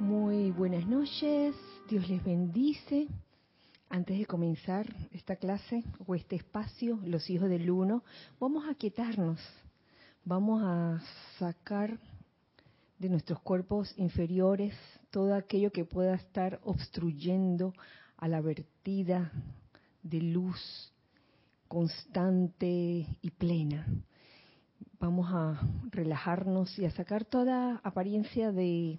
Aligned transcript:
Muy 0.00 0.50
buenas 0.50 0.86
noches, 0.86 1.54
Dios 1.86 2.08
les 2.08 2.24
bendice. 2.24 3.06
Antes 3.90 4.18
de 4.18 4.24
comenzar 4.24 4.86
esta 5.12 5.36
clase 5.36 5.84
o 6.06 6.14
este 6.14 6.36
espacio, 6.36 6.98
los 7.04 7.28
hijos 7.28 7.50
del 7.50 7.70
uno, 7.70 8.02
vamos 8.40 8.66
a 8.66 8.74
quietarnos, 8.74 9.38
vamos 10.24 10.62
a 10.64 11.02
sacar 11.38 11.98
de 12.98 13.10
nuestros 13.10 13.40
cuerpos 13.40 13.92
inferiores 13.98 14.74
todo 15.10 15.34
aquello 15.34 15.70
que 15.70 15.84
pueda 15.84 16.14
estar 16.14 16.60
obstruyendo 16.64 17.74
a 18.16 18.26
la 18.26 18.40
vertida 18.40 19.30
de 20.02 20.22
luz 20.22 20.94
constante 21.68 23.06
y 23.20 23.30
plena. 23.32 23.86
Vamos 24.98 25.30
a 25.30 25.60
relajarnos 25.90 26.78
y 26.78 26.86
a 26.86 26.90
sacar 26.90 27.26
toda 27.26 27.82
apariencia 27.84 28.50
de 28.50 28.98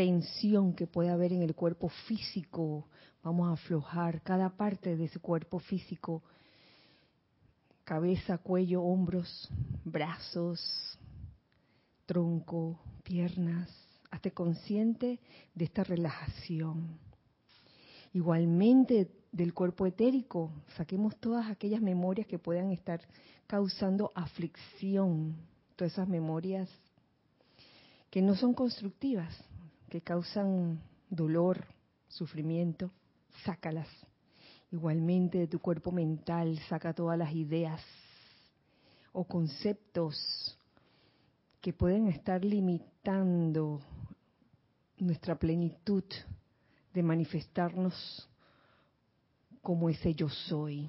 tensión 0.00 0.72
que 0.72 0.86
pueda 0.86 1.12
haber 1.12 1.30
en 1.34 1.42
el 1.42 1.54
cuerpo 1.54 1.90
físico. 1.90 2.88
Vamos 3.22 3.50
a 3.50 3.52
aflojar 3.52 4.22
cada 4.22 4.48
parte 4.48 4.96
de 4.96 5.04
ese 5.04 5.18
cuerpo 5.18 5.58
físico. 5.58 6.22
Cabeza, 7.84 8.38
cuello, 8.38 8.82
hombros, 8.82 9.50
brazos, 9.84 10.58
tronco, 12.06 12.80
piernas. 13.02 13.68
Hazte 14.10 14.30
consciente 14.30 15.20
de 15.54 15.64
esta 15.66 15.84
relajación. 15.84 16.98
Igualmente 18.14 19.10
del 19.30 19.52
cuerpo 19.52 19.84
etérico, 19.84 20.50
saquemos 20.78 21.14
todas 21.20 21.50
aquellas 21.50 21.82
memorias 21.82 22.26
que 22.26 22.38
puedan 22.38 22.70
estar 22.70 23.02
causando 23.46 24.12
aflicción, 24.14 25.36
todas 25.76 25.92
esas 25.92 26.08
memorias 26.08 26.70
que 28.08 28.22
no 28.22 28.34
son 28.34 28.54
constructivas, 28.54 29.36
que 29.90 30.00
causan 30.00 30.80
dolor, 31.10 31.66
sufrimiento, 32.08 32.92
sácalas. 33.44 33.88
Igualmente 34.70 35.38
de 35.38 35.48
tu 35.48 35.58
cuerpo 35.58 35.90
mental, 35.90 36.58
saca 36.68 36.94
todas 36.94 37.18
las 37.18 37.34
ideas 37.34 37.82
o 39.12 39.24
conceptos 39.24 40.56
que 41.60 41.72
pueden 41.72 42.06
estar 42.06 42.44
limitando 42.44 43.80
nuestra 44.96 45.34
plenitud 45.34 46.04
de 46.94 47.02
manifestarnos 47.02 48.28
como 49.60 49.90
ese 49.90 50.14
yo 50.14 50.28
soy. 50.28 50.88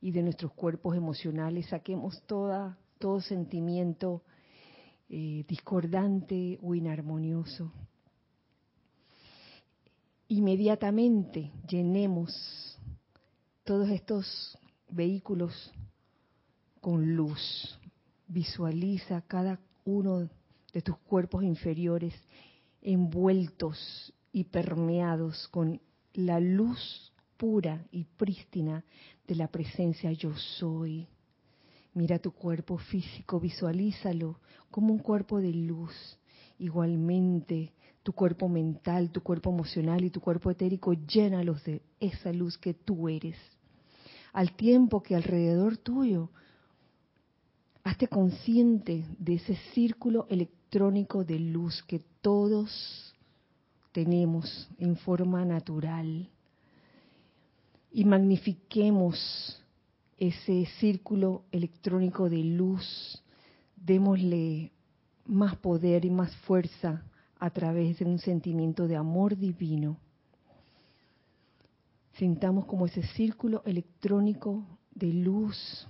Y 0.00 0.10
de 0.10 0.22
nuestros 0.22 0.52
cuerpos 0.54 0.96
emocionales 0.96 1.66
saquemos 1.66 2.22
toda, 2.22 2.78
todo 2.98 3.20
sentimiento 3.20 4.22
eh, 5.08 5.44
discordante 5.48 6.58
o 6.62 6.74
inarmonioso. 6.74 7.72
Inmediatamente 10.28 11.50
llenemos 11.66 12.78
todos 13.64 13.88
estos 13.88 14.58
vehículos 14.90 15.72
con 16.80 17.16
luz. 17.16 17.78
Visualiza 18.26 19.22
cada 19.22 19.58
uno 19.84 20.28
de 20.72 20.82
tus 20.82 20.98
cuerpos 20.98 21.42
inferiores 21.42 22.14
envueltos 22.82 24.12
y 24.32 24.44
permeados 24.44 25.48
con 25.48 25.80
la 26.14 26.40
luz 26.40 27.12
pura 27.36 27.84
y 27.90 28.04
prístina 28.04 28.84
de 29.26 29.34
la 29.34 29.48
presencia 29.48 30.12
yo 30.12 30.34
soy. 30.36 31.06
Mira 31.94 32.18
tu 32.18 32.32
cuerpo 32.32 32.78
físico, 32.78 33.40
visualízalo 33.40 34.40
como 34.70 34.92
un 34.92 34.98
cuerpo 34.98 35.40
de 35.40 35.52
luz. 35.52 36.18
Igualmente, 36.58 37.72
tu 38.02 38.12
cuerpo 38.12 38.48
mental, 38.48 39.10
tu 39.10 39.22
cuerpo 39.22 39.50
emocional 39.50 40.04
y 40.04 40.10
tu 40.10 40.20
cuerpo 40.20 40.50
etérico, 40.50 40.92
llénalos 40.92 41.64
de 41.64 41.82
esa 42.00 42.32
luz 42.32 42.56
que 42.58 42.74
tú 42.74 43.08
eres. 43.08 43.36
Al 44.32 44.54
tiempo 44.56 45.02
que 45.02 45.16
alrededor 45.16 45.78
tuyo, 45.78 46.30
hazte 47.82 48.08
consciente 48.08 49.04
de 49.18 49.34
ese 49.34 49.56
círculo 49.74 50.26
electrónico 50.28 51.24
de 51.24 51.38
luz 51.38 51.82
que 51.84 52.00
todos 52.20 53.14
tenemos 53.92 54.68
en 54.78 54.96
forma 54.96 55.44
natural 55.44 56.28
y 57.90 58.04
magnifiquemos 58.04 59.62
ese 60.18 60.66
círculo 60.78 61.44
electrónico 61.52 62.28
de 62.28 62.38
luz, 62.38 63.22
démosle 63.76 64.72
más 65.26 65.56
poder 65.56 66.04
y 66.04 66.10
más 66.10 66.34
fuerza 66.38 67.02
a 67.38 67.50
través 67.50 67.98
de 67.98 68.04
un 68.04 68.18
sentimiento 68.18 68.88
de 68.88 68.96
amor 68.96 69.36
divino. 69.36 69.98
Sintamos 72.14 72.66
como 72.66 72.86
ese 72.86 73.02
círculo 73.02 73.62
electrónico 73.64 74.64
de 74.94 75.12
luz 75.12 75.86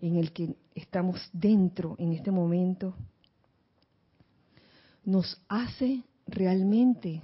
en 0.00 0.16
el 0.16 0.32
que 0.32 0.56
estamos 0.74 1.30
dentro 1.32 1.94
en 1.98 2.12
este 2.12 2.32
momento 2.32 2.94
nos 5.04 5.40
hace 5.48 6.02
realmente 6.26 7.22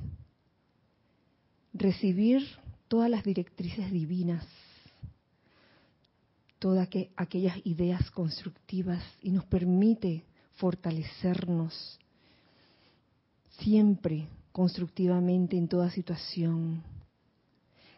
recibir 1.73 2.43
todas 2.89 3.11
las 3.11 3.25
directrices 3.25 3.93
divinas, 3.93 4.47
todas 6.59 6.89
aquellas 7.17 7.57
ideas 7.65 8.11
constructivas 8.11 9.03
y 9.23 9.31
nos 9.31 9.45
permite 9.45 10.25
fortalecernos 10.55 11.99
siempre 13.59 14.29
constructivamente 14.53 15.57
en 15.57 15.69
toda 15.69 15.91
situación. 15.91 16.83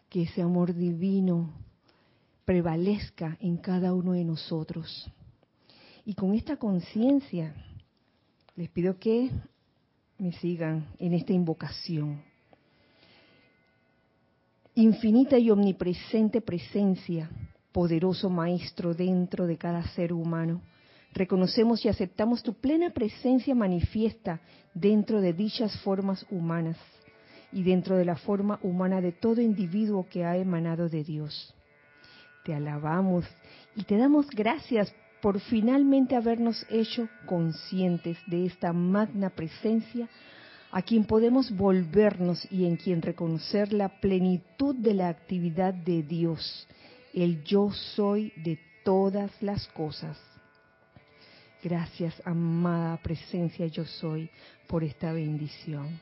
Que 0.09 0.23
ese 0.23 0.41
amor 0.41 0.73
divino 0.73 1.53
prevalezca 2.43 3.37
en 3.39 3.57
cada 3.57 3.93
uno 3.93 4.11
de 4.11 4.25
nosotros. 4.25 5.09
Y 6.05 6.15
con 6.15 6.33
esta 6.33 6.57
conciencia 6.57 7.55
les 8.55 8.69
pido 8.69 8.99
que 8.99 9.31
me 10.17 10.33
sigan 10.33 10.87
en 10.99 11.13
esta 11.13 11.31
invocación 11.31 12.21
infinita 14.75 15.37
y 15.37 15.49
omnipresente 15.49 16.41
presencia, 16.41 17.29
poderoso 17.71 18.29
Maestro 18.29 18.93
dentro 18.93 19.47
de 19.47 19.57
cada 19.57 19.83
ser 19.89 20.13
humano. 20.13 20.61
Reconocemos 21.13 21.83
y 21.85 21.89
aceptamos 21.89 22.41
tu 22.41 22.53
plena 22.53 22.91
presencia 22.91 23.53
manifiesta 23.53 24.41
dentro 24.73 25.19
de 25.21 25.33
dichas 25.33 25.77
formas 25.81 26.25
humanas 26.29 26.77
y 27.51 27.63
dentro 27.63 27.97
de 27.97 28.05
la 28.05 28.15
forma 28.15 28.59
humana 28.63 29.01
de 29.01 29.11
todo 29.11 29.41
individuo 29.41 30.07
que 30.09 30.23
ha 30.23 30.37
emanado 30.37 30.87
de 30.87 31.03
Dios. 31.03 31.53
Te 32.45 32.53
alabamos 32.53 33.25
y 33.75 33.83
te 33.83 33.97
damos 33.97 34.29
gracias 34.29 34.93
por 35.21 35.39
finalmente 35.39 36.15
habernos 36.15 36.65
hecho 36.69 37.07
conscientes 37.25 38.17
de 38.27 38.45
esta 38.45 38.73
magna 38.73 39.29
presencia 39.29 40.09
a 40.71 40.81
quien 40.81 41.03
podemos 41.03 41.51
volvernos 41.51 42.47
y 42.49 42.65
en 42.65 42.77
quien 42.77 43.01
reconocer 43.01 43.73
la 43.73 43.99
plenitud 43.99 44.75
de 44.75 44.93
la 44.93 45.09
actividad 45.09 45.73
de 45.73 46.01
Dios, 46.01 46.67
el 47.13 47.43
yo 47.43 47.71
soy 47.71 48.31
de 48.37 48.59
todas 48.83 49.31
las 49.41 49.67
cosas. 49.69 50.17
Gracias, 51.63 52.19
amada 52.25 52.97
presencia 52.97 53.67
yo 53.67 53.85
soy, 53.85 54.29
por 54.67 54.83
esta 54.83 55.11
bendición. 55.11 55.99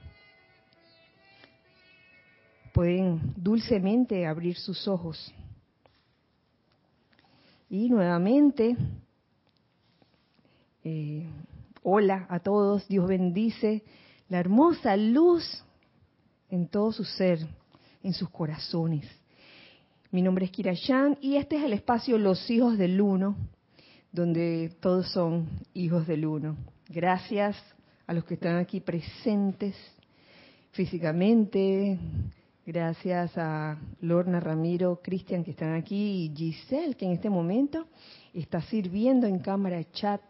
Pueden 2.74 3.34
dulcemente 3.36 4.26
abrir 4.26 4.56
sus 4.56 4.88
ojos. 4.88 5.34
Y 7.70 7.90
nuevamente, 7.90 8.78
eh, 10.84 11.28
hola 11.84 12.26
a 12.30 12.40
todos, 12.40 12.88
Dios 12.88 13.08
bendice 13.08 13.84
la 14.30 14.40
hermosa 14.40 14.96
luz 14.96 15.64
en 16.50 16.68
todo 16.68 16.92
su 16.92 17.04
ser, 17.04 17.40
en 18.02 18.14
sus 18.14 18.30
corazones. 18.30 19.19
Mi 20.12 20.24
nombre 20.24 20.46
es 20.46 20.52
Kira 20.52 20.74
y 21.22 21.36
este 21.36 21.58
es 21.58 21.64
el 21.64 21.74
espacio 21.74 22.18
Los 22.18 22.50
Hijos 22.50 22.80
del 22.80 23.00
Uno, 23.00 23.36
donde 24.12 24.76
todos 24.80 25.12
son 25.12 25.48
hijos 25.76 26.08
del 26.08 26.26
Uno. 26.26 26.58
Gracias 26.88 27.56
a 28.08 28.14
los 28.14 28.26
que 28.26 28.34
están 28.34 28.58
aquí 28.58 28.80
presentes 28.80 29.76
físicamente, 30.72 32.00
gracias 32.66 33.38
a 33.38 33.78
Lorna 34.02 34.40
Ramiro, 34.40 35.00
Cristian 35.04 35.44
que 35.44 35.52
están 35.52 35.76
aquí 35.76 36.24
y 36.24 36.36
Giselle 36.36 36.96
que 36.96 37.06
en 37.06 37.12
este 37.12 37.30
momento 37.30 37.86
está 38.34 38.64
sirviendo 38.64 39.28
en 39.28 39.38
cámara 39.38 39.84
chat 39.92 40.22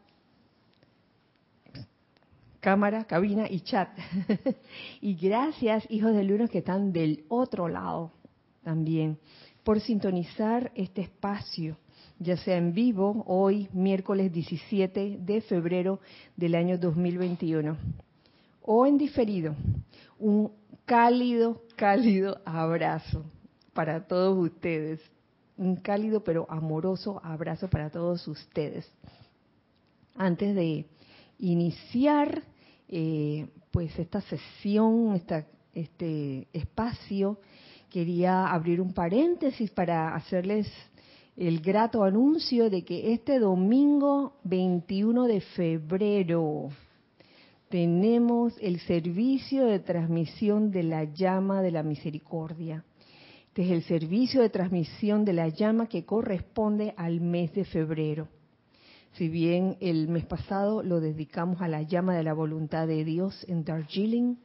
cámara, 2.60 3.06
cabina 3.06 3.48
y 3.50 3.62
chat. 3.62 3.98
y 5.00 5.16
gracias, 5.16 5.86
hijos 5.90 6.14
del 6.14 6.34
uno, 6.34 6.50
que 6.50 6.58
están 6.58 6.92
del 6.92 7.24
otro 7.30 7.70
lado 7.70 8.12
también, 8.64 9.18
por 9.70 9.82
sintonizar 9.82 10.72
este 10.74 11.02
espacio, 11.02 11.78
ya 12.18 12.38
sea 12.38 12.58
en 12.58 12.74
vivo, 12.74 13.24
hoy, 13.28 13.70
miércoles 13.72 14.34
17 14.34 15.20
de 15.22 15.42
febrero 15.42 16.00
del 16.36 16.56
año 16.56 16.76
2021, 16.80 17.78
o 18.64 18.88
en 18.88 18.98
diferido, 18.98 19.54
un 20.18 20.52
cálido, 20.86 21.62
cálido 21.76 22.42
abrazo 22.46 23.24
para 23.72 24.08
todos 24.08 24.40
ustedes. 24.40 25.02
Un 25.56 25.76
cálido 25.76 26.24
pero 26.24 26.48
amoroso 26.50 27.22
abrazo 27.24 27.70
para 27.70 27.92
todos 27.92 28.28
ustedes. 28.28 28.92
Antes 30.16 30.56
de 30.56 30.88
iniciar 31.38 32.42
eh, 32.88 33.48
pues 33.70 34.00
esta 34.00 34.22
sesión, 34.22 35.14
esta, 35.14 35.46
este 35.76 36.48
espacio, 36.54 37.40
quería 37.90 38.48
abrir 38.48 38.82
un 38.82 38.94
paréntesis 38.94 39.70
para 39.72 40.16
hacerles 40.16 40.68
el 41.36 41.62
grato 41.62 42.04
anuncio 42.04 42.70
de 42.70 42.84
que 42.84 43.14
este 43.14 43.40
domingo 43.40 44.34
21 44.44 45.26
de 45.26 45.42
febrero 45.42 46.70
tenemos 47.70 48.54
el 48.62 48.80
servicio 48.82 49.66
de 49.66 49.80
transmisión 49.80 50.72
de 50.72 50.84
la 50.84 51.04
llama 51.06 51.62
de 51.62 51.72
la 51.72 51.84
misericordia. 51.84 52.84
Este 53.48 53.64
es 53.64 53.72
el 53.72 53.84
servicio 53.84 54.42
de 54.42 54.50
transmisión 54.50 55.26
de 55.26 55.34
la 55.34 55.50
llama 55.50 55.88
que 55.88 56.06
corresponde 56.06 56.94
al 56.96 57.20
mes 57.20 57.54
de 57.54 57.66
febrero. 57.66 58.28
Si 59.14 59.28
bien 59.28 59.76
el 59.82 60.08
mes 60.08 60.26
pasado 60.26 60.82
lo 60.82 61.00
dedicamos 61.02 61.62
a 61.62 61.68
la 61.68 61.82
llama 61.82 62.16
de 62.16 62.24
la 62.24 62.34
voluntad 62.34 62.88
de 62.88 63.04
Dios 63.04 63.46
en 63.50 63.66
Darjeeling, 63.66 64.38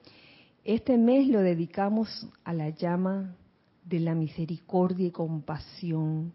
este 0.64 0.96
mes 0.96 1.28
lo 1.28 1.40
dedicamos 1.40 2.26
a 2.42 2.52
la 2.54 2.70
llama 2.70 3.36
de 3.84 4.00
la 4.00 4.14
misericordia 4.14 5.08
y 5.08 5.10
compasión 5.10 6.32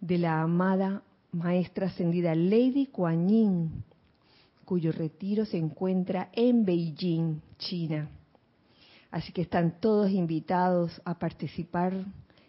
de 0.00 0.18
la 0.18 0.40
amada 0.40 1.02
maestra 1.32 1.88
ascendida 1.88 2.34
Lady 2.36 2.86
Kuan 2.86 3.28
Yin, 3.28 3.84
cuyo 4.64 4.92
retiro 4.92 5.44
se 5.44 5.58
encuentra 5.58 6.30
en 6.32 6.64
Beijing, 6.64 7.40
China. 7.58 8.08
Así 9.10 9.32
que 9.32 9.42
están 9.42 9.80
todos 9.80 10.10
invitados 10.10 11.00
a 11.04 11.18
participar 11.18 11.94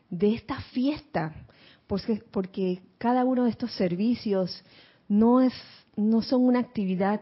de 0.09 0.35
esta 0.35 0.61
fiesta, 0.73 1.33
porque, 1.87 2.81
cada 2.99 3.23
uno 3.23 3.45
de 3.45 3.49
estos 3.49 3.71
servicios 3.73 4.63
no 5.07 5.41
es 5.41 5.53
no 5.95 6.21
son 6.21 6.43
una 6.43 6.59
actividad 6.59 7.21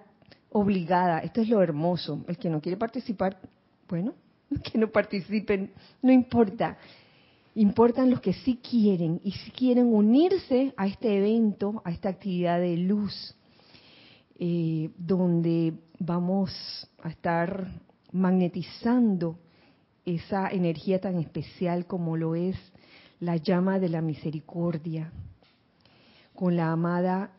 obligada. 0.52 1.20
Esto 1.20 1.42
es 1.42 1.50
lo 1.50 1.62
hermoso. 1.62 2.24
El 2.28 2.38
que 2.38 2.50
no 2.50 2.62
quiere 2.62 2.78
participar, 2.78 3.40
bueno, 3.88 4.14
que 4.64 4.78
no 4.78 4.90
participen, 4.90 5.72
no 6.02 6.12
importa. 6.12 6.78
Importan 7.56 8.12
los 8.12 8.22
que 8.22 8.34
sí 8.34 8.60
quieren 8.62 9.20
y 9.24 9.32
si 9.32 9.50
quieren 9.52 9.88
unirse 9.88 10.74
a 10.78 10.86
este 10.86 11.18
evento, 11.18 11.82
a 11.86 11.92
esta 11.92 12.10
actividad 12.10 12.60
de 12.60 12.78
luz, 12.78 13.36
eh, 14.38 14.92
donde 14.98 15.74
vamos 15.98 16.52
a 17.02 17.10
estar 17.10 17.72
magnetizando 18.12 19.40
esa 20.06 20.50
energía 20.50 21.02
tan 21.02 21.18
especial 21.18 21.88
como 21.88 22.16
lo 22.16 22.36
es 22.36 22.56
la 23.20 23.38
llama 23.38 23.80
de 23.80 23.90
la 23.90 24.02
misericordia, 24.02 25.12
con 26.36 26.56
la 26.56 26.72
amada 26.72 27.32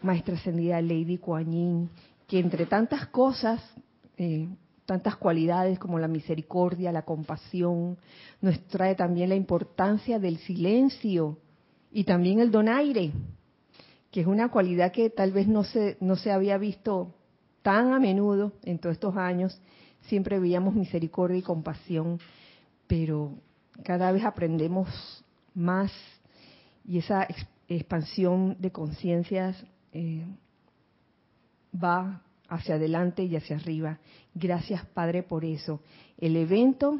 Maestra 0.00 0.36
Ascendida 0.36 0.80
Lady 0.80 1.18
Kuan 1.18 1.50
Yin, 1.50 1.90
que 2.28 2.38
entre 2.38 2.66
tantas 2.66 3.06
cosas, 3.06 3.60
eh, 4.18 4.48
tantas 4.84 5.16
cualidades 5.16 5.78
como 5.78 5.98
la 5.98 6.08
misericordia, 6.08 6.92
la 6.92 7.02
compasión, 7.02 7.98
nos 8.40 8.60
trae 8.68 8.94
también 8.94 9.30
la 9.30 9.34
importancia 9.34 10.18
del 10.18 10.38
silencio 10.38 11.38
y 11.90 12.04
también 12.04 12.38
el 12.38 12.50
donaire, 12.50 13.12
que 14.10 14.20
es 14.20 14.26
una 14.26 14.50
cualidad 14.50 14.92
que 14.92 15.10
tal 15.10 15.32
vez 15.32 15.48
no 15.48 15.64
se, 15.64 15.96
no 16.00 16.16
se 16.16 16.30
había 16.30 16.58
visto 16.58 17.14
tan 17.62 17.92
a 17.92 17.98
menudo 17.98 18.52
en 18.62 18.78
todos 18.78 18.94
estos 18.94 19.16
años. 19.16 19.60
Siempre 20.02 20.38
veíamos 20.38 20.74
misericordia 20.74 21.38
y 21.38 21.42
compasión, 21.42 22.20
pero 22.86 23.32
cada 23.84 24.12
vez 24.12 24.24
aprendemos 24.24 25.24
más 25.54 25.90
y 26.86 26.98
esa 26.98 27.26
expansión 27.68 28.56
de 28.58 28.70
conciencias 28.70 29.62
eh, 29.92 30.26
va 31.72 32.22
hacia 32.48 32.76
adelante 32.76 33.22
y 33.24 33.36
hacia 33.36 33.56
arriba. 33.56 33.98
Gracias, 34.34 34.84
Padre, 34.86 35.22
por 35.22 35.44
eso. 35.44 35.80
El 36.16 36.36
evento 36.36 36.98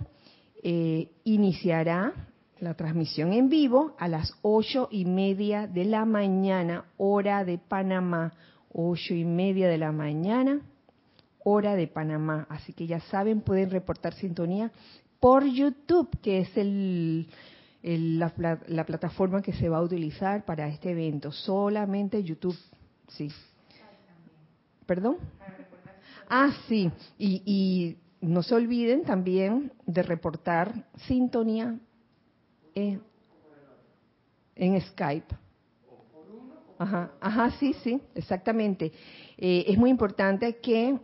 eh, 0.63 1.11
iniciará 1.25 2.13
la 2.61 2.75
transmisión 2.75 3.33
en 3.33 3.49
vivo 3.49 3.95
a 3.99 4.09
las 4.09 4.33
ocho 4.43 4.89
y 4.91 5.05
media 5.05 5.67
de 5.67 5.85
la 5.85 6.05
mañana, 6.05 6.85
hora 6.97 7.45
de 7.45 7.59
Panamá. 7.59 8.33
Ocho 8.71 9.15
y 9.15 9.25
media 9.25 9.67
de 9.69 9.79
la 9.79 9.93
mañana, 9.93 10.61
hora 11.43 11.75
de 11.75 11.87
Panamá. 11.87 12.47
Así 12.51 12.75
que 12.75 12.87
ya 12.87 13.01
saben, 13.01 13.41
pueden 13.41 13.71
reportar 13.71 14.13
sintonía 14.13 14.71
por 15.21 15.45
YouTube, 15.45 16.11
que 16.21 16.41
es 16.41 16.57
el, 16.57 17.29
la, 17.83 18.61
la 18.67 18.85
plataforma 18.85 19.41
que 19.41 19.55
se 19.55 19.69
va 19.69 19.79
a 19.79 19.83
utilizar 19.83 20.45
para 20.45 20.69
este 20.69 20.91
evento. 20.91 21.33
Solamente 21.33 22.23
YouTube, 22.23 22.59
sí. 23.09 23.31
¿Perdón? 24.89 25.19
Ah, 26.31 26.51
sí. 26.67 26.91
Y, 27.19 27.99
no 28.23 28.43
se 28.43 28.55
olviden 28.55 29.05
también 29.05 29.71
de 29.87 30.03
reportar 30.03 30.87
sintonía 31.07 31.79
en, 32.75 33.01
Skype. 34.81 35.37
Ajá, 36.79 37.13
ajá, 37.21 37.51
sí, 37.61 37.75
sí, 37.85 38.01
exactamente. 38.15 38.91
Eh, 39.37 39.67
es 39.69 39.79
muy 39.79 39.91
importante 39.91 40.57
que 40.57 40.99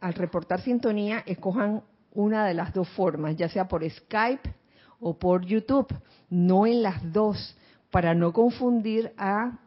al 0.00 0.14
reportar 0.14 0.60
sintonía 0.60 1.22
escojan 1.24 1.82
una 2.12 2.44
de 2.44 2.54
las 2.54 2.74
dos 2.74 2.88
formas, 2.90 3.36
ya 3.36 3.48
sea 3.48 3.68
por 3.68 3.88
Skype 3.88 4.52
o 5.00 5.16
por 5.16 5.46
YouTube, 5.46 5.94
no 6.28 6.66
en 6.66 6.82
las 6.82 7.12
dos, 7.12 7.56
para 7.90 8.14
no 8.14 8.32
confundir 8.32 9.12
a 9.16 9.58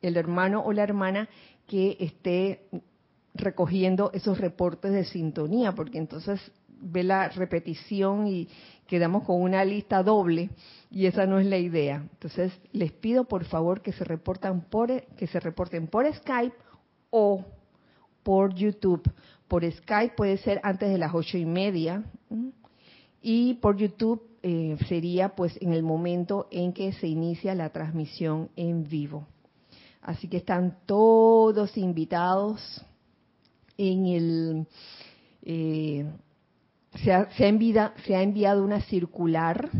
el 0.00 0.16
hermano 0.16 0.62
o 0.62 0.72
la 0.72 0.84
hermana 0.84 1.28
que 1.66 1.96
esté 2.00 2.68
recogiendo 3.34 4.10
esos 4.12 4.38
reportes 4.38 4.92
de 4.92 5.04
sintonía, 5.04 5.72
porque 5.72 5.98
entonces 5.98 6.40
ve 6.80 7.02
la 7.02 7.28
repetición 7.28 8.26
y 8.26 8.48
quedamos 8.86 9.24
con 9.24 9.40
una 9.40 9.64
lista 9.64 10.02
doble 10.02 10.50
y 10.90 11.06
esa 11.06 11.26
no 11.26 11.38
es 11.38 11.46
la 11.46 11.58
idea. 11.58 12.06
Entonces 12.12 12.52
les 12.72 12.92
pido 12.92 13.24
por 13.24 13.44
favor 13.44 13.82
que 13.82 13.92
se 13.92 14.04
reportan 14.04 14.62
por 14.62 15.02
que 15.16 15.26
se 15.26 15.40
reporten 15.40 15.86
por 15.88 16.12
Skype 16.12 16.56
o 17.10 17.44
por 18.22 18.54
YouTube. 18.54 19.10
Por 19.46 19.70
Skype 19.70 20.14
puede 20.16 20.38
ser 20.38 20.60
antes 20.62 20.90
de 20.90 20.98
las 20.98 21.14
ocho 21.14 21.38
y 21.38 21.46
media 21.46 22.04
y 23.20 23.54
por 23.54 23.76
YouTube 23.76 24.22
eh, 24.42 24.76
sería 24.88 25.30
pues 25.30 25.60
en 25.60 25.72
el 25.72 25.82
momento 25.82 26.46
en 26.50 26.72
que 26.72 26.92
se 26.92 27.08
inicia 27.08 27.54
la 27.54 27.70
transmisión 27.70 28.50
en 28.56 28.88
vivo. 28.88 29.26
Así 30.00 30.28
que 30.28 30.38
están 30.38 30.78
todos 30.86 31.76
invitados 31.76 32.84
en 33.78 34.06
el 34.06 34.66
eh, 35.42 36.04
se, 37.02 37.12
ha, 37.12 37.30
se, 37.30 37.44
ha 37.44 38.22
enviado, 38.22 38.64
una 38.64 38.80
circular 38.82 39.70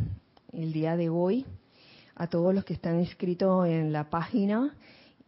el 0.53 0.73
día 0.73 0.97
de 0.97 1.09
hoy 1.09 1.45
a 2.15 2.29
todos 2.29 2.55
los 2.55 2.65
que 2.65 2.75
están 2.75 3.01
inscritos 3.01 3.67
en 3.67 3.93
la 3.93 4.09
página. 4.09 4.75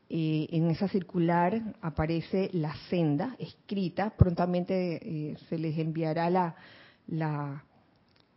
Eh, 0.09 0.49
en 0.51 0.71
esa 0.71 0.89
circular 0.89 1.75
aparece 1.83 2.49
la 2.53 2.75
senda 2.89 3.37
escrita. 3.39 4.11
Prontamente 4.17 5.01
eh, 5.03 5.37
se 5.49 5.59
les 5.59 5.77
enviará 5.79 6.31
la, 6.31 6.55
la, 7.09 7.65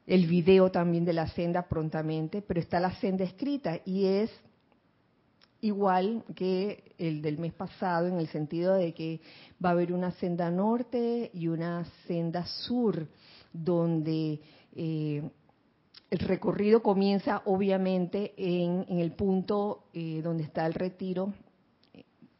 el 0.06 0.28
video 0.28 0.72
también 0.72 1.06
de 1.06 1.13
la 1.13 1.28
senda 1.28 1.63
prontamente, 1.68 2.42
pero 2.42 2.60
está 2.60 2.80
la 2.80 2.94
senda 2.96 3.24
escrita 3.24 3.80
y 3.86 4.06
es 4.06 4.32
igual 5.63 6.25
que 6.36 6.93
el 6.98 7.22
del 7.22 7.38
mes 7.38 7.53
pasado 7.53 8.08
en 8.08 8.17
el 8.20 8.27
sentido 8.27 8.74
de 8.74 8.93
que 8.93 9.22
va 9.63 9.70
a 9.70 9.72
haber 9.72 9.93
una 9.93 10.12
senda 10.12 10.51
norte 10.51 11.32
y 11.34 11.48
una 11.48 11.86
senda 12.05 12.46
sur, 12.46 13.08
donde 13.53 14.41
eh, 14.75 15.24
el 16.10 16.20
recorrido 16.20 16.84
comienza 16.84 17.43
obviamente 17.46 18.34
en, 18.36 19.00
el 19.00 19.13
punto 19.13 19.86
eh, 19.93 20.22
donde 20.22 20.43
está 20.43 20.65
el 20.65 20.74
retiro, 20.74 21.34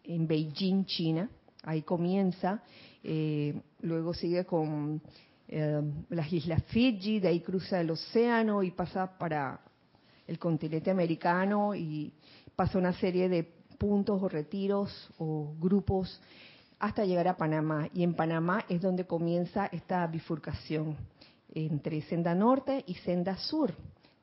en 0.04 0.28
Beijing, 0.28 0.84
China. 0.86 1.30
Ahí 1.64 1.82
comienza, 1.84 2.62
eh, 3.04 3.58
luego 3.82 4.14
sigue 4.14 4.46
con 4.46 5.02
las 6.10 6.34
islas 6.34 6.64
Fiji, 6.64 7.20
de 7.20 7.28
ahí 7.28 7.40
cruza 7.42 7.80
el 7.80 7.92
océano 7.92 8.64
y 8.64 8.72
pasa 8.72 9.18
para 9.20 9.62
el 10.26 10.40
continente 10.40 10.90
americano 10.90 11.76
y 11.76 12.12
pasa 12.56 12.78
una 12.78 12.94
serie 12.94 13.30
de 13.30 13.44
puntos 13.78 14.22
o 14.22 14.30
retiros 14.30 15.10
o 15.18 15.54
grupos 15.60 16.22
hasta 16.80 17.06
llegar 17.06 17.28
a 17.28 17.38
Panamá. 17.38 17.90
Y 17.94 18.04
en 18.04 18.14
Panamá 18.14 18.66
es 18.70 18.82
donde 18.82 19.06
comienza 19.06 19.68
esta 19.68 20.06
bifurcación 20.08 20.98
entre 21.54 22.02
senda 22.02 22.36
norte 22.36 22.84
y 22.88 22.96
senda 22.96 23.38
sur. 23.38 23.74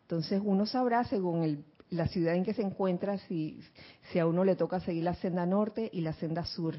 Entonces 0.02 0.42
uno 0.44 0.66
sabrá 0.66 1.04
según 1.04 1.42
el, 1.42 1.64
la 1.90 2.08
ciudad 2.08 2.34
en 2.34 2.44
que 2.44 2.54
se 2.54 2.62
encuentra, 2.62 3.18
si, 3.18 3.60
si 4.10 4.18
a 4.18 4.26
uno 4.26 4.44
le 4.44 4.56
toca 4.56 4.80
seguir 4.80 5.04
la 5.04 5.14
senda 5.14 5.46
norte 5.46 5.88
y 5.92 6.00
la 6.00 6.12
senda 6.14 6.44
sur. 6.44 6.74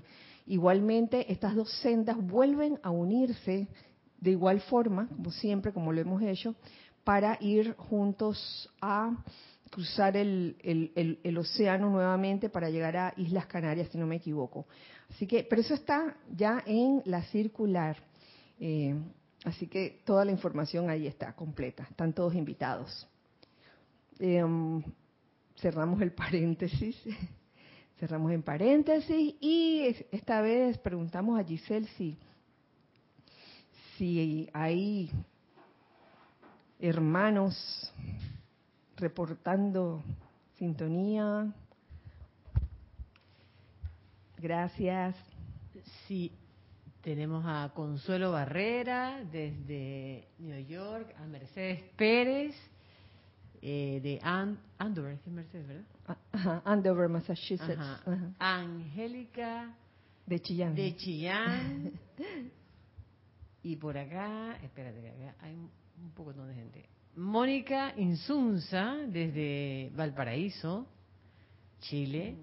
Igualmente, 0.47 1.31
estas 1.31 1.55
dos 1.55 1.71
sendas 1.81 2.17
vuelven 2.17 2.79
a 2.83 2.89
unirse 2.89 3.67
de 4.19 4.31
igual 4.31 4.59
forma, 4.61 5.07
como 5.07 5.31
siempre, 5.31 5.73
como 5.73 5.91
lo 5.91 6.01
hemos 6.01 6.21
hecho, 6.21 6.55
para 7.03 7.37
ir 7.41 7.75
juntos 7.75 8.69
a 8.81 9.15
cruzar 9.71 10.17
el, 10.17 10.57
el, 11.23 11.37
océano 11.37 11.89
nuevamente 11.89 12.49
para 12.49 12.69
llegar 12.69 12.97
a 12.97 13.13
Islas 13.15 13.45
Canarias, 13.47 13.87
si 13.89 13.97
no 13.97 14.05
me 14.05 14.17
equivoco. 14.17 14.67
Así 15.09 15.25
que, 15.25 15.45
pero 15.49 15.61
eso 15.61 15.73
está 15.73 16.17
ya 16.29 16.61
en 16.65 17.01
la 17.05 17.23
circular. 17.23 17.95
Eh, 18.59 18.93
así 19.45 19.67
que 19.67 20.01
toda 20.05 20.25
la 20.25 20.31
información 20.31 20.89
ahí 20.89 21.07
está 21.07 21.33
completa. 21.33 21.87
Están 21.89 22.11
todos 22.13 22.35
invitados. 22.35 23.07
Em, 24.19 24.83
cerramos 25.55 26.01
el 26.01 26.11
paréntesis. 26.11 27.01
cerramos 27.97 28.31
en 28.33 28.43
paréntesis 28.43 29.35
y 29.39 29.95
esta 30.11 30.41
vez 30.41 30.77
preguntamos 30.79 31.39
a 31.39 31.43
Giselle 31.43 31.87
si, 31.97 32.17
si 33.95 34.49
hay 34.53 35.11
hermanos 36.79 37.93
reportando 39.01 40.03
sintonía. 40.57 41.51
Gracias. 44.37 45.15
Sí, 46.07 46.31
tenemos 47.01 47.43
a 47.45 47.71
Consuelo 47.73 48.31
Barrera 48.31 49.23
desde 49.31 50.27
New 50.37 50.65
York, 50.67 51.15
a 51.17 51.25
Mercedes 51.25 51.81
Pérez 51.97 52.55
eh, 53.61 53.99
de 54.01 54.19
Andover, 54.77 55.13
es 55.13 55.27
Mercedes, 55.27 55.67
¿verdad? 55.67 55.85
Ajá, 56.31 56.61
Andover, 56.63 57.09
Massachusetts. 57.09 57.79
Angélica 58.39 59.75
de 60.25 60.39
Chillán. 60.41 60.75
De 60.75 60.95
Chillán. 60.95 61.91
y 63.63 63.75
por 63.75 63.97
acá, 63.97 64.57
espérate, 64.63 65.09
acá 65.09 65.35
hay 65.41 65.55
un 65.55 66.11
poco 66.15 66.33
de 66.33 66.53
gente. 66.53 66.90
Mónica 67.15 67.93
Insunza, 67.97 68.95
desde 69.07 69.91
Valparaíso, 69.95 70.87
Chile. 71.79 72.35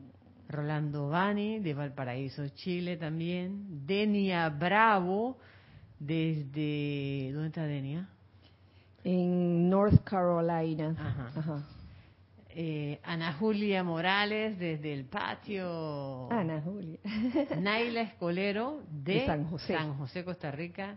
Rolando 0.49 1.09
Bani, 1.09 1.61
de 1.61 1.75
Valparaíso, 1.75 2.49
Chile 2.55 2.97
también. 2.97 3.87
Denia 3.87 4.49
Bravo, 4.49 5.37
desde... 5.99 7.31
¿Dónde 7.35 7.49
está 7.49 7.65
Denia? 7.65 8.09
En 9.05 9.69
North 9.69 10.03
Carolina. 10.05 10.95
Ajá. 11.37 11.67
Eh, 12.49 12.99
Ana 13.05 13.35
Julia 13.35 13.85
Morales, 13.85 14.59
desde 14.59 14.93
el 14.93 15.05
patio. 15.05 16.33
Ana 16.33 16.63
Julia. 16.63 16.99
Naila 17.61 18.01
Escolero, 18.01 18.83
de, 18.91 19.27
San, 19.27 19.45
José. 19.45 19.75
San 19.77 19.99
José, 19.99 20.25
Costa 20.25 20.51
Rica. 20.51 20.97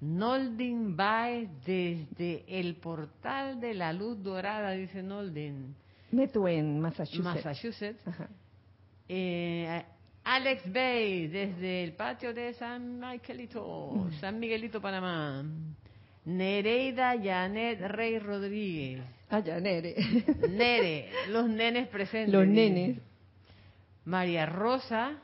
Noldin 0.00 0.96
Baez 0.96 1.48
desde 1.66 2.44
el 2.48 2.76
portal 2.76 3.60
de 3.60 3.74
la 3.74 3.92
luz 3.92 4.22
dorada, 4.22 4.72
dice 4.72 5.02
Noldin. 5.02 5.74
Meto 6.10 6.48
en 6.48 6.80
Massachusetts. 6.80 7.24
Massachusetts. 7.24 8.02
Eh, 9.12 9.84
Alex 10.24 10.72
Bay 10.72 11.26
desde 11.26 11.82
el 11.82 11.94
patio 11.94 12.32
de 12.32 12.54
San 12.54 13.00
Miguelito, 13.00 14.08
San 14.20 14.38
Miguelito, 14.38 14.80
Panamá. 14.80 15.44
Nereida 16.24 17.14
Janet 17.20 17.80
Rey 17.88 18.18
Rodríguez. 18.18 19.02
Ah, 19.30 19.40
ya, 19.40 19.58
Nere. 19.58 19.96
Nere, 20.50 21.08
los 21.28 21.48
nenes 21.48 21.88
presentes. 21.88 22.32
Los 22.32 22.46
nenes. 22.46 22.98
María 24.04 24.46
Rosa 24.46 25.18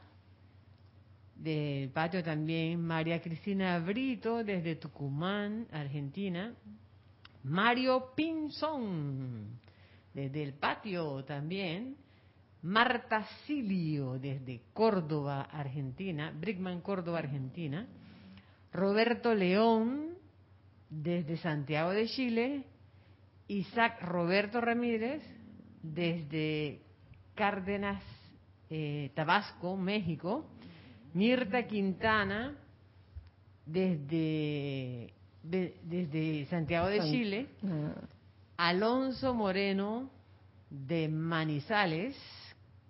del 1.37 1.91
patio 1.91 2.23
también, 2.23 2.81
María 2.81 3.21
Cristina 3.21 3.79
Brito 3.79 4.43
desde 4.43 4.77
Tucumán, 4.77 5.67
Argentina, 5.71 6.55
Mario 7.45 8.13
Pinzón 8.17 9.61
desde 10.15 10.43
el 10.43 10.55
patio 10.55 11.25
también, 11.25 11.97
Marta 12.63 13.27
Silio 13.47 14.19
desde 14.19 14.63
Córdoba, 14.73 15.43
Argentina, 15.43 16.33
Brickman 16.35 16.81
Córdoba, 16.81 17.19
Argentina, 17.19 17.87
Roberto 18.73 19.35
León 19.35 20.15
desde 20.89 21.37
Santiago 21.37 21.91
de 21.91 22.07
Chile, 22.09 22.65
Isaac 23.49 24.03
Roberto 24.03 24.61
Ramírez 24.61 25.23
desde 25.83 26.81
Cárdenas, 27.35 28.03
eh, 28.71 29.13
Tabasco, 29.15 29.77
México, 29.77 30.47
Mirta 31.17 31.63
Quintana, 31.67 32.55
desde, 33.65 35.15
desde 35.43 36.45
Santiago 36.51 36.89
de 36.89 37.01
Chile, 37.11 37.47
ah. 37.65 37.95
Alonso 38.59 39.33
Moreno, 39.33 40.11
de 40.69 41.09
Manizales, 41.09 42.15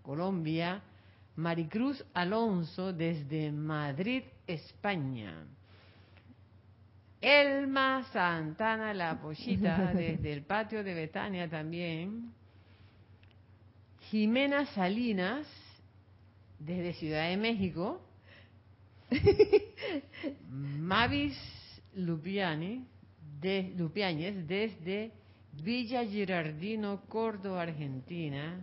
Colombia, 0.03 0.83
Maricruz 1.37 2.05
Alonso, 2.15 2.93
desde 2.93 3.53
Madrid, 3.53 4.25
España. 4.45 5.47
Elma 7.21 8.09
Santana 8.13 8.93
La 8.93 9.21
Pollita, 9.21 9.93
desde 9.95 10.33
el 10.33 10.43
patio 10.43 10.83
de 10.83 10.95
Betania 10.95 11.49
también. 11.49 12.33
Jimena 14.11 14.67
Salinas, 14.75 15.47
desde 16.59 16.93
Ciudad 16.95 17.29
de 17.29 17.37
México. 17.37 18.03
Mavis 20.51 21.37
Lupiani, 21.95 22.85
de, 23.41 23.73
Lupiáñez 23.77 24.47
desde 24.47 25.13
Villa 25.63 26.05
Girardino, 26.05 27.03
Córdoba, 27.09 27.63
Argentina. 27.63 28.61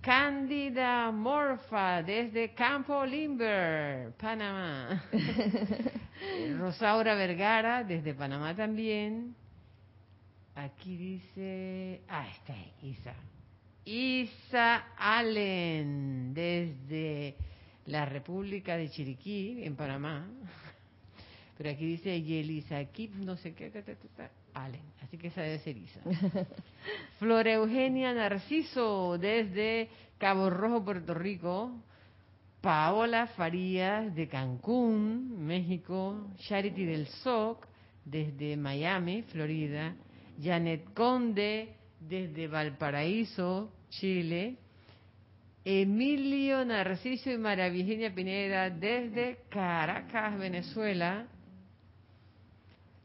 Cándida 0.00 1.10
Morfa 1.10 2.02
desde 2.02 2.54
Campo 2.54 3.04
Limber, 3.04 4.12
Panamá. 4.12 5.04
Rosaura 6.58 7.14
Vergara 7.14 7.84
desde 7.84 8.14
Panamá 8.14 8.54
también. 8.54 9.34
Aquí 10.54 10.96
dice, 10.96 12.00
ah, 12.08 12.26
está 12.28 12.54
Isa. 12.82 13.14
Isa 13.84 14.84
Allen 14.96 16.34
desde 16.34 17.36
la 17.88 18.04
República 18.04 18.76
de 18.76 18.90
Chiriquí, 18.90 19.64
en 19.64 19.74
Panamá. 19.74 20.26
Pero 21.56 21.70
aquí 21.70 21.86
dice 21.86 22.22
Yelisa 22.22 22.84
Kip, 22.84 23.14
no 23.14 23.36
sé 23.36 23.54
qué, 23.54 23.72
Allen. 24.54 24.82
Así 25.02 25.16
que 25.16 25.28
esa 25.28 25.42
debe 25.42 25.58
ser 25.60 25.76
Isa. 25.76 26.00
Flora 27.18 27.54
Eugenia 27.54 28.12
Narciso, 28.12 29.16
desde 29.18 29.88
Cabo 30.18 30.50
Rojo, 30.50 30.84
Puerto 30.84 31.14
Rico. 31.14 31.72
Paola 32.60 33.28
Farías, 33.28 34.14
de 34.14 34.28
Cancún, 34.28 35.46
México. 35.46 36.28
Charity 36.36 36.84
del 36.84 37.06
SOC, 37.06 37.66
desde 38.04 38.56
Miami, 38.56 39.22
Florida. 39.22 39.96
Janet 40.40 40.92
Conde, 40.92 41.74
desde 42.00 42.48
Valparaíso, 42.48 43.72
Chile. 43.88 44.58
Emilio 45.70 46.64
Narciso 46.64 47.30
y 47.30 47.36
María 47.36 47.68
Virginia 47.68 48.14
Pineda 48.14 48.70
desde 48.70 49.40
Caracas, 49.50 50.38
Venezuela. 50.38 51.26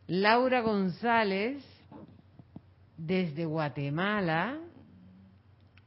Laura 0.07 0.61
González 0.61 1.61
desde 2.95 3.43
Guatemala. 3.43 4.61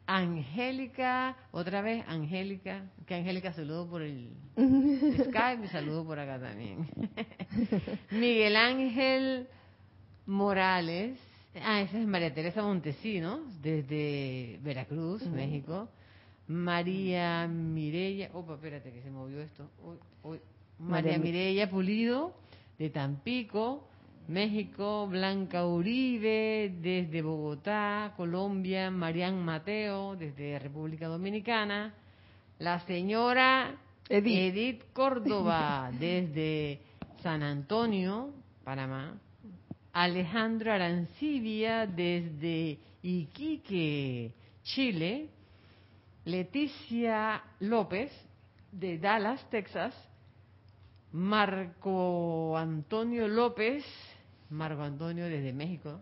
Angélica, 0.07 1.35
otra 1.51 1.81
vez 1.81 2.05
Angélica, 2.09 2.85
que 3.07 3.15
Angélica 3.15 3.55
saludo 3.55 3.89
por 3.89 4.03
el 4.03 4.37
Skype 4.55 5.65
y 5.65 5.69
saludo 5.69 6.05
por 6.05 6.19
acá 6.19 6.39
también. 6.39 6.91
Miguel 8.11 8.55
Ángel 8.55 9.49
Morales, 10.27 11.19
ah, 11.55 11.81
esa 11.81 11.99
es 11.99 12.07
María 12.07 12.35
Teresa 12.35 12.61
Montesinos, 12.61 13.63
desde 13.63 14.61
Veracruz, 14.63 15.27
México. 15.27 15.89
María 16.49 17.47
Mirella, 17.49 18.31
opa, 18.33 18.55
espérate 18.55 18.93
que 18.93 19.03
se 19.03 19.11
movió 19.11 19.41
esto. 19.41 19.69
María 20.79 21.19
Mirella 21.19 21.69
Pulido, 21.69 22.35
de 22.79 22.91
Tampico, 22.91 23.89
México, 24.29 25.07
Blanca 25.09 25.67
Uribe, 25.67 26.75
desde 26.81 27.23
Bogotá, 27.23 28.13
Colombia, 28.17 28.91
Marian 28.91 29.45
Mateo, 29.45 30.17
desde 30.17 30.59
República 30.59 31.07
Dominicana, 31.07 31.95
la 32.59 32.81
señora 32.87 33.77
Edith, 34.09 34.83
Córdoba, 34.93 35.91
desde 35.99 36.81
San 37.23 37.43
Antonio, 37.43 38.31
Panamá, 38.65 39.15
Alejandro 39.93 40.73
Arancibia, 40.73 41.87
desde 41.87 42.79
Iquique, 43.03 44.33
Chile, 44.63 45.29
Leticia 46.27 47.41
López 47.61 48.11
de 48.73 48.99
Dallas, 48.99 49.49
Texas, 49.49 49.95
Marco 51.13 52.59
Antonio 52.59 53.29
López, 53.29 53.85
Marco 54.51 54.83
Antonio 54.83 55.27
desde 55.27 55.53
México, 55.53 56.01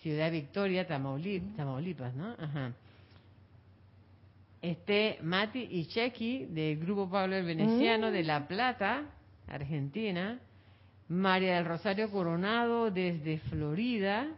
Ciudad 0.00 0.30
Victoria, 0.30 0.86
Tamaulipas, 0.86 2.14
¿no? 2.14 2.36
Ajá. 2.38 2.74
Este 4.60 5.18
Mati 5.22 5.66
y 5.70 5.86
Chequi 5.86 6.44
del 6.44 6.78
Grupo 6.78 7.08
Pablo 7.08 7.36
el 7.36 7.46
Veneciano 7.46 8.10
de 8.10 8.22
La 8.22 8.46
Plata, 8.46 9.04
Argentina, 9.48 10.38
María 11.08 11.56
del 11.56 11.64
Rosario 11.64 12.10
Coronado 12.10 12.90
desde 12.90 13.38
Florida, 13.38 14.28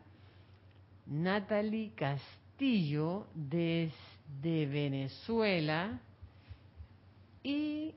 Natalie 1.07 1.91
Castillo 1.97 3.27
desde 3.35 4.16
Venezuela 4.43 6.01
y 7.43 7.95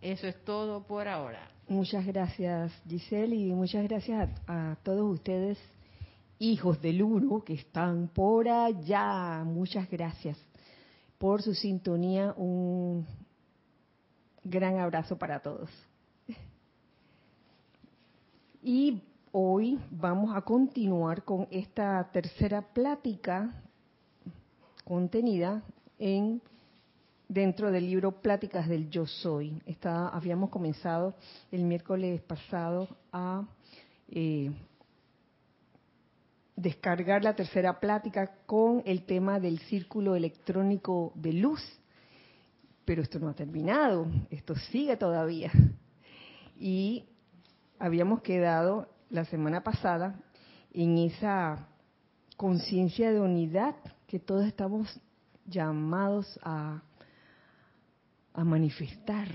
eso 0.00 0.26
es 0.26 0.44
todo 0.44 0.86
por 0.86 1.08
ahora. 1.08 1.50
Muchas 1.68 2.04
gracias 2.06 2.72
Giselle 2.88 3.34
y 3.34 3.52
muchas 3.52 3.84
gracias 3.88 4.30
a, 4.46 4.72
a 4.72 4.76
todos 4.76 5.14
ustedes 5.14 5.58
hijos 6.38 6.80
del 6.80 7.02
uno 7.02 7.42
que 7.42 7.54
están 7.54 8.08
por 8.08 8.48
allá. 8.48 9.42
Muchas 9.44 9.90
gracias 9.90 10.38
por 11.18 11.42
su 11.42 11.54
sintonía. 11.54 12.34
Un 12.36 13.06
gran 14.42 14.78
abrazo 14.78 15.16
para 15.16 15.40
todos. 15.40 15.70
Y 18.62 19.02
hoy 19.32 19.78
vamos 19.90 20.34
a 20.34 20.42
continuar 20.42 21.24
con 21.24 21.48
esta 21.50 22.10
tercera 22.12 22.62
plática 22.62 23.63
contenida 24.84 25.62
en 25.98 26.42
dentro 27.28 27.70
del 27.70 27.86
libro 27.86 28.20
Pláticas 28.20 28.68
del 28.68 28.90
Yo 28.90 29.06
Soy. 29.06 29.60
habíamos 29.82 30.50
comenzado 30.50 31.14
el 31.50 31.64
miércoles 31.64 32.20
pasado 32.22 32.88
a 33.12 33.46
eh, 34.08 34.52
descargar 36.54 37.24
la 37.24 37.34
tercera 37.34 37.80
plática 37.80 38.30
con 38.46 38.82
el 38.84 39.04
tema 39.04 39.40
del 39.40 39.58
círculo 39.60 40.14
electrónico 40.14 41.12
de 41.14 41.32
luz. 41.32 41.60
Pero 42.84 43.02
esto 43.02 43.18
no 43.18 43.30
ha 43.30 43.34
terminado, 43.34 44.06
esto 44.30 44.54
sigue 44.54 44.96
todavía. 44.96 45.50
Y 46.56 47.04
habíamos 47.78 48.20
quedado 48.20 48.88
la 49.10 49.24
semana 49.24 49.64
pasada 49.64 50.20
en 50.72 50.98
esa 50.98 51.68
conciencia 52.36 53.10
de 53.10 53.20
unidad 53.20 53.74
que 54.14 54.20
todos 54.20 54.46
estamos 54.46 55.00
llamados 55.44 56.38
a, 56.44 56.80
manifestar. 58.44 59.26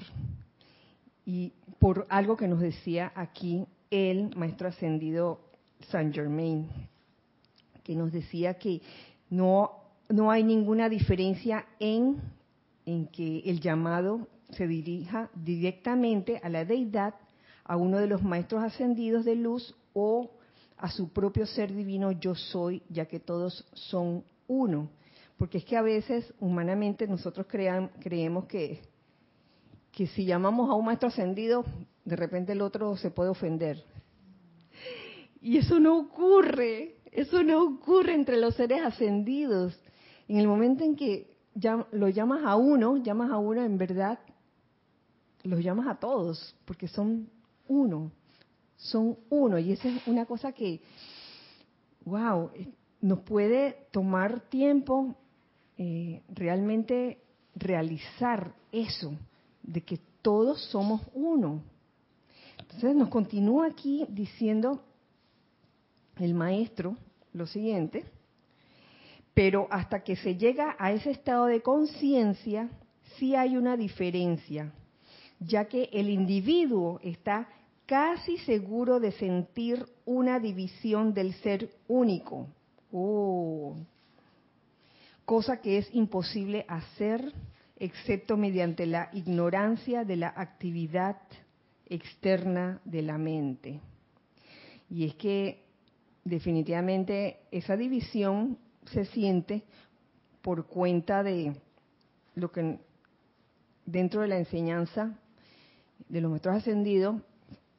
Y 1.25 1.51
por 1.79 2.05
algo 2.07 2.37
que 2.37 2.47
nos 2.47 2.61
decía 2.61 3.11
aquí 3.13 3.65
el 3.91 4.33
maestro 4.37 4.69
ascendido 4.69 5.41
Saint 5.89 6.15
Germain, 6.15 6.69
que 7.83 7.93
nos 7.93 8.13
decía 8.13 8.53
que 8.53 8.81
no, 9.29 9.71
no 10.07 10.31
hay 10.31 10.45
ninguna 10.45 10.87
diferencia 10.87 11.65
en, 11.77 12.21
en 12.85 13.07
que 13.07 13.39
el 13.39 13.59
llamado 13.59 14.29
se 14.51 14.65
dirija 14.65 15.29
directamente 15.35 16.39
a 16.41 16.47
la 16.47 16.63
deidad, 16.63 17.15
a 17.65 17.75
uno 17.75 17.97
de 17.97 18.07
los 18.07 18.23
maestros 18.23 18.63
ascendidos 18.63 19.25
de 19.25 19.35
luz 19.35 19.75
o 19.91 20.31
a 20.77 20.89
su 20.89 21.09
propio 21.09 21.45
ser 21.45 21.75
divino 21.75 22.13
yo 22.13 22.33
soy, 22.33 22.81
ya 22.87 23.07
que 23.07 23.19
todos 23.19 23.65
son 23.73 24.23
uno. 24.49 24.89
Porque 25.37 25.59
es 25.59 25.65
que 25.65 25.77
a 25.77 25.81
veces 25.81 26.33
humanamente 26.41 27.07
nosotros 27.07 27.47
creemos 27.47 28.45
que, 28.45 28.81
que 29.93 30.07
si 30.07 30.25
llamamos 30.25 30.69
a 30.69 30.73
un 30.73 30.83
maestro 30.83 31.07
ascendido, 31.07 31.63
de 32.03 32.17
repente 32.17 32.51
el 32.51 32.61
otro 32.61 32.97
se 32.97 33.09
puede 33.09 33.29
ofender. 33.29 33.81
Y 35.41 35.57
eso 35.57 35.79
no 35.79 35.97
ocurre. 35.97 36.95
Eso 37.11 37.41
no 37.41 37.63
ocurre 37.63 38.13
entre 38.13 38.37
los 38.37 38.55
seres 38.55 38.81
ascendidos. 38.83 39.79
En 40.27 40.37
el 40.37 40.47
momento 40.47 40.83
en 40.83 40.95
que 40.95 41.33
lo 41.91 42.09
llamas 42.09 42.43
a 42.45 42.55
uno, 42.55 42.97
llamas 42.97 43.31
a 43.31 43.37
uno 43.37 43.63
en 43.63 43.77
verdad, 43.77 44.19
los 45.43 45.63
llamas 45.63 45.87
a 45.87 45.95
todos, 45.95 46.55
porque 46.65 46.87
son 46.87 47.29
uno, 47.67 48.11
son 48.75 49.17
uno. 49.29 49.57
Y 49.57 49.71
esa 49.71 49.89
es 49.89 50.07
una 50.07 50.25
cosa 50.25 50.51
que, 50.51 50.81
wow, 52.05 52.51
nos 53.01 53.19
puede 53.19 53.87
tomar 53.91 54.41
tiempo 54.49 55.15
eh, 55.77 56.21
realmente 56.29 57.19
realizar 57.55 58.53
eso, 58.71 59.13
de 59.63 59.81
que 59.81 59.99
todos 60.21 60.61
somos 60.65 61.01
uno. 61.13 61.61
Entonces 62.59 62.95
nos 62.95 63.09
continúa 63.09 63.67
aquí 63.67 64.05
diciendo 64.09 64.83
el 66.17 66.33
maestro 66.33 66.97
lo 67.33 67.47
siguiente, 67.47 68.05
pero 69.33 69.67
hasta 69.71 70.03
que 70.03 70.15
se 70.17 70.35
llega 70.35 70.75
a 70.77 70.91
ese 70.91 71.11
estado 71.11 71.45
de 71.45 71.61
conciencia, 71.61 72.69
sí 73.17 73.35
hay 73.35 73.55
una 73.55 73.77
diferencia, 73.77 74.73
ya 75.39 75.65
que 75.65 75.89
el 75.93 76.09
individuo 76.09 76.99
está 77.01 77.47
casi 77.85 78.37
seguro 78.39 78.99
de 78.99 79.13
sentir 79.13 79.85
una 80.05 80.39
división 80.39 81.13
del 81.13 81.33
ser 81.35 81.69
único. 81.87 82.47
Oh. 82.91 83.75
Cosa 85.25 85.61
que 85.61 85.77
es 85.77 85.93
imposible 85.93 86.65
hacer 86.67 87.33
excepto 87.77 88.35
mediante 88.35 88.85
la 88.85 89.09
ignorancia 89.13 90.03
de 90.03 90.17
la 90.17 90.33
actividad 90.35 91.17
externa 91.87 92.81
de 92.83 93.01
la 93.01 93.17
mente. 93.17 93.79
Y 94.89 95.05
es 95.05 95.15
que 95.15 95.63
definitivamente 96.23 97.39
esa 97.51 97.77
división 97.77 98.57
se 98.85 99.05
siente 99.05 99.63
por 100.41 100.65
cuenta 100.67 101.23
de 101.23 101.55
lo 102.35 102.51
que 102.51 102.79
dentro 103.85 104.21
de 104.21 104.27
la 104.27 104.37
enseñanza 104.37 105.17
de 106.07 106.21
los 106.21 106.31
maestros 106.31 106.57
ascendidos 106.57 107.21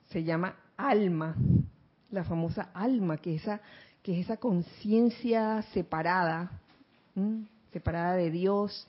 se 0.06 0.24
llama 0.24 0.56
alma, 0.76 1.36
la 2.10 2.24
famosa 2.24 2.70
alma, 2.74 3.18
que 3.18 3.36
es 3.36 3.42
esa, 3.42 3.60
que 4.02 4.18
es 4.18 4.26
esa 4.26 4.38
conciencia 4.38 5.62
separada, 5.74 6.50
separada 7.72 8.14
de 8.14 8.30
Dios, 8.30 8.86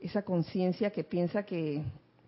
esa 0.00 0.22
conciencia 0.22 0.90
que 0.90 1.04
piensa 1.04 1.44
que 1.44 1.84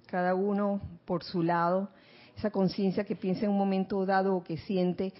cada 0.06 0.34
uno 0.34 0.80
por 1.04 1.24
su 1.24 1.42
lado, 1.42 1.88
esa 2.36 2.50
conciencia 2.50 3.04
que 3.04 3.16
piensa 3.16 3.44
en 3.44 3.50
un 3.50 3.58
momento 3.58 4.04
dado 4.06 4.36
o 4.36 4.44
que 4.44 4.56
siente 4.58 5.12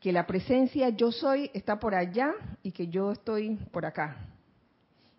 que 0.00 0.12
la 0.12 0.26
presencia 0.26 0.90
yo 0.90 1.10
soy 1.10 1.50
está 1.54 1.80
por 1.80 1.94
allá 1.94 2.32
y 2.62 2.72
que 2.72 2.88
yo 2.88 3.12
estoy 3.12 3.56
por 3.72 3.86
acá. 3.86 4.16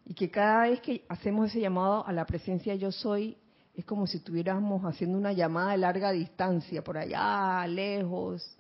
Y 0.05 0.13
que 0.13 0.29
cada 0.29 0.63
vez 0.63 0.79
que 0.81 1.03
hacemos 1.09 1.49
ese 1.49 1.59
llamado 1.59 2.05
a 2.05 2.13
la 2.13 2.25
presencia 2.25 2.75
yo 2.75 2.91
soy, 2.91 3.35
es 3.73 3.83
como 3.83 4.05
si 4.05 4.17
estuviéramos 4.17 4.83
haciendo 4.83 5.17
una 5.17 5.33
llamada 5.33 5.71
de 5.71 5.79
larga 5.79 6.11
distancia, 6.11 6.83
por 6.83 6.97
allá, 6.97 7.65
lejos. 7.67 8.57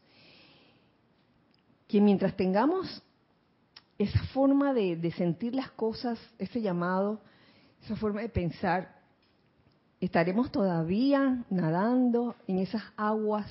Que 1.87 2.01
mientras 2.01 2.35
tengamos 2.35 3.03
esa 3.97 4.21
forma 4.33 4.73
de, 4.73 5.11
sentir 5.17 5.55
las 5.55 5.71
cosas, 5.71 6.19
ese 6.37 6.61
llamado, 6.61 7.21
esa 7.83 7.95
forma 7.95 8.21
de 8.21 8.29
pensar, 8.29 8.95
estaremos 9.99 10.51
todavía 10.51 11.45
nadando 11.49 12.35
en 12.47 12.59
esas 12.59 12.83
aguas 12.97 13.47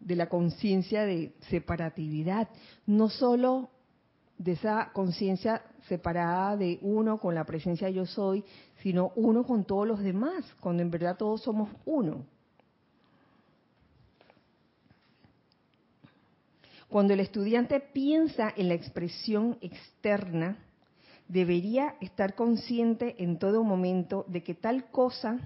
de 0.00 0.16
la 0.16 0.28
conciencia 0.28 1.04
de 1.04 1.32
separatividad, 1.48 2.48
no 2.86 3.08
solo 3.08 3.70
de 4.38 4.52
esa 4.52 4.90
conciencia 4.92 5.62
separada 5.86 6.56
de 6.56 6.78
uno 6.82 7.18
con 7.18 7.34
la 7.34 7.44
presencia 7.44 7.90
yo 7.90 8.06
soy, 8.06 8.44
sino 8.82 9.12
uno 9.16 9.44
con 9.44 9.64
todos 9.64 9.86
los 9.86 10.00
demás, 10.00 10.44
cuando 10.60 10.82
en 10.82 10.90
verdad 10.90 11.16
todos 11.16 11.42
somos 11.42 11.68
uno. 11.84 12.24
Cuando 16.90 17.14
el 17.14 17.20
estudiante 17.20 17.78
piensa 17.78 18.52
en 18.56 18.68
la 18.68 18.74
expresión 18.74 19.56
externa, 19.60 20.58
debería 21.28 21.94
estar 22.00 22.34
consciente 22.34 23.14
en 23.22 23.38
todo 23.38 23.62
momento 23.62 24.24
de 24.26 24.42
que 24.42 24.54
tal 24.54 24.90
cosa, 24.90 25.38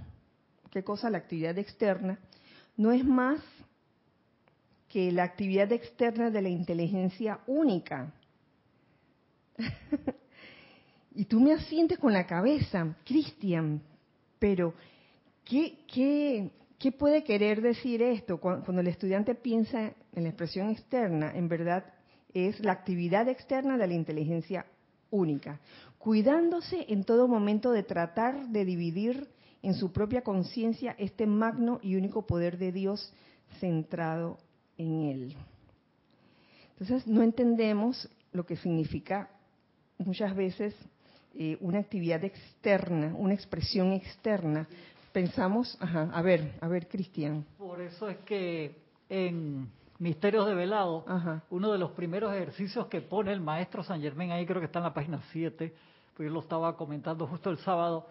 qué 0.70 0.82
cosa 0.82 1.10
la 1.10 1.18
actividad 1.18 1.58
externa, 1.58 2.18
no 2.78 2.92
es 2.92 3.04
más 3.04 3.40
que 4.88 5.12
la 5.12 5.24
actividad 5.24 5.70
externa 5.70 6.30
de 6.30 6.40
la 6.40 6.48
inteligencia 6.48 7.40
única. 7.46 8.14
y 11.14 11.26
tú 11.26 11.40
me 11.40 11.52
asientes 11.52 11.98
con 11.98 12.14
la 12.14 12.26
cabeza, 12.26 12.96
Cristian, 13.04 13.82
pero 14.38 14.72
¿qué, 15.44 15.84
qué, 15.92 16.50
qué 16.78 16.90
puede 16.90 17.22
querer 17.22 17.60
decir 17.60 18.00
esto? 18.00 18.38
Cuando, 18.38 18.80
el 18.80 18.86
estudiante 18.86 19.34
piensa 19.34 19.92
en 20.14 20.24
la 20.24 20.28
expresión 20.30 20.70
externa, 20.70 21.32
en 21.34 21.48
verdad 21.48 21.84
es 22.32 22.58
la 22.60 22.72
actividad 22.72 23.28
externa 23.28 23.78
de 23.78 23.86
la 23.86 23.94
inteligencia 23.94 24.66
única, 25.10 25.60
cuidándose 25.98 26.86
en 26.88 27.04
todo 27.04 27.28
momento 27.28 27.70
de 27.70 27.82
tratar 27.82 28.48
de 28.48 28.64
dividir 28.64 29.28
en 29.62 29.74
su 29.74 29.92
propia 29.92 30.22
conciencia 30.22 30.94
este 30.98 31.26
magno 31.26 31.78
y 31.82 31.96
único 31.96 32.26
poder 32.26 32.58
de 32.58 32.72
Dios 32.72 33.12
centrado 33.60 34.38
en 34.76 35.02
él. 35.04 35.36
Entonces 36.72 37.06
no 37.06 37.22
entendemos 37.22 38.08
lo 38.32 38.44
que 38.44 38.56
significa 38.56 39.30
muchas 39.98 40.34
veces 40.34 40.74
eh, 41.34 41.56
una 41.60 41.78
actividad 41.78 42.22
externa, 42.24 43.14
una 43.16 43.34
expresión 43.34 43.92
externa. 43.92 44.68
Pensamos, 45.12 45.78
ajá, 45.80 46.10
a 46.12 46.22
ver, 46.22 46.52
a 46.60 46.68
ver, 46.68 46.88
Cristian. 46.88 47.46
Por 47.56 47.80
eso 47.80 48.08
es 48.08 48.18
que 48.18 48.74
en 49.08 49.68
Misterios 50.04 50.46
de 50.46 50.54
Velado, 50.54 51.02
uno 51.48 51.72
de 51.72 51.78
los 51.78 51.92
primeros 51.92 52.30
ejercicios 52.34 52.88
que 52.88 53.00
pone 53.00 53.32
el 53.32 53.40
maestro 53.40 53.82
San 53.82 54.02
Germán, 54.02 54.32
ahí 54.32 54.44
creo 54.44 54.60
que 54.60 54.66
está 54.66 54.80
en 54.80 54.84
la 54.84 54.92
página 54.92 55.18
7, 55.32 55.74
pues 56.14 56.28
yo 56.28 56.30
lo 56.30 56.40
estaba 56.40 56.76
comentando 56.76 57.26
justo 57.26 57.48
el 57.48 57.56
sábado, 57.56 58.06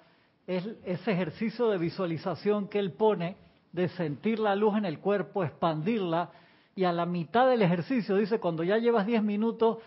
es 0.47 0.67
ese 0.85 1.11
ejercicio 1.11 1.67
de 1.69 1.77
visualización 1.77 2.67
que 2.67 2.79
él 2.79 2.93
pone 2.93 3.37
de 3.71 3.89
sentir 3.89 4.39
la 4.39 4.55
luz 4.55 4.75
en 4.75 4.85
el 4.85 4.97
cuerpo, 4.97 5.43
expandirla, 5.43 6.31
y 6.75 6.83
a 6.85 6.91
la 6.91 7.05
mitad 7.05 7.47
del 7.47 7.61
ejercicio 7.61 8.15
dice, 8.15 8.39
cuando 8.39 8.63
ya 8.63 8.79
llevas 8.79 9.05
10 9.05 9.21
minutos, 9.21 9.77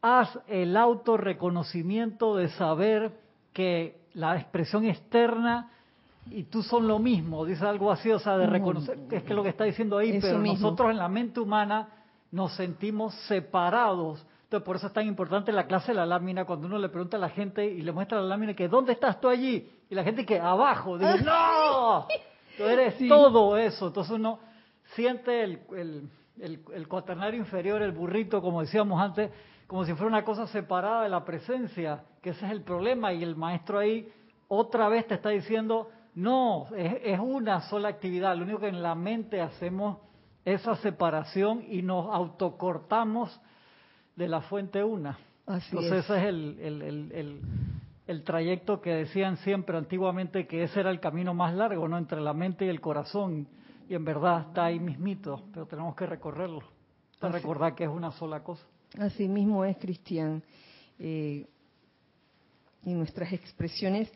haz 0.00 0.38
el 0.48 0.74
autorreconocimiento 0.78 2.36
de 2.36 2.48
saber 2.48 3.12
que 3.52 4.00
la 4.14 4.34
expresión 4.38 4.86
externa 4.86 5.70
y 6.30 6.44
tú 6.44 6.62
son 6.62 6.86
lo 6.86 6.98
mismo, 6.98 7.44
dice 7.44 7.66
algo 7.66 7.90
así, 7.90 8.10
o 8.10 8.18
sea, 8.18 8.36
de 8.38 8.46
reconocer, 8.46 8.98
es 9.10 9.22
que 9.24 9.34
lo 9.34 9.42
que 9.42 9.48
está 9.48 9.64
diciendo 9.64 9.98
ahí, 9.98 10.18
pero 10.20 10.38
nosotros 10.38 10.90
en 10.90 10.98
la 10.98 11.08
mente 11.08 11.40
humana 11.40 11.88
nos 12.30 12.54
sentimos 12.54 13.14
separados. 13.26 14.24
Entonces, 14.44 14.64
por 14.64 14.76
eso 14.76 14.86
es 14.88 14.92
tan 14.92 15.06
importante 15.06 15.52
la 15.52 15.66
clase 15.66 15.92
de 15.92 15.96
la 15.96 16.06
lámina, 16.06 16.44
cuando 16.44 16.66
uno 16.66 16.78
le 16.78 16.88
pregunta 16.88 17.16
a 17.16 17.20
la 17.20 17.28
gente 17.28 17.64
y 17.64 17.82
le 17.82 17.92
muestra 17.92 18.20
la 18.20 18.28
lámina 18.28 18.54
que, 18.54 18.68
¿dónde 18.68 18.92
estás 18.92 19.20
tú 19.20 19.28
allí? 19.28 19.70
Y 19.88 19.94
la 19.94 20.04
gente 20.04 20.24
que, 20.24 20.38
abajo, 20.38 20.98
dice, 20.98 21.22
¡no! 21.24 22.06
Tú 22.56 22.64
eres 22.64 22.96
todo 23.08 23.56
eso. 23.56 23.88
Entonces 23.88 24.12
uno 24.12 24.38
siente 24.94 25.44
el, 25.44 25.60
el, 26.40 26.60
el, 26.72 26.88
cuaternario 26.88 27.38
inferior, 27.38 27.82
el 27.82 27.92
burrito, 27.92 28.42
como 28.42 28.60
decíamos 28.60 29.00
antes, 29.00 29.30
como 29.66 29.84
si 29.84 29.92
fuera 29.94 30.08
una 30.08 30.24
cosa 30.24 30.46
separada 30.48 31.04
de 31.04 31.08
la 31.08 31.24
presencia, 31.24 32.02
que 32.22 32.30
ese 32.30 32.44
es 32.44 32.52
el 32.52 32.62
problema. 32.62 33.12
Y 33.12 33.22
el 33.22 33.36
maestro 33.36 33.78
ahí 33.78 34.12
otra 34.48 34.88
vez 34.88 35.06
te 35.06 35.14
está 35.14 35.28
diciendo, 35.28 35.90
no, 36.14 36.68
es, 36.76 37.18
una 37.18 37.60
sola 37.62 37.88
actividad. 37.88 38.36
Lo 38.36 38.44
único 38.44 38.60
que 38.60 38.68
en 38.68 38.82
la 38.82 38.94
mente 38.94 39.40
hacemos 39.40 39.98
esa 40.44 40.76
separación 40.76 41.64
y 41.68 41.82
nos 41.82 42.12
autocortamos 42.12 43.40
de 44.16 44.28
la 44.28 44.40
fuente 44.42 44.82
una. 44.82 45.18
Entonces 45.46 46.04
ese 46.04 46.18
es 46.18 46.24
el, 46.24 46.58
el, 46.60 47.40
el, 48.06 48.22
trayecto 48.24 48.80
que 48.80 48.90
decían 48.90 49.36
siempre 49.38 49.76
antiguamente 49.76 50.46
que 50.46 50.62
ese 50.62 50.80
era 50.80 50.90
el 50.90 51.00
camino 51.00 51.34
más 51.34 51.54
largo, 51.54 51.88
¿no? 51.88 51.98
Entre 51.98 52.20
la 52.20 52.32
mente 52.32 52.66
y 52.66 52.68
el 52.68 52.80
corazón 52.80 53.48
y 53.88 53.94
en 53.94 54.04
verdad 54.04 54.46
está 54.48 54.66
ahí 54.66 54.78
mismito, 54.78 55.42
pero 55.52 55.66
tenemos 55.66 55.96
que 55.96 56.06
recorrerlo 56.06 56.62
para 57.18 57.32
recordar 57.32 57.74
que 57.74 57.84
es 57.84 57.90
una 57.90 58.12
sola 58.12 58.42
cosa. 58.42 58.64
Así 58.98 59.28
mismo 59.28 59.64
es, 59.64 59.76
Cristian. 59.78 60.42
Eh, 60.98 61.46
y 62.84 62.94
nuestras 62.94 63.32
expresiones 63.32 64.10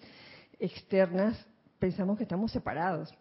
externas 0.59 1.47
pensamos 1.85 2.17
que 2.17 2.23
estamos 2.23 2.51
separados. 2.51 3.13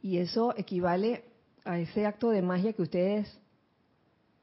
Y 0.00 0.16
eso 0.16 0.54
equivale 0.56 1.22
a 1.66 1.78
ese 1.78 2.06
acto 2.06 2.30
de 2.30 2.40
magia 2.40 2.72
que 2.72 2.80
ustedes 2.80 3.38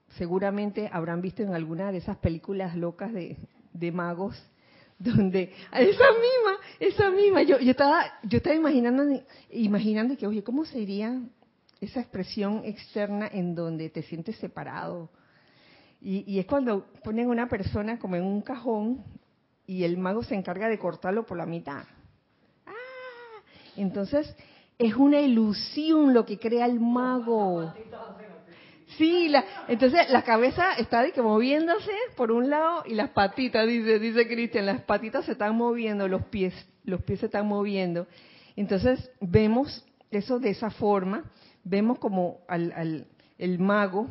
seguramente 0.09 0.87
habrán 0.93 1.19
visto 1.19 1.41
en 1.41 1.55
alguna 1.55 1.91
de 1.91 1.97
esas 1.97 2.17
películas 2.17 2.75
locas 2.75 3.11
de, 3.11 3.35
de 3.73 3.91
magos 3.91 4.39
donde 4.99 5.51
esa 5.71 6.05
misma, 6.11 6.57
esa 6.79 7.09
misma, 7.09 7.41
yo, 7.41 7.57
yo 7.57 7.71
estaba, 7.71 8.05
yo 8.21 8.37
estaba 8.37 8.55
imaginando, 8.55 9.03
imaginando 9.49 10.15
que, 10.15 10.27
oye, 10.27 10.43
¿cómo 10.43 10.63
sería 10.65 11.19
esa 11.81 12.01
expresión 12.01 12.61
externa 12.63 13.27
en 13.33 13.55
donde 13.55 13.89
te 13.89 14.03
sientes 14.03 14.35
separado? 14.35 15.09
Y, 15.99 16.31
y 16.31 16.37
es 16.37 16.45
cuando 16.45 16.85
ponen 17.03 17.27
una 17.27 17.49
persona 17.49 17.97
como 17.97 18.17
en 18.17 18.23
un 18.23 18.43
cajón 18.43 19.03
y 19.65 19.83
el 19.83 19.97
mago 19.97 20.21
se 20.21 20.35
encarga 20.35 20.69
de 20.69 20.77
cortarlo 20.77 21.25
por 21.25 21.37
la 21.37 21.47
mitad. 21.47 21.85
Entonces, 23.81 24.35
es 24.77 24.95
una 24.95 25.19
ilusión 25.19 26.13
lo 26.13 26.25
que 26.25 26.37
crea 26.37 26.65
el 26.65 26.79
mago. 26.79 27.73
Sí, 28.97 29.29
la, 29.29 29.45
entonces 29.67 30.09
la 30.09 30.23
cabeza 30.23 30.73
está 30.73 31.03
de 31.03 31.11
que 31.11 31.21
moviéndose 31.21 31.91
por 32.17 32.31
un 32.31 32.49
lado 32.49 32.83
y 32.85 32.95
las 32.95 33.11
patitas, 33.11 33.67
dice, 33.67 33.99
dice 33.99 34.27
Cristian, 34.27 34.65
las 34.65 34.81
patitas 34.81 35.25
se 35.25 35.33
están 35.33 35.55
moviendo, 35.55 36.07
los 36.07 36.25
pies, 36.25 36.53
los 36.83 37.03
pies 37.03 37.19
se 37.19 37.27
están 37.27 37.47
moviendo. 37.47 38.07
Entonces 38.55 39.11
vemos 39.21 39.85
eso 40.11 40.39
de 40.39 40.49
esa 40.49 40.71
forma, 40.71 41.23
vemos 41.63 41.99
como 41.99 42.39
al, 42.47 42.71
al 42.71 43.07
el 43.37 43.57
mago 43.57 44.07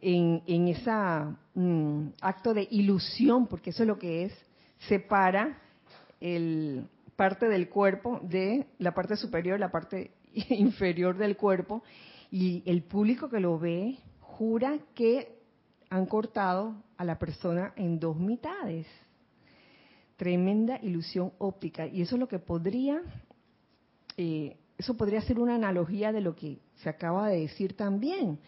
en, 0.00 0.42
en 0.46 0.68
esa 0.68 1.36
mm, 1.54 2.08
acto 2.20 2.54
de 2.54 2.66
ilusión, 2.70 3.46
porque 3.46 3.70
eso 3.70 3.82
es 3.82 3.86
lo 3.86 3.98
que 3.98 4.24
es, 4.24 4.32
separa 4.88 5.58
el 6.20 6.88
parte 7.16 7.48
del 7.48 7.68
cuerpo 7.68 8.20
de 8.22 8.66
la 8.78 8.94
parte 8.94 9.16
superior, 9.16 9.58
la 9.58 9.70
parte 9.70 10.12
inferior 10.50 11.16
del 11.16 11.36
cuerpo, 11.36 11.82
y 12.30 12.62
el 12.66 12.82
público 12.82 13.28
que 13.28 13.40
lo 13.40 13.58
ve 13.58 13.98
jura 14.20 14.78
que 14.94 15.36
han 15.88 16.06
cortado 16.06 16.82
a 16.96 17.04
la 17.04 17.18
persona 17.18 17.72
en 17.76 17.98
dos 17.98 18.16
mitades. 18.16 18.86
Tremenda 20.16 20.78
ilusión 20.82 21.32
óptica. 21.38 21.86
Y 21.86 22.02
eso 22.02 22.16
es 22.16 22.20
lo 22.20 22.28
que 22.28 22.38
podría, 22.38 23.00
eh, 24.16 24.56
eso 24.78 24.96
podría 24.96 25.20
ser 25.22 25.38
una 25.38 25.54
analogía 25.54 26.12
de 26.12 26.20
lo 26.20 26.34
que 26.34 26.58
se 26.76 26.88
acaba 26.88 27.28
de 27.28 27.40
decir 27.40 27.76
también, 27.76 28.38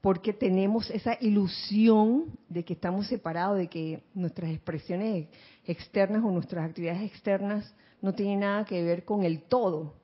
porque 0.00 0.32
tenemos 0.32 0.90
esa 0.90 1.16
ilusión 1.20 2.38
de 2.48 2.64
que 2.64 2.74
estamos 2.74 3.08
separados, 3.08 3.58
de 3.58 3.68
que 3.68 4.02
nuestras 4.14 4.50
expresiones 4.50 5.28
externas 5.64 6.22
o 6.24 6.30
nuestras 6.30 6.68
actividades 6.68 7.02
externas 7.02 7.74
no 8.02 8.14
tienen 8.14 8.40
nada 8.40 8.64
que 8.64 8.82
ver 8.82 9.04
con 9.04 9.24
el 9.24 9.42
todo. 9.42 9.94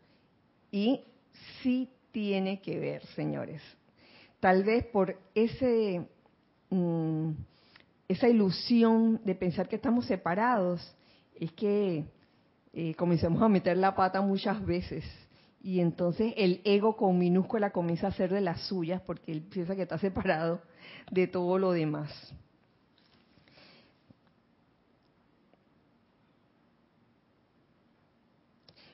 Y 0.70 1.00
sí 1.62 1.90
tiene 2.10 2.60
que 2.60 2.78
ver, 2.78 3.04
señores. 3.14 3.62
Tal 4.40 4.64
vez 4.64 4.84
por 4.86 5.16
ese, 5.34 6.06
mm, 6.70 7.30
esa 8.08 8.28
ilusión 8.28 9.20
de 9.24 9.34
pensar 9.34 9.68
que 9.68 9.76
estamos 9.76 10.06
separados, 10.06 10.96
es 11.34 11.52
que 11.52 12.04
eh, 12.72 12.94
comenzamos 12.94 13.42
a 13.42 13.48
meter 13.48 13.76
la 13.76 13.94
pata 13.94 14.20
muchas 14.20 14.64
veces. 14.64 15.04
Y 15.62 15.80
entonces 15.80 16.34
el 16.36 16.60
ego 16.64 16.96
con 16.96 17.18
minúscula 17.18 17.70
comienza 17.70 18.06
a 18.06 18.10
hacer 18.10 18.32
de 18.32 18.40
las 18.40 18.62
suyas 18.62 19.00
porque 19.02 19.30
él 19.30 19.42
piensa 19.42 19.76
que 19.76 19.82
está 19.82 19.98
separado 19.98 20.60
de 21.10 21.28
todo 21.28 21.58
lo 21.58 21.72
demás. 21.72 22.10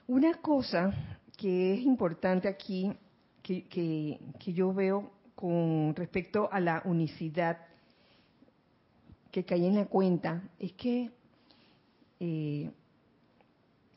Una 0.09 0.33
cosa 0.41 0.95
que 1.37 1.75
es 1.75 1.81
importante 1.83 2.49
aquí 2.49 2.91
que, 3.43 4.19
yo 4.39 4.73
veo 4.73 5.11
con 5.35 5.95
respecto 5.95 6.49
a 6.51 6.61
la 6.61 6.81
unicidad 6.87 7.59
que 9.31 9.45
cae 9.45 9.67
en 9.67 9.75
la 9.75 9.85
cuenta 9.85 10.49
es 10.59 10.73
que 10.73 11.11
eh, 12.21 12.71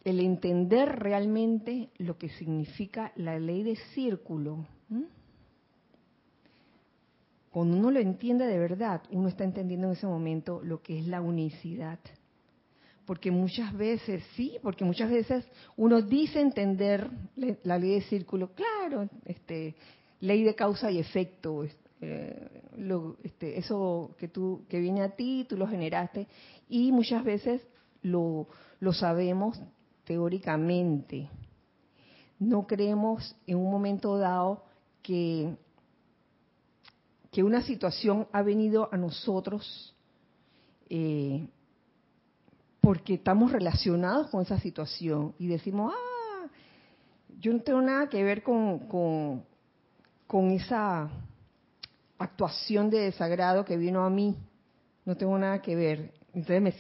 el 0.03 0.19
entender 0.19 0.99
realmente 0.99 1.91
lo 1.97 2.17
que 2.17 2.27
significa 2.27 3.13
la 3.15 3.39
ley 3.39 3.63
de 3.63 3.77
círculo, 3.93 4.65
cuando 7.51 7.77
uno 7.77 7.89
lo 7.89 7.99
entiende 8.01 8.47
de 8.47 8.59
verdad, 8.59 9.01
uno 9.11 9.29
está 9.29 9.45
entendiendo 9.45 9.87
en 9.87 9.93
ese 9.93 10.07
momento 10.07 10.59
lo 10.61 10.81
que 10.81 10.99
es 10.99 11.07
la 11.07 11.21
unicidad 11.21 11.99
porque 13.11 13.29
muchas 13.29 13.73
veces, 13.73 14.23
sí, 14.37 14.57
porque 14.63 14.85
muchas 14.85 15.11
veces 15.11 15.43
uno 15.75 16.01
dice 16.01 16.39
entender 16.39 17.11
la 17.35 17.77
ley 17.77 17.95
de 17.95 18.01
círculo, 18.03 18.51
claro, 18.53 19.09
este, 19.25 19.75
ley 20.21 20.43
de 20.43 20.55
causa 20.55 20.89
y 20.89 20.97
efecto, 20.97 21.65
eh, 21.99 22.49
este, 23.21 23.59
eso 23.59 24.15
que 24.17 24.29
tú 24.29 24.63
que 24.69 24.79
viene 24.79 25.01
a 25.01 25.09
ti, 25.09 25.45
tú 25.49 25.57
lo 25.57 25.67
generaste, 25.67 26.25
y 26.69 26.93
muchas 26.93 27.25
veces 27.25 27.61
lo, 28.01 28.47
lo 28.79 28.93
sabemos 28.93 29.61
teóricamente. 30.05 31.29
No 32.39 32.65
creemos 32.65 33.35
en 33.45 33.57
un 33.57 33.69
momento 33.69 34.17
dado 34.19 34.63
que, 35.01 35.53
que 37.29 37.43
una 37.43 37.61
situación 37.61 38.29
ha 38.31 38.41
venido 38.41 38.87
a 38.89 38.95
nosotros 38.95 39.93
eh, 40.89 41.45
porque 42.81 43.13
estamos 43.13 43.51
relacionados 43.51 44.27
con 44.27 44.41
esa 44.41 44.59
situación 44.59 45.35
y 45.37 45.47
decimos, 45.47 45.93
ah, 45.95 46.47
yo 47.39 47.53
no 47.53 47.61
tengo 47.61 47.81
nada 47.81 48.09
que 48.09 48.23
ver 48.23 48.41
con, 48.43 48.79
con, 50.27 50.51
esa 50.51 51.09
actuación 52.17 52.89
de 52.89 53.01
desagrado 53.01 53.63
que 53.65 53.77
vino 53.77 54.03
a 54.03 54.09
mí, 54.09 54.35
no 55.05 55.15
tengo 55.15 55.37
nada 55.37 55.61
que 55.61 55.75
ver. 55.75 56.13
Entonces 56.33 56.61
me, 56.61 56.73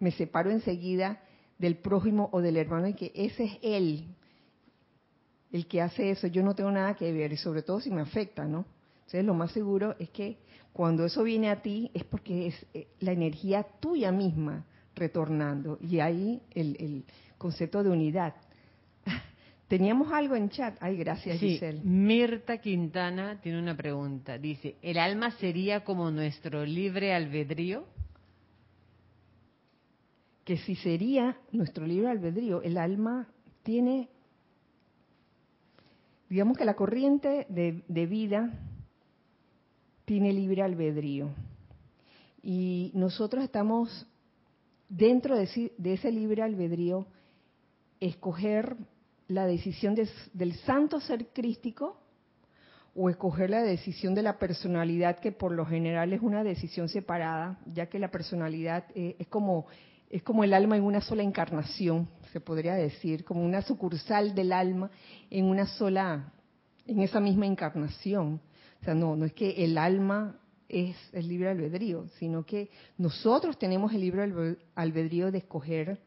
me 0.00 0.10
separo 0.12 0.50
enseguida 0.50 1.20
del 1.58 1.76
prójimo 1.76 2.30
o 2.32 2.40
del 2.40 2.56
hermano 2.56 2.88
y 2.88 2.94
que 2.94 3.12
ese 3.14 3.44
es 3.44 3.58
él 3.62 4.14
el 5.52 5.66
que 5.66 5.82
hace 5.82 6.10
eso, 6.10 6.26
yo 6.28 6.42
no 6.42 6.54
tengo 6.54 6.70
nada 6.70 6.94
que 6.94 7.12
ver 7.12 7.30
y 7.32 7.36
sobre 7.36 7.62
todo 7.62 7.78
si 7.78 7.90
me 7.90 8.00
afecta, 8.00 8.46
¿no? 8.46 8.64
Entonces 9.00 9.24
lo 9.24 9.34
más 9.34 9.52
seguro 9.52 9.94
es 9.98 10.08
que 10.08 10.38
cuando 10.72 11.04
eso 11.04 11.22
viene 11.22 11.50
a 11.50 11.60
ti 11.60 11.90
es 11.92 12.04
porque 12.04 12.46
es 12.46 12.66
eh, 12.72 12.88
la 13.00 13.12
energía 13.12 13.62
tuya 13.78 14.10
misma 14.10 14.64
retornando 14.94 15.78
y 15.80 16.00
ahí 16.00 16.40
el, 16.54 16.76
el 16.78 17.04
concepto 17.38 17.82
de 17.82 17.90
unidad. 17.90 18.34
Teníamos 19.68 20.12
algo 20.12 20.36
en 20.36 20.48
chat. 20.50 20.76
Ay, 20.80 20.96
gracias, 20.96 21.38
sí, 21.38 21.50
Giselle. 21.50 21.80
Mirta 21.82 22.58
Quintana 22.58 23.40
tiene 23.40 23.58
una 23.58 23.76
pregunta. 23.76 24.38
Dice, 24.38 24.76
¿el 24.82 24.98
alma 24.98 25.30
sería 25.32 25.84
como 25.84 26.10
nuestro 26.10 26.64
libre 26.64 27.14
albedrío? 27.14 27.84
Que 30.44 30.56
si 30.58 30.74
sería 30.76 31.36
nuestro 31.52 31.86
libre 31.86 32.10
albedrío, 32.10 32.62
el 32.62 32.76
alma 32.76 33.28
tiene, 33.62 34.08
digamos 36.28 36.58
que 36.58 36.64
la 36.64 36.74
corriente 36.74 37.46
de, 37.48 37.84
de 37.86 38.06
vida 38.06 38.52
tiene 40.04 40.32
libre 40.32 40.62
albedrío. 40.62 41.30
Y 42.42 42.90
nosotros 42.94 43.44
estamos 43.44 44.06
dentro 44.92 45.36
de, 45.36 45.72
de 45.78 45.94
ese 45.94 46.10
libre 46.10 46.42
albedrío 46.42 47.06
escoger 47.98 48.76
la 49.26 49.46
decisión 49.46 49.94
de, 49.94 50.08
del 50.34 50.54
santo 50.56 51.00
ser 51.00 51.28
crístico 51.28 51.98
o 52.94 53.08
escoger 53.08 53.48
la 53.48 53.62
decisión 53.62 54.14
de 54.14 54.22
la 54.22 54.38
personalidad 54.38 55.18
que 55.18 55.32
por 55.32 55.52
lo 55.52 55.64
general 55.64 56.12
es 56.12 56.20
una 56.20 56.44
decisión 56.44 56.90
separada, 56.90 57.58
ya 57.66 57.86
que 57.86 57.98
la 57.98 58.10
personalidad 58.10 58.84
eh, 58.94 59.16
es 59.18 59.28
como 59.28 59.66
es 60.10 60.22
como 60.22 60.44
el 60.44 60.52
alma 60.52 60.76
en 60.76 60.82
una 60.82 61.00
sola 61.00 61.22
encarnación, 61.22 62.06
se 62.34 62.40
podría 62.40 62.74
decir, 62.74 63.24
como 63.24 63.42
una 63.42 63.62
sucursal 63.62 64.34
del 64.34 64.52
alma 64.52 64.90
en 65.30 65.46
una 65.46 65.66
sola 65.66 66.34
en 66.86 67.00
esa 67.00 67.18
misma 67.18 67.46
encarnación. 67.46 68.42
O 68.82 68.84
sea, 68.84 68.94
no, 68.94 69.16
no 69.16 69.24
es 69.24 69.32
que 69.32 69.64
el 69.64 69.78
alma 69.78 70.38
es 70.72 70.96
el 71.12 71.28
libre 71.28 71.50
albedrío, 71.50 72.08
sino 72.18 72.44
que 72.44 72.70
nosotros 72.96 73.58
tenemos 73.58 73.92
el 73.92 74.00
libre 74.00 74.56
albedrío 74.74 75.30
de 75.30 75.38
escoger 75.38 76.00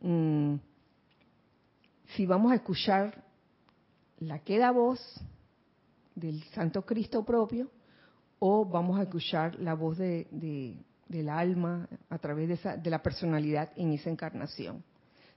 mmm, 0.00 0.56
si 2.16 2.26
vamos 2.26 2.52
a 2.52 2.56
escuchar 2.56 3.24
la 4.18 4.38
queda 4.40 4.70
voz 4.70 5.00
del 6.14 6.42
Santo 6.54 6.82
Cristo 6.82 7.24
propio 7.24 7.70
o 8.38 8.64
vamos 8.64 8.98
a 8.98 9.04
escuchar 9.04 9.58
la 9.58 9.74
voz 9.74 9.98
de, 9.98 10.26
de, 10.30 10.76
del 11.08 11.28
alma 11.28 11.88
a 12.10 12.18
través 12.18 12.48
de, 12.48 12.54
esa, 12.54 12.76
de 12.76 12.90
la 12.90 13.02
personalidad 13.02 13.70
en 13.76 13.92
esa 13.92 14.10
encarnación. 14.10 14.84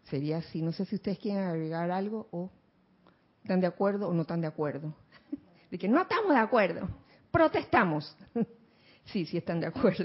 Sería 0.04 0.38
así. 0.38 0.62
No 0.62 0.72
sé 0.72 0.86
si 0.86 0.96
ustedes 0.96 1.20
quieren 1.20 1.44
agregar 1.44 1.92
algo 1.92 2.28
o 2.32 2.50
están 3.42 3.60
de 3.60 3.68
acuerdo 3.68 4.10
o 4.10 4.14
no 4.14 4.22
están 4.22 4.42
de 4.42 4.48
acuerdo. 4.48 4.94
De 5.72 5.78
que 5.78 5.90
no 5.90 6.02
estamos 6.02 6.34
de 6.34 6.40
acuerdo, 6.40 6.88
protestamos. 7.32 8.16
Sí, 9.08 9.26
sí 9.26 9.38
están 9.38 9.62
de 9.62 9.68
acuerdo. 9.68 10.04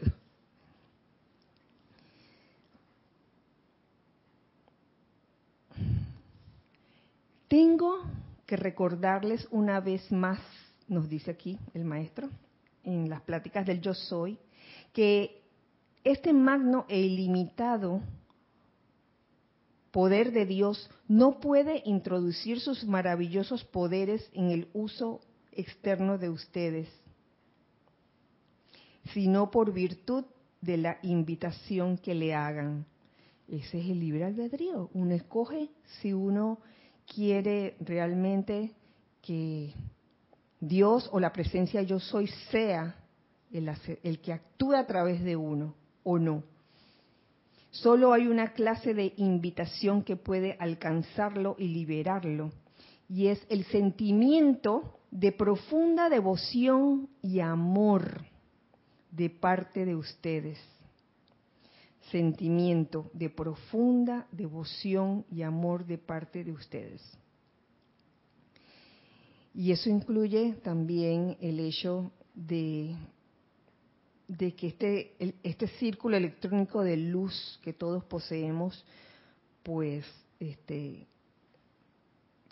Tengo 7.49 8.05
que 8.47 8.57
recordarles 8.57 9.47
una 9.51 9.81
vez 9.81 10.11
más, 10.13 10.39
nos 10.87 11.09
dice 11.09 11.33
aquí 11.33 11.59
el 11.75 11.85
maestro, 11.85 12.31
en 12.85 13.11
las 13.11 13.21
pláticas 13.23 13.67
del 13.67 13.81
yo 13.81 13.93
soy, 13.93 14.39
que 14.93 15.43
este 16.05 16.33
magno 16.33 16.87
e 16.89 17.01
ilimitado 17.01 18.01
poder 19.91 20.33
de 20.33 20.47
Dios 20.47 20.91
no 21.07 21.41
puede 21.41 21.83
introducir 21.85 22.59
sus 22.61 22.85
maravillosos 22.85 23.65
poderes 23.65 24.29
en 24.33 24.51
el 24.51 24.69
uso 24.73 25.21
externo 25.53 26.17
de 26.17 26.31
ustedes, 26.31 26.89
sino 29.13 29.51
por 29.51 29.73
virtud 29.73 30.25
de 30.61 30.77
la 30.77 30.99
invitación 31.03 31.99
que 31.99 32.15
le 32.15 32.35
hagan. 32.35 32.87
Ese 33.49 33.81
es 33.81 33.91
el 33.91 34.01
libre 34.01 34.25
albedrío. 34.25 34.91
Uno 34.95 35.15
escoge 35.15 35.71
si 36.01 36.13
uno 36.13 36.59
quiere 37.07 37.77
realmente 37.81 38.73
que 39.21 39.75
Dios 40.61 41.09
o 41.13 41.21
la 41.21 41.33
presencia 41.33 41.83
yo 41.83 41.99
soy 41.99 42.29
sea 42.51 42.97
el, 43.53 44.21
que 44.21 44.33
actúa 44.33 44.81
a 44.81 44.87
través 44.87 45.23
de 45.23 45.37
uno 45.37 45.75
o 46.05 46.19
no. 46.19 46.45
Solo 47.71 48.13
hay 48.13 48.29
una 48.29 48.53
clase 48.53 48.95
de 48.95 49.13
invitación 49.17 50.03
que 50.03 50.17
puede 50.17 50.57
alcanzarlo 50.61 51.57
y 51.59 51.69
liberarlo, 51.69 52.51
y 53.09 53.29
es 53.29 53.45
el 53.49 53.65
sentimiento 53.65 54.99
de 55.11 55.33
profunda 55.33 56.09
devoción 56.09 57.09
y 57.23 57.41
amor 57.41 58.32
de 59.13 59.31
parte 59.31 59.85
de 59.85 59.95
ustedes. 59.95 60.59
Sentimiento 62.11 63.09
de 63.13 63.31
profunda 63.31 64.27
devoción 64.33 65.25
y 65.31 65.43
amor 65.43 65.87
de 65.87 65.99
parte 65.99 66.43
de 66.43 66.53
ustedes. 66.53 67.01
Y 69.55 69.71
eso 69.71 69.89
incluye 69.89 70.55
también 70.65 71.37
el 71.41 71.61
hecho 71.61 72.11
de, 72.35 72.97
de 74.27 74.55
que 74.55 74.69
este, 74.69 75.37
este 75.43 75.69
círculo 75.69 76.17
electrónico 76.17 76.83
de 76.83 76.97
luz 76.97 77.61
que 77.63 77.73
todos 77.73 78.03
poseemos, 78.05 78.85
pues 79.63 80.05
este, 80.41 81.07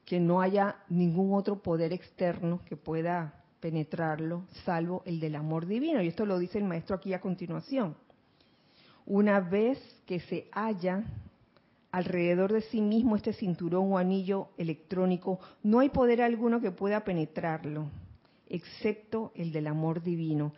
que 0.05 0.21
no 0.21 0.41
haya 0.41 0.77
ningún 0.89 1.35
otro 1.35 1.63
poder 1.63 1.93
externo 1.93 2.61
que 2.67 2.77
pueda 2.77 3.40
penetrarlo, 3.61 4.45
salvo 4.65 5.03
el 5.05 5.21
del 5.21 5.37
amor 5.37 5.67
divino. 5.67 6.03
Y 6.03 6.09
esto 6.09 6.27
lo 6.27 6.39
dice 6.39 6.59
el 6.59 6.65
maestro 6.65 6.97
aquí 6.97 7.13
a 7.13 7.21
continuación. 7.21 7.95
Una 9.07 9.41
vez 9.41 9.79
que 10.07 10.21
se 10.21 10.49
halla 10.53 11.05
alrededor 11.93 12.53
de 12.53 12.63
sí 12.63 12.81
mismo 12.81 13.17
este 13.17 13.33
cinturón 13.33 13.93
o 13.93 13.99
anillo 13.99 14.49
electrónico, 14.57 15.41
no 15.63 15.81
hay 15.81 15.89
poder 15.89 16.23
alguno 16.23 16.61
que 16.61 16.71
pueda 16.71 17.05
penetrarlo, 17.05 17.91
excepto 18.49 19.33
el 19.35 19.53
del 19.53 19.67
amor 19.67 20.03
divino. 20.03 20.53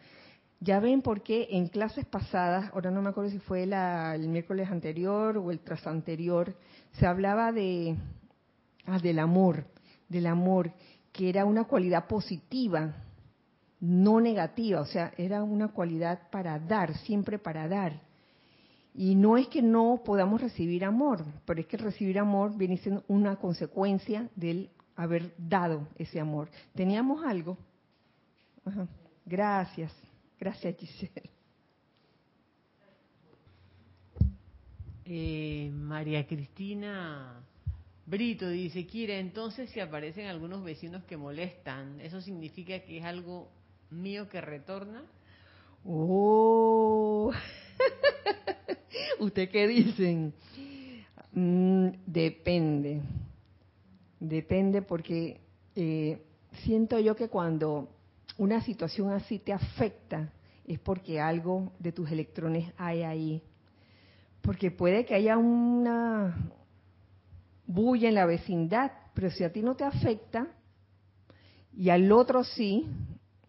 Ya 0.61 0.79
ven 0.79 1.03
por 1.03 1.23
qué 1.23 1.49
en 1.51 1.67
clases 1.67 2.05
pasadas, 2.05 2.71
ahora 2.73 2.91
no 2.91 3.03
me 3.03 3.09
acuerdo 3.09 3.31
si 3.31 3.39
fue 3.41 3.67
la, 3.67 4.15
el 4.15 4.29
miércoles 4.29 4.71
anterior 4.71 5.37
o 5.39 5.51
el 5.51 5.59
tras 5.59 5.87
anterior, 5.87 6.55
se 6.93 7.07
hablaba 7.07 7.51
de 7.51 7.97
ah, 8.87 8.99
del 8.99 9.19
amor, 9.19 9.65
del 10.09 10.27
amor, 10.27 10.73
que 11.13 11.29
era 11.29 11.45
una 11.45 11.65
cualidad 11.65 12.07
positiva, 12.07 12.95
no 13.81 14.21
negativa, 14.21 14.81
o 14.81 14.87
sea, 14.87 15.13
era 15.17 15.43
una 15.43 15.69
cualidad 15.69 16.31
para 16.31 16.59
dar, 16.59 16.97
siempre 16.99 17.39
para 17.39 17.69
dar. 17.69 18.01
Y 18.95 19.15
no 19.15 19.37
es 19.37 19.49
que 19.49 19.63
no 19.63 20.03
podamos 20.05 20.41
recibir 20.41 20.85
amor, 20.85 21.25
pero 21.45 21.61
es 21.61 21.67
que 21.67 21.77
recibir 21.77 22.19
amor 22.19 22.57
viene 22.57 22.77
siendo 22.79 23.05
una 23.09 23.37
consecuencia 23.37 24.29
del 24.37 24.71
haber 24.97 25.35
dado 25.37 25.89
ese 25.97 26.21
amor. 26.21 26.49
¿Teníamos 26.75 27.25
algo? 27.25 27.57
Gracias, 29.25 29.93
gracias 30.39 30.77
Giselle. 30.77 31.31
Eh, 35.05 35.71
María 35.75 36.27
Cristina 36.27 37.43
Brito 38.05 38.49
dice, 38.49 38.87
Kira, 38.87 39.19
entonces 39.19 39.71
si 39.71 39.81
aparecen 39.81 40.27
algunos 40.27 40.65
vecinos 40.65 41.05
que 41.05 41.17
molestan, 41.17 42.01
¿eso 42.01 42.21
significa 42.21 42.81
que 42.81 42.99
es 42.99 43.05
algo 43.05 43.49
mío 43.91 44.29
que 44.29 44.41
retorna? 44.41 45.05
Oh, 45.85 47.33
¿usted 49.21 49.49
qué 49.51 49.67
dicen? 49.69 50.35
Mm, 51.33 51.89
depende, 52.07 53.01
depende 54.21 54.83
porque 54.83 55.41
eh, 55.75 56.23
siento 56.65 56.99
yo 56.99 57.17
que 57.17 57.29
cuando 57.29 57.89
una 58.37 58.63
situación 58.63 59.11
así 59.11 59.39
te 59.39 59.53
afecta 59.53 60.33
es 60.67 60.79
porque 60.79 61.21
algo 61.21 61.73
de 61.79 61.93
tus 61.93 62.11
electrones 62.11 62.73
hay 62.77 63.03
ahí. 63.03 63.43
Porque 64.43 64.71
puede 64.71 65.05
que 65.05 65.15
haya 65.15 65.39
una, 65.39 66.37
bulla 67.67 68.09
en 68.09 68.15
la 68.15 68.27
vecindad, 68.27 68.93
pero 69.15 69.31
si 69.31 69.45
a 69.45 69.53
ti 69.53 69.63
no 69.63 69.75
te 69.75 69.85
afecta 69.85 70.49
y 71.75 71.91
al 71.91 72.11
otro 72.13 72.45
sí, 72.45 72.87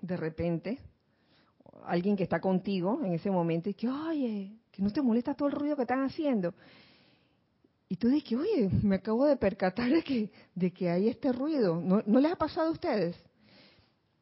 de 0.01 0.17
repente, 0.17 0.79
alguien 1.85 2.15
que 2.15 2.23
está 2.23 2.39
contigo 2.39 3.01
en 3.03 3.13
ese 3.13 3.29
momento 3.29 3.69
y 3.69 3.73
que, 3.73 3.89
oye, 3.89 4.57
que 4.71 4.81
no 4.81 4.91
te 4.91 5.01
molesta 5.01 5.33
todo 5.33 5.49
el 5.49 5.55
ruido 5.55 5.75
que 5.75 5.83
están 5.83 6.03
haciendo. 6.03 6.53
Y 7.89 7.97
tú 7.97 8.07
dices, 8.07 8.39
oye, 8.39 8.69
me 8.81 8.95
acabo 8.95 9.25
de 9.25 9.35
percatar 9.35 9.89
de 9.89 10.01
que, 10.03 10.31
de 10.55 10.71
que 10.71 10.89
hay 10.89 11.09
este 11.09 11.31
ruido. 11.31 11.79
¿No, 11.79 12.01
¿No 12.05 12.19
les 12.19 12.31
ha 12.31 12.35
pasado 12.35 12.69
a 12.69 12.71
ustedes? 12.71 13.15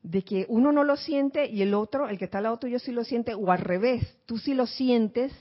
de 0.04 0.24
que 0.24 0.46
uno 0.50 0.72
no 0.72 0.84
lo 0.84 0.98
siente 0.98 1.46
y 1.46 1.62
el 1.62 1.74
otro, 1.74 2.10
el 2.10 2.18
que 2.18 2.26
está 2.26 2.40
al 2.40 2.46
lado 2.46 2.58
tuyo 2.58 2.80
sí 2.80 2.92
lo 2.92 3.04
siente, 3.04 3.34
o 3.34 3.52
al 3.52 3.60
revés, 3.60 4.18
tú 4.26 4.38
sí 4.38 4.54
lo 4.54 4.66
sientes 4.66 5.32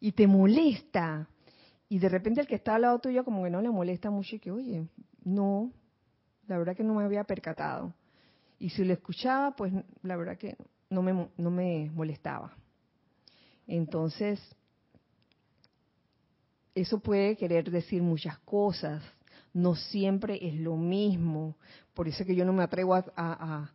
y 0.00 0.12
te 0.12 0.26
molesta. 0.26 1.28
Y 1.94 2.00
de 2.00 2.08
repente 2.08 2.40
el 2.40 2.48
que 2.48 2.56
está 2.56 2.74
al 2.74 2.82
lado 2.82 2.98
tuyo 2.98 3.24
como 3.24 3.44
que 3.44 3.50
no 3.50 3.62
le 3.62 3.70
molesta 3.70 4.10
mucho 4.10 4.34
y 4.34 4.40
que, 4.40 4.50
oye, 4.50 4.88
no, 5.22 5.70
la 6.48 6.58
verdad 6.58 6.74
que 6.74 6.82
no 6.82 6.92
me 6.92 7.04
había 7.04 7.22
percatado. 7.22 7.94
Y 8.58 8.70
si 8.70 8.84
lo 8.84 8.92
escuchaba, 8.92 9.54
pues 9.54 9.72
la 10.02 10.16
verdad 10.16 10.36
que 10.36 10.56
no 10.90 11.02
me, 11.02 11.28
no 11.36 11.50
me 11.52 11.92
molestaba. 11.94 12.52
Entonces, 13.68 14.40
eso 16.74 16.98
puede 16.98 17.36
querer 17.36 17.70
decir 17.70 18.02
muchas 18.02 18.40
cosas, 18.40 19.00
no 19.52 19.76
siempre 19.76 20.40
es 20.42 20.54
lo 20.56 20.76
mismo. 20.76 21.54
Por 21.94 22.08
eso 22.08 22.24
que 22.24 22.34
yo 22.34 22.44
no 22.44 22.52
me 22.52 22.64
atrevo 22.64 22.96
a, 22.96 23.70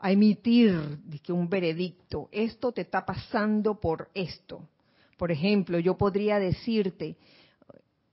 emitir 0.00 1.00
que 1.24 1.32
un 1.32 1.48
veredicto. 1.48 2.28
Esto 2.30 2.70
te 2.70 2.82
está 2.82 3.04
pasando 3.04 3.80
por 3.80 4.10
esto. 4.14 4.68
Por 5.18 5.32
ejemplo, 5.32 5.80
yo 5.80 5.98
podría 5.98 6.38
decirte, 6.38 7.16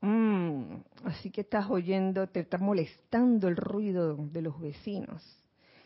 mm, 0.01 0.63
así 1.05 1.29
que 1.31 1.41
estás 1.41 1.69
oyendo, 1.69 2.27
te 2.27 2.41
está 2.41 2.57
molestando 2.57 3.47
el 3.47 3.55
ruido 3.55 4.15
de 4.17 4.41
los 4.41 4.59
vecinos. 4.59 5.23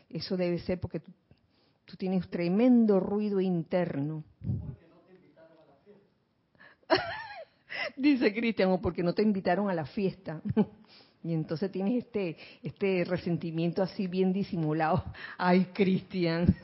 Eso 0.10 0.38
debe 0.38 0.60
ser 0.60 0.80
porque 0.80 1.00
tú, 1.00 1.12
tú 1.86 1.96
tienes 1.98 2.28
tremendo 2.30 3.00
ruido 3.00 3.40
interno. 3.42 4.24
Dice 7.98 8.34
Cristian, 8.34 8.72
o 8.72 8.82
porque 8.82 9.04
no 9.04 9.14
te 9.14 9.22
invitaron 9.22 9.70
a 9.70 9.74
la 9.74 9.86
fiesta. 9.86 10.42
Y 11.26 11.34
entonces 11.34 11.72
tienes 11.72 12.06
este, 12.06 12.38
este 12.62 13.04
resentimiento 13.04 13.82
así 13.82 14.06
bien 14.06 14.32
disimulado. 14.32 15.04
Ay, 15.40 15.66
Cristian, 15.74 16.56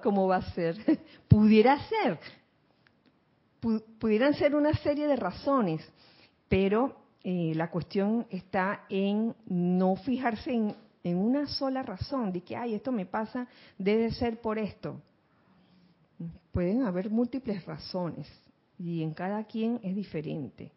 ¿cómo 0.00 0.28
va 0.28 0.36
a 0.36 0.52
ser? 0.52 0.76
Pudiera 1.26 1.76
ser. 1.88 2.20
Pudieran 3.98 4.34
ser 4.34 4.54
una 4.54 4.72
serie 4.74 5.08
de 5.08 5.16
razones, 5.16 5.82
pero 6.54 6.94
eh, 7.24 7.52
la 7.56 7.68
cuestión 7.68 8.28
está 8.30 8.84
en 8.88 9.34
no 9.46 9.96
fijarse 9.96 10.52
en, 10.52 11.16
una 11.18 11.48
sola 11.48 11.82
razón, 11.82 12.30
de 12.30 12.42
que, 12.42 12.54
ay, 12.54 12.74
esto 12.74 12.92
me 12.92 13.06
pasa, 13.06 13.48
debe 13.76 14.12
ser 14.12 14.40
por 14.40 14.56
esto. 14.56 15.02
Pueden 16.52 16.84
haber 16.84 17.10
múltiples 17.10 17.64
razones 17.66 18.28
y 18.78 19.02
en 19.02 19.14
cada 19.14 19.42
quien 19.42 19.80
es 19.82 19.96
diferente. 19.96 20.70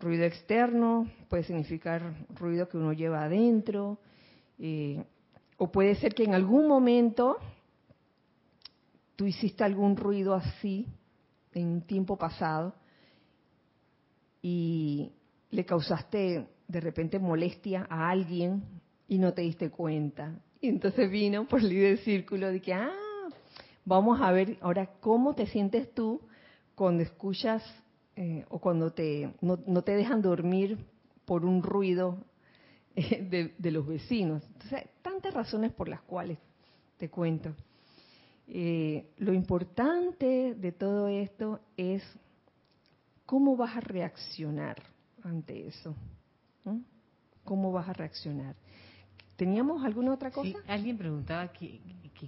Ruido 0.00 0.24
externo 0.24 1.08
puede 1.28 1.44
significar 1.44 2.02
ruido 2.34 2.68
que 2.68 2.76
uno 2.76 2.92
lleva 2.92 3.22
adentro, 3.22 4.00
eh, 4.58 5.04
o 5.58 5.70
puede 5.70 5.94
ser 5.94 6.12
que 6.12 6.24
en 6.24 6.34
algún 6.34 6.66
momento 6.66 7.36
tú 9.14 9.26
hiciste 9.26 9.62
algún 9.62 9.96
ruido 9.96 10.34
así 10.34 10.88
en 11.54 11.68
un 11.68 11.82
tiempo 11.82 12.16
pasado 12.16 12.81
y 14.42 15.12
le 15.50 15.64
causaste 15.64 16.48
de 16.66 16.80
repente 16.80 17.18
molestia 17.18 17.86
a 17.88 18.10
alguien 18.10 18.62
y 19.06 19.18
no 19.18 19.32
te 19.32 19.42
diste 19.42 19.70
cuenta. 19.70 20.34
Y 20.60 20.68
entonces 20.68 21.10
vino 21.10 21.46
por 21.46 21.62
líder 21.62 21.98
círculo 21.98 22.50
de 22.50 22.60
que, 22.60 22.74
ah, 22.74 22.92
vamos 23.84 24.20
a 24.20 24.32
ver 24.32 24.58
ahora 24.60 24.90
cómo 25.00 25.34
te 25.34 25.46
sientes 25.46 25.92
tú 25.94 26.20
cuando 26.74 27.02
escuchas 27.02 27.62
eh, 28.16 28.44
o 28.48 28.58
cuando 28.58 28.92
te, 28.92 29.32
no, 29.40 29.82
te 29.82 29.92
dejan 29.92 30.22
dormir 30.22 30.78
por 31.24 31.44
un 31.44 31.62
ruido 31.62 32.18
eh, 32.96 33.52
de, 33.56 33.70
los 33.70 33.86
vecinos. 33.86 34.42
Entonces, 34.54 34.88
tantas 35.02 35.32
razones 35.34 35.72
por 35.72 35.88
las 35.88 36.02
cuales 36.02 36.38
te 36.96 37.08
cuento. 37.08 37.54
Eh, 38.48 39.06
lo 39.18 39.32
importante 39.32 40.54
de 40.54 40.72
todo 40.72 41.08
esto 41.08 41.60
es 41.76 42.02
cómo 43.32 43.56
vas 43.56 43.74
a 43.78 43.80
reaccionar 43.80 44.82
ante 45.22 45.66
eso. 45.66 45.96
¿Cómo 47.44 47.72
vas 47.72 47.88
a 47.88 47.94
reaccionar? 47.94 48.54
¿Teníamos 49.36 49.82
alguna 49.86 50.12
otra 50.12 50.30
cosa? 50.30 50.58
alguien 50.68 50.98
preguntaba 50.98 51.50
qué, 51.50 51.80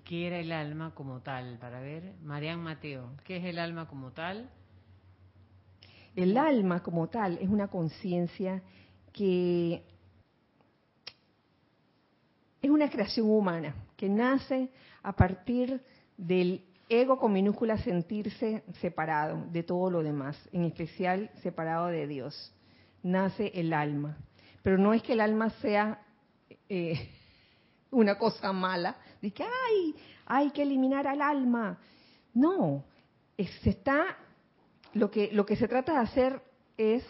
qué 0.03 0.27
era 0.27 0.39
el 0.39 0.51
alma 0.51 0.95
como 0.95 1.21
tal, 1.21 1.59
para 1.59 1.81
ver. 1.81 2.15
Marian 2.23 2.59
Mateo, 2.59 3.11
¿qué 3.23 3.37
es 3.37 3.45
el 3.45 3.59
alma 3.59 3.87
como 3.87 4.13
tal? 4.13 4.49
El 6.17 6.39
alma 6.39 6.83
como 6.83 7.07
tal 7.09 7.37
es 7.37 7.51
una 7.51 7.69
conciencia 7.69 8.63
que 9.13 9.85
es 12.63 12.71
una 12.71 12.89
creación 12.89 13.29
humana, 13.29 13.75
que 13.95 14.09
nace 14.09 14.71
a 15.03 15.13
partir 15.13 15.83
del 16.17 16.65
ego 16.89 17.19
con 17.19 17.33
minúscula 17.33 17.79
sentirse 17.79 18.63
separado 18.81 19.45
de 19.51 19.63
todo 19.63 19.91
lo 19.91 20.03
demás, 20.03 20.37
en 20.53 20.65
especial 20.65 21.31
separado 21.43 21.89
de 21.89 22.07
Dios. 22.07 22.53
Nace 23.03 23.53
el 23.55 23.73
alma. 23.73 24.19
Pero 24.63 24.79
no 24.79 24.95
es 24.95 25.03
que 25.03 25.13
el 25.13 25.21
alma 25.21 25.51
sea 25.61 26.03
eh, 26.69 27.09
una 27.91 28.19
cosa 28.19 28.53
mala, 28.53 28.97
de 29.21 29.31
que 29.33 29.45
ay, 29.45 29.95
hay 30.27 30.51
que 30.51 30.63
eliminar 30.63 31.07
al 31.07 31.23
alma. 31.23 31.79
No, 32.33 32.85
se 33.37 33.71
está 33.71 34.17
lo 34.93 35.11
que, 35.11 35.31
lo 35.33 35.45
que 35.45 35.57
se 35.57 35.69
trata 35.69 35.93
de 35.93 35.99
hacer 35.99 36.43
es 36.77 37.05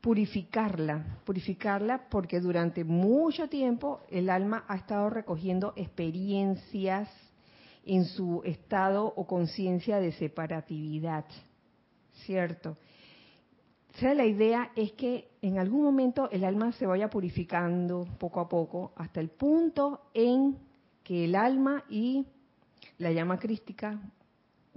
purificarla, 0.00 1.20
purificarla 1.24 2.08
porque 2.08 2.40
durante 2.40 2.84
mucho 2.84 3.48
tiempo 3.48 4.00
el 4.10 4.30
alma 4.30 4.64
ha 4.68 4.76
estado 4.76 5.10
recogiendo 5.10 5.72
experiencias 5.76 7.08
en 7.84 8.04
su 8.04 8.42
estado 8.44 9.12
o 9.16 9.26
conciencia 9.26 9.98
de 9.98 10.12
separatividad, 10.12 11.24
¿cierto? 12.24 12.76
O 13.94 13.98
sea, 13.98 14.14
la 14.14 14.26
idea 14.26 14.70
es 14.76 14.92
que 14.92 15.28
en 15.42 15.58
algún 15.58 15.82
momento 15.82 16.30
el 16.30 16.44
alma 16.44 16.72
se 16.72 16.86
vaya 16.86 17.10
purificando 17.10 18.06
poco 18.18 18.40
a 18.40 18.48
poco 18.48 18.92
hasta 18.96 19.20
el 19.20 19.30
punto 19.30 20.02
en 20.14 20.58
que 21.02 21.24
el 21.24 21.34
alma 21.34 21.84
y 21.88 22.26
la 22.98 23.10
llama 23.10 23.38
crística 23.38 24.00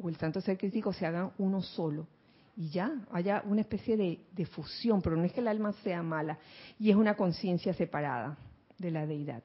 o 0.02 0.10
el 0.10 0.16
santo 0.16 0.42
ser 0.42 0.58
crístico 0.58 0.94
se 0.94 1.06
hagan 1.06 1.32
uno 1.38 1.62
solo 1.62 2.08
y 2.56 2.70
ya 2.70 2.92
haya 3.12 3.44
una 3.46 3.62
especie 3.62 3.98
de, 3.98 4.46
fusión, 4.46 5.02
pero 5.02 5.16
no 5.16 5.24
es 5.24 5.32
que 5.32 5.40
el 5.40 5.48
alma 5.48 5.74
sea 5.84 6.04
mala, 6.04 6.38
y 6.78 6.90
es 6.90 6.96
una 6.96 7.16
conciencia 7.16 7.74
separada 7.74 8.38
de 8.78 8.92
la 8.92 9.06
deidad. 9.06 9.44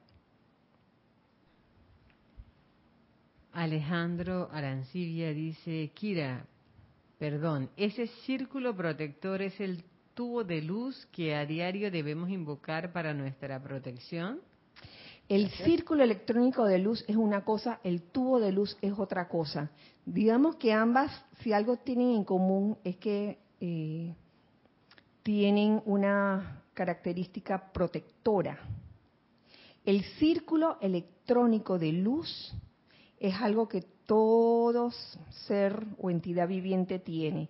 Alejandro 3.57 4.49
Arancibia 4.51 5.33
dice, 5.33 5.89
Kira, 5.95 6.45
perdón, 7.17 7.71
ese 7.75 8.05
círculo 8.27 8.75
protector 8.75 9.41
es 9.41 9.59
el 9.59 9.83
tubo 10.13 10.43
de 10.43 10.61
luz 10.61 11.07
que 11.11 11.35
a 11.35 11.43
diario 11.43 11.89
debemos 11.89 12.29
invocar 12.29 12.93
para 12.93 13.15
nuestra 13.15 13.59
protección. 13.59 14.41
El 15.27 15.49
círculo 15.49 16.03
electrónico 16.03 16.65
de 16.65 16.77
luz 16.77 17.03
es 17.07 17.15
una 17.15 17.43
cosa, 17.43 17.79
el 17.83 18.03
tubo 18.03 18.39
de 18.39 18.51
luz 18.51 18.77
es 18.79 18.93
otra 18.95 19.27
cosa. 19.27 19.71
Digamos 20.05 20.57
que 20.57 20.71
ambas, 20.71 21.11
si 21.41 21.51
algo 21.51 21.77
tienen 21.77 22.11
en 22.11 22.25
común, 22.25 22.77
es 22.83 22.97
que 22.97 23.39
eh, 23.59 24.13
tienen 25.23 25.81
una 25.85 26.61
característica 26.75 27.71
protectora. 27.73 28.59
El 29.83 30.03
círculo 30.19 30.77
electrónico 30.79 31.79
de 31.79 31.91
luz 31.91 32.53
es 33.19 33.35
algo 33.35 33.67
que 33.67 33.81
todo 34.05 34.91
ser 35.47 35.85
o 35.99 36.09
entidad 36.09 36.47
viviente 36.47 36.99
tiene. 36.99 37.49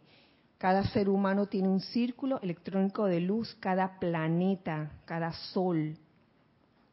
Cada 0.58 0.84
ser 0.86 1.10
humano 1.10 1.46
tiene 1.46 1.68
un 1.68 1.82
círculo 1.82 2.40
electrónico 2.42 3.06
de 3.06 3.20
luz, 3.20 3.56
cada 3.60 4.00
planeta, 4.00 4.92
cada 5.06 5.32
sol, 5.32 5.98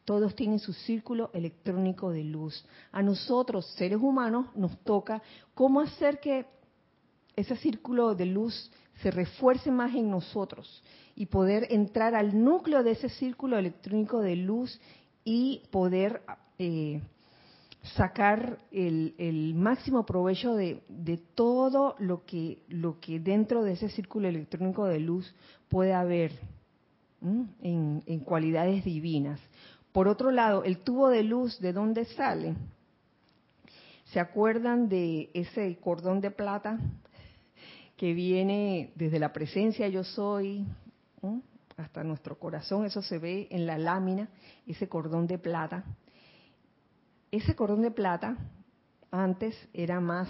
todos 0.05 0.35
tienen 0.35 0.59
su 0.59 0.73
círculo 0.73 1.31
electrónico 1.33 2.11
de 2.11 2.25
luz. 2.25 2.65
A 2.93 3.03
nosotros, 3.03 3.67
seres 3.77 3.99
humanos, 4.01 4.47
nos 4.55 4.77
toca 4.85 5.23
cómo 5.55 5.81
hacer 5.81 6.21
que 6.21 6.47
ese 7.37 7.57
círculo 7.57 8.15
de 8.15 8.27
luz 8.27 8.71
se 9.03 9.11
refuerce 9.11 9.71
más 9.71 9.95
en 9.95 10.11
nosotros 10.11 10.83
y 11.17 11.27
poder 11.27 11.67
entrar 11.71 12.15
al 12.15 12.45
núcleo 12.45 12.83
de 12.83 12.93
ese 12.93 13.09
círculo 13.09 13.59
electrónico 13.59 14.21
de 14.21 14.37
luz 14.37 14.79
y 15.25 15.63
poder 15.71 16.23
eh, 16.59 17.01
sacar 17.97 18.59
el, 18.71 19.55
máximo 19.55 20.05
provecho 20.07 20.55
de, 20.55 20.83
todo 21.35 21.95
lo 21.99 22.25
que, 22.25 22.63
lo 22.69 22.99
que 22.99 23.21
dentro 23.21 23.63
de 23.63 23.73
ese 23.73 23.89
círculo 23.91 24.29
electrónico 24.29 24.87
de 24.87 25.01
luz 25.01 25.35
puede 25.69 25.93
haber 25.93 26.33
en 27.23 28.21
cualidades 28.25 28.85
divinas. 28.85 29.41
Por 29.93 30.09
otro 30.09 30.33
lado, 30.33 30.65
el 30.65 30.79
tubo 30.79 31.09
de 31.09 31.23
luz, 31.23 31.61
¿de 31.61 31.73
dónde 31.73 32.05
sale? 32.05 32.57
¿Se 34.07 34.19
acuerdan 34.19 34.89
de 34.89 35.31
ese 35.35 35.77
cordón 35.79 36.21
de 36.21 36.31
plata 36.31 36.79
que 37.97 38.13
viene 38.13 38.93
desde 38.97 39.19
la 39.19 39.33
presencia 39.33 39.89
yo 39.89 40.03
soy 40.03 40.67
hasta 41.77 42.03
nuestro 42.03 42.39
corazón? 42.39 42.85
Eso 42.85 43.03
se 43.03 43.19
ve 43.19 43.47
en 43.51 43.67
la 43.67 43.79
lámina, 43.79 44.29
ese 44.67 44.89
cordón 44.89 45.27
de 45.27 45.39
plata. 45.39 45.85
Ese 47.37 47.57
cordón 47.57 47.83
de 47.83 47.91
plata 47.91 48.37
antes 49.11 49.57
era 49.73 50.01
más 50.01 50.29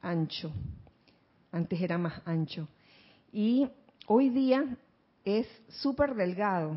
ancho, 0.00 0.52
antes 1.52 1.80
era 1.80 1.96
más 1.96 2.20
ancho. 2.24 2.68
Y 3.32 3.68
hoy 4.08 4.30
día 4.30 4.76
es 5.24 5.46
súper 5.68 6.14
delgado. 6.14 6.76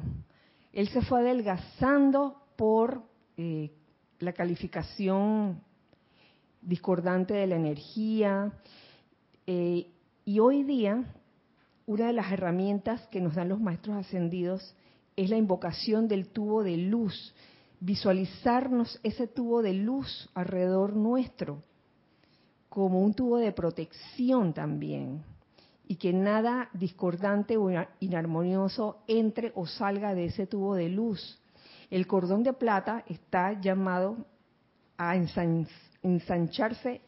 Él 0.71 0.89
se 0.89 1.01
fue 1.01 1.21
adelgazando 1.21 2.43
por 2.55 3.01
eh, 3.35 3.71
la 4.19 4.33
calificación 4.33 5.61
discordante 6.61 7.33
de 7.33 7.47
la 7.47 7.55
energía. 7.55 8.53
Eh, 9.47 9.91
y 10.23 10.39
hoy 10.39 10.63
día, 10.63 11.03
una 11.87 12.07
de 12.07 12.13
las 12.13 12.31
herramientas 12.31 13.07
que 13.07 13.21
nos 13.21 13.33
dan 13.33 13.49
los 13.49 13.59
maestros 13.59 13.97
ascendidos 13.97 14.75
es 15.15 15.31
la 15.31 15.37
invocación 15.37 16.07
del 16.07 16.27
tubo 16.27 16.63
de 16.63 16.77
luz, 16.77 17.33
visualizarnos 17.83 18.97
ese 19.03 19.27
tubo 19.27 19.61
de 19.61 19.73
luz 19.73 20.29
alrededor 20.33 20.95
nuestro, 20.95 21.61
como 22.69 23.01
un 23.01 23.13
tubo 23.13 23.37
de 23.37 23.51
protección 23.51 24.53
también, 24.53 25.21
y 25.85 25.97
que 25.97 26.13
nada 26.13 26.69
discordante 26.73 27.57
o 27.57 27.69
inarmonioso 27.99 29.03
entre 29.07 29.51
o 29.55 29.67
salga 29.67 30.15
de 30.15 30.25
ese 30.25 30.47
tubo 30.47 30.75
de 30.75 30.87
luz. 30.87 31.41
El 31.89 32.07
cordón 32.07 32.41
de 32.43 32.53
plata 32.53 33.03
está 33.05 33.59
llamado 33.59 34.15
a 34.97 35.17
ensancharse 35.17 37.01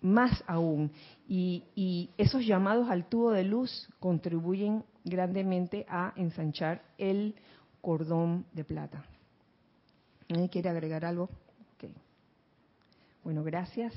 más 0.00 0.42
aún. 0.46 0.90
Y, 1.28 2.08
esos 2.16 2.46
llamados 2.46 2.88
al 2.88 3.04
tubo 3.06 3.32
de 3.32 3.44
luz 3.44 3.86
contribuyen 4.00 4.82
grandemente 5.04 5.84
a 5.90 6.14
ensanchar 6.16 6.82
el 6.96 7.34
cordón 7.82 8.46
de 8.54 8.64
plata. 8.64 9.04
¿Nadie 10.30 10.48
quiere 10.48 10.68
agregar 10.68 11.04
algo? 11.04 11.28
Bueno, 13.24 13.42
gracias. 13.42 13.92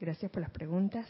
Gracias 0.00 0.30
por 0.30 0.40
las 0.40 0.50
preguntas. 0.50 1.04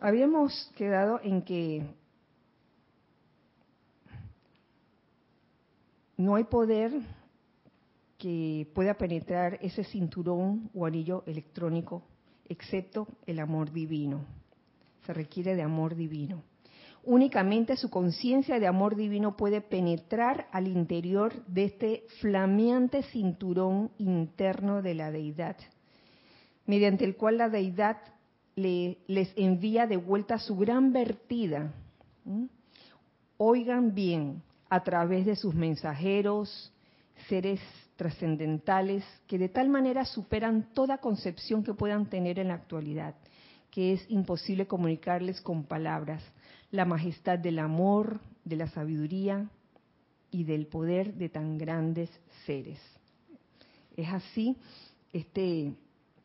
Habíamos 0.00 0.72
quedado 0.74 1.20
en 1.22 1.42
que 1.42 1.86
no 6.16 6.34
hay 6.34 6.42
poder 6.44 6.90
que 8.18 8.68
pueda 8.74 8.94
penetrar 8.94 9.58
ese 9.62 9.84
cinturón 9.84 10.68
o 10.74 10.84
anillo 10.84 11.22
electrónico 11.26 12.02
excepto 12.52 13.08
el 13.26 13.40
amor 13.40 13.72
divino. 13.72 14.24
Se 15.06 15.12
requiere 15.12 15.56
de 15.56 15.62
amor 15.62 15.96
divino. 15.96 16.42
Únicamente 17.04 17.76
su 17.76 17.90
conciencia 17.90 18.60
de 18.60 18.68
amor 18.68 18.94
divino 18.94 19.36
puede 19.36 19.60
penetrar 19.60 20.46
al 20.52 20.68
interior 20.68 21.44
de 21.46 21.64
este 21.64 22.04
flameante 22.20 23.02
cinturón 23.02 23.90
interno 23.98 24.82
de 24.82 24.94
la 24.94 25.10
deidad, 25.10 25.56
mediante 26.64 27.04
el 27.04 27.16
cual 27.16 27.38
la 27.38 27.48
deidad 27.48 27.96
les 28.54 29.32
envía 29.36 29.88
de 29.88 29.96
vuelta 29.96 30.38
su 30.38 30.56
gran 30.56 30.92
vertida. 30.92 31.72
Oigan 33.36 33.94
bien, 33.94 34.42
a 34.68 34.84
través 34.84 35.26
de 35.26 35.34
sus 35.34 35.54
mensajeros, 35.54 36.72
seres 37.28 37.60
trascendentales, 38.02 39.04
que 39.28 39.38
de 39.38 39.48
tal 39.48 39.68
manera 39.68 40.04
superan 40.04 40.74
toda 40.74 40.98
concepción 40.98 41.62
que 41.62 41.72
puedan 41.72 42.10
tener 42.10 42.40
en 42.40 42.48
la 42.48 42.54
actualidad, 42.54 43.14
que 43.70 43.92
es 43.92 44.04
imposible 44.10 44.66
comunicarles 44.66 45.40
con 45.40 45.62
palabras, 45.62 46.20
la 46.72 46.84
majestad 46.84 47.38
del 47.38 47.60
amor, 47.60 48.18
de 48.44 48.56
la 48.56 48.66
sabiduría 48.66 49.48
y 50.32 50.42
del 50.42 50.66
poder 50.66 51.14
de 51.14 51.28
tan 51.28 51.58
grandes 51.58 52.10
seres. 52.44 52.80
Es 53.96 54.08
así 54.08 54.56
este 55.12 55.72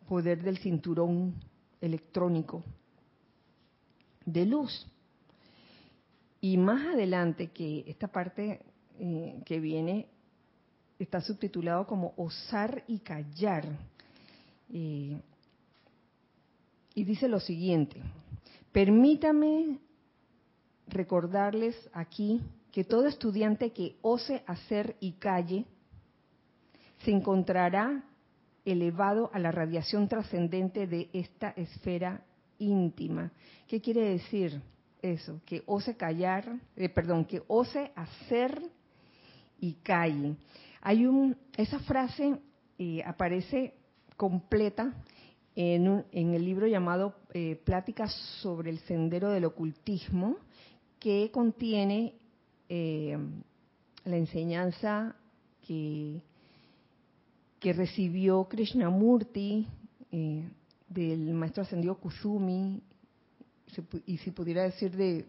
poder 0.10 0.42
del 0.42 0.58
cinturón 0.58 1.36
electrónico 1.80 2.64
de 4.26 4.48
luz. 4.48 4.88
Y 6.42 6.58
más 6.58 6.88
adelante, 6.88 7.52
que 7.52 7.84
esta 7.86 8.08
parte 8.08 8.62
eh, 8.98 9.44
que 9.46 9.60
viene 9.60 10.08
está 11.00 11.22
subtitulado 11.22 11.86
como 11.86 12.14
osar 12.18 12.84
y 12.88 13.00
callar. 13.00 13.66
Y 14.70 15.18
dice 16.96 17.28
lo 17.28 17.40
siguiente, 17.40 18.02
permítame 18.72 19.80
recordarles 20.88 21.76
aquí 21.94 22.42
que 22.72 22.84
todo 22.84 23.08
estudiante 23.08 23.72
que 23.72 23.96
ose 24.02 24.44
hacer 24.46 24.96
y 25.00 25.14
calle 25.14 25.66
se 27.04 27.12
encontrará 27.12 28.04
elevado 28.66 29.30
a 29.34 29.40
la 29.40 29.52
radiación 29.52 30.08
trascendente 30.08 30.88
de 30.88 31.10
esta 31.14 31.52
esfera 31.52 32.22
íntima. 32.60 33.32
¿Qué 33.68 33.82
quiere 33.82 34.10
decir 34.10 34.62
eso? 35.02 35.40
Que 35.46 35.64
ose 35.66 35.96
callar, 35.96 36.60
eh, 36.76 36.90
perdón, 36.90 37.26
que 37.26 37.44
ose 37.48 37.92
hacer 37.96 38.62
y 39.60 39.74
calle. 39.76 40.36
Hay 40.88 41.06
un, 41.06 41.36
esa 41.58 41.80
frase 41.80 42.40
eh, 42.80 43.04
aparece 43.06 43.74
completa 44.16 44.94
en, 45.54 46.06
en, 46.14 46.34
el 46.34 46.46
libro 46.46 46.66
llamado 46.66 47.14
eh, 47.34 47.60
Pláticas 47.66 48.14
sobre 48.42 48.70
el 48.70 48.80
sendero 48.80 49.32
del 49.32 49.44
ocultismo, 49.44 50.38
que 50.98 51.30
contiene 51.32 52.14
la 52.70 54.18
enseñanza 54.18 55.16
que 55.66 56.22
que 57.60 57.74
recibió 57.74 58.46
Krishnamurti 58.46 59.68
eh, 60.12 60.50
del 60.88 61.34
maestro 61.34 61.64
ascendido 61.64 61.96
Kusumi, 61.96 62.82
y 64.06 64.18
si 64.18 64.32
pudiera 64.32 64.64
decir 64.64 64.96
de, 64.96 65.26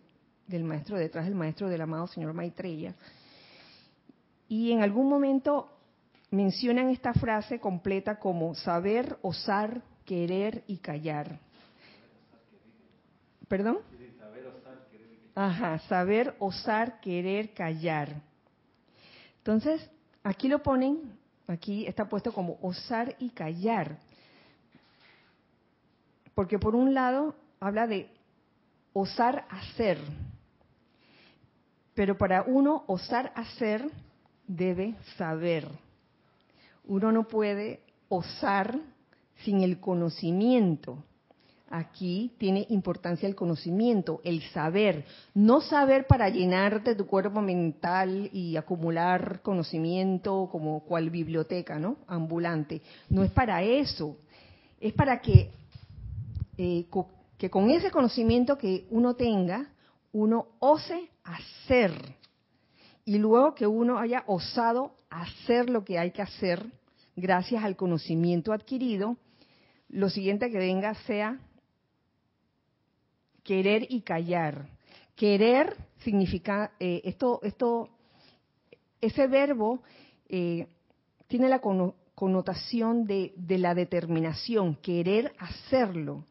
del 0.46 0.62
maestro 0.62 0.96
detrás 0.96 1.24
del 1.24 1.34
maestro 1.34 1.68
del 1.68 1.80
amado 1.80 2.06
señor 2.06 2.32
Maitreya. 2.34 2.94
Y 4.48 4.72
en 4.72 4.82
algún 4.82 5.08
momento 5.08 5.70
mencionan 6.30 6.88
esta 6.90 7.12
frase 7.14 7.60
completa 7.60 8.18
como 8.18 8.54
saber, 8.54 9.18
osar, 9.22 9.82
querer 10.04 10.64
y 10.66 10.78
callar. 10.78 11.38
¿Perdón? 13.46 13.78
Ajá, 15.34 15.78
saber, 15.88 16.34
osar, 16.38 17.00
querer, 17.00 17.52
callar. 17.54 18.20
Entonces, 19.38 19.88
aquí 20.24 20.48
lo 20.48 20.62
ponen 20.62 21.18
Aquí 21.48 21.86
está 21.86 22.06
puesto 22.06 22.30
como 22.32 22.58
osar 22.60 23.16
y 23.18 23.30
callar. 23.30 23.96
Porque 26.34 26.58
por 26.58 26.76
un 26.76 26.92
lado 26.92 27.34
habla 27.58 27.86
de 27.86 28.10
osar 28.92 29.46
hacer. 29.48 29.98
Pero 31.94 32.18
para 32.18 32.42
uno 32.42 32.84
osar 32.86 33.32
hacer 33.34 33.90
debe 34.48 34.96
saber. 35.16 35.68
Uno 36.86 37.12
no 37.12 37.28
puede 37.28 37.80
osar 38.08 38.80
sin 39.44 39.60
el 39.62 39.78
conocimiento. 39.78 41.04
Aquí 41.70 42.32
tiene 42.38 42.66
importancia 42.70 43.28
el 43.28 43.34
conocimiento, 43.34 44.22
el 44.24 44.42
saber. 44.54 45.04
No 45.34 45.60
saber 45.60 46.06
para 46.06 46.30
llenarte 46.30 46.94
tu 46.94 47.06
cuerpo 47.06 47.42
mental 47.42 48.30
y 48.32 48.56
acumular 48.56 49.42
conocimiento 49.42 50.48
como 50.50 50.80
cual 50.80 51.10
biblioteca, 51.10 51.78
¿no? 51.78 51.98
Ambulante. 52.06 52.80
No 53.10 53.22
es 53.22 53.30
para 53.30 53.62
eso. 53.62 54.16
Es 54.80 54.94
para 54.94 55.20
que, 55.20 55.50
eh, 56.56 56.86
que 57.36 57.50
con 57.50 57.68
ese 57.68 57.90
conocimiento 57.90 58.56
que 58.56 58.86
uno 58.90 59.14
tenga, 59.14 59.68
uno 60.12 60.46
ose 60.60 61.10
hacer. 61.22 61.92
Y 63.08 63.16
luego 63.16 63.54
que 63.54 63.66
uno 63.66 63.98
haya 63.98 64.22
osado 64.26 64.92
hacer 65.08 65.70
lo 65.70 65.82
que 65.82 65.98
hay 65.98 66.10
que 66.10 66.20
hacer, 66.20 66.66
gracias 67.16 67.64
al 67.64 67.74
conocimiento 67.74 68.52
adquirido, 68.52 69.16
lo 69.88 70.10
siguiente 70.10 70.50
que 70.50 70.58
venga 70.58 70.92
sea 71.06 71.38
querer 73.42 73.86
y 73.88 74.02
callar. 74.02 74.68
Querer 75.16 75.74
significa, 76.04 76.72
eh, 76.78 77.00
esto, 77.04 77.40
esto, 77.44 77.88
ese 79.00 79.26
verbo 79.26 79.82
eh, 80.28 80.66
tiene 81.28 81.48
la 81.48 81.62
connotación 81.62 83.06
de, 83.06 83.32
de 83.36 83.56
la 83.56 83.74
determinación, 83.74 84.76
querer 84.82 85.32
hacerlo. 85.38 86.26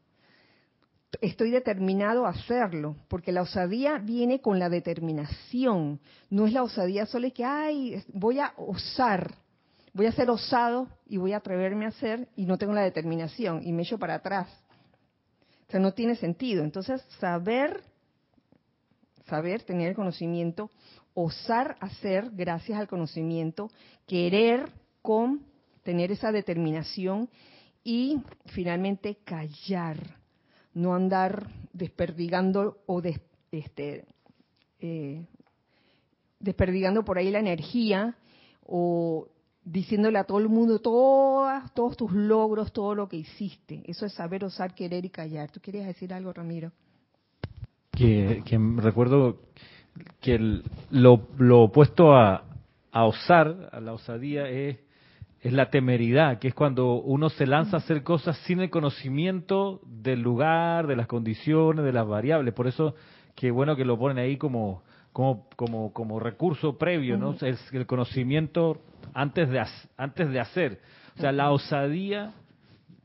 Estoy 1.22 1.51
determinado 1.51 2.26
a 2.26 2.32
hacerlo, 2.32 2.95
porque 3.08 3.32
la 3.32 3.41
osadía 3.41 3.97
viene 3.97 4.41
con 4.41 4.60
la 4.60 4.70
determinación. 4.70 5.99
No 6.30 6.45
es 6.45 6.53
la 6.53 6.64
osadía 6.64 7.05
solo 7.05 7.32
que, 7.34 7.45
ay, 7.45 8.03
voy 8.10 8.39
a 8.39 8.53
osar, 8.58 9.34
voy 9.93 10.05
a 10.05 10.12
ser 10.12 10.30
osado 10.30 10.88
y 11.08 11.18
voy 11.18 11.34
a 11.34 11.38
atreverme 11.38 11.86
a 11.86 11.89
hacer 11.89 12.28
y 12.36 12.45
no 12.45 12.58
tengo 12.58 12.74
la 12.74 12.84
determinación 12.84 13.62
y 13.64 13.72
me 13.72 13.84
echo 13.84 13.97
para 13.97 14.16
atrás. 14.16 14.47
O 15.68 15.72
sea, 15.72 15.80
no 15.80 15.93
tiene 15.93 16.16
sentido. 16.16 16.64
Entonces, 16.64 17.01
saber, 17.20 17.82
saber, 19.28 19.64
tener 19.64 19.89
el 19.89 19.95
conocimiento, 19.95 20.72
osar 21.14 21.78
hacer 21.80 22.30
gracias 22.34 22.80
al 22.80 22.88
conocimiento, 22.88 23.72
querer 24.05 24.72
con 25.01 25.45
tener 25.84 26.12
esa 26.12 26.32
determinación 26.32 27.30
y 27.84 28.22
finalmente 28.47 29.18
callar, 29.24 29.97
no 30.78 30.94
andar 30.94 31.48
desperdigando 31.74 32.78
o 32.86 33.02
este, 33.52 34.06
eh, 34.80 35.26
desperdigando 36.40 37.04
por 37.04 37.18
ahí 37.18 37.32
la 37.32 37.40
energía 37.40 38.16
o 38.64 39.28
diciéndole 39.64 40.20
a 40.20 40.24
todo 40.24 40.38
el 40.38 40.50
mundo 40.50 40.80
todas, 40.80 41.74
todos 41.74 41.98
tus 41.98 42.12
logros, 42.12 42.72
todo 42.72 42.94
lo 42.94 43.10
que 43.10 43.18
hiciste. 43.18 43.84
Eso 43.86 44.06
es 44.06 44.14
saber 44.14 44.46
osar, 44.46 44.76
querer 44.76 45.04
y 45.04 45.10
callar. 45.10 45.52
¿Tú 45.52 45.60
querías 45.60 45.88
decir 45.88 46.14
algo, 46.14 46.32
Ramiro? 46.32 46.72
Que, 47.92 48.44
recuerdo 48.78 49.40
que 50.22 50.38
lo, 50.92 51.28
lo, 51.40 51.64
opuesto 51.64 52.14
a, 52.14 52.44
a, 52.92 53.06
osar, 53.06 53.70
a 53.72 53.80
la 53.80 53.94
osadía, 53.94 54.48
es, 54.48 54.78
es 55.42 55.54
la 55.54 55.70
temeridad, 55.70 56.40
que 56.40 56.48
es 56.48 56.54
cuando 56.54 56.96
uno 56.96 57.30
se 57.30 57.46
lanza 57.46 57.78
a 57.78 57.80
hacer 57.80 58.04
cosas 58.04 58.38
sin 58.40 58.60
el 58.60 58.70
conocimiento 58.70 59.82
del 59.86 60.22
lugar, 60.22 60.88
de 60.88 60.96
las 60.96 61.08
condiciones, 61.08 61.86
de 61.86 61.94
las 61.94 62.08
variables. 62.08 62.54
Por 62.54 62.68
eso, 62.68 62.96
que 63.36 63.52
bueno 63.52 63.76
que 63.76 63.86
lo 63.86 64.00
ponen 64.00 64.18
ahí 64.18 64.38
como, 64.38 64.84
como, 65.14 65.48
como, 65.56 65.94
como 65.94 66.20
recurso 66.20 66.78
previo, 66.78 67.18
¿no? 67.18 67.36
Es 67.42 67.60
el 67.72 67.86
conocimiento 67.86 68.82
antes 69.14 69.50
de, 69.50 69.64
antes 69.96 70.30
de 70.30 70.40
hacer. 70.40 70.80
O 71.18 71.22
sea, 71.22 71.32
la 71.32 71.52
osadía, 71.52 72.34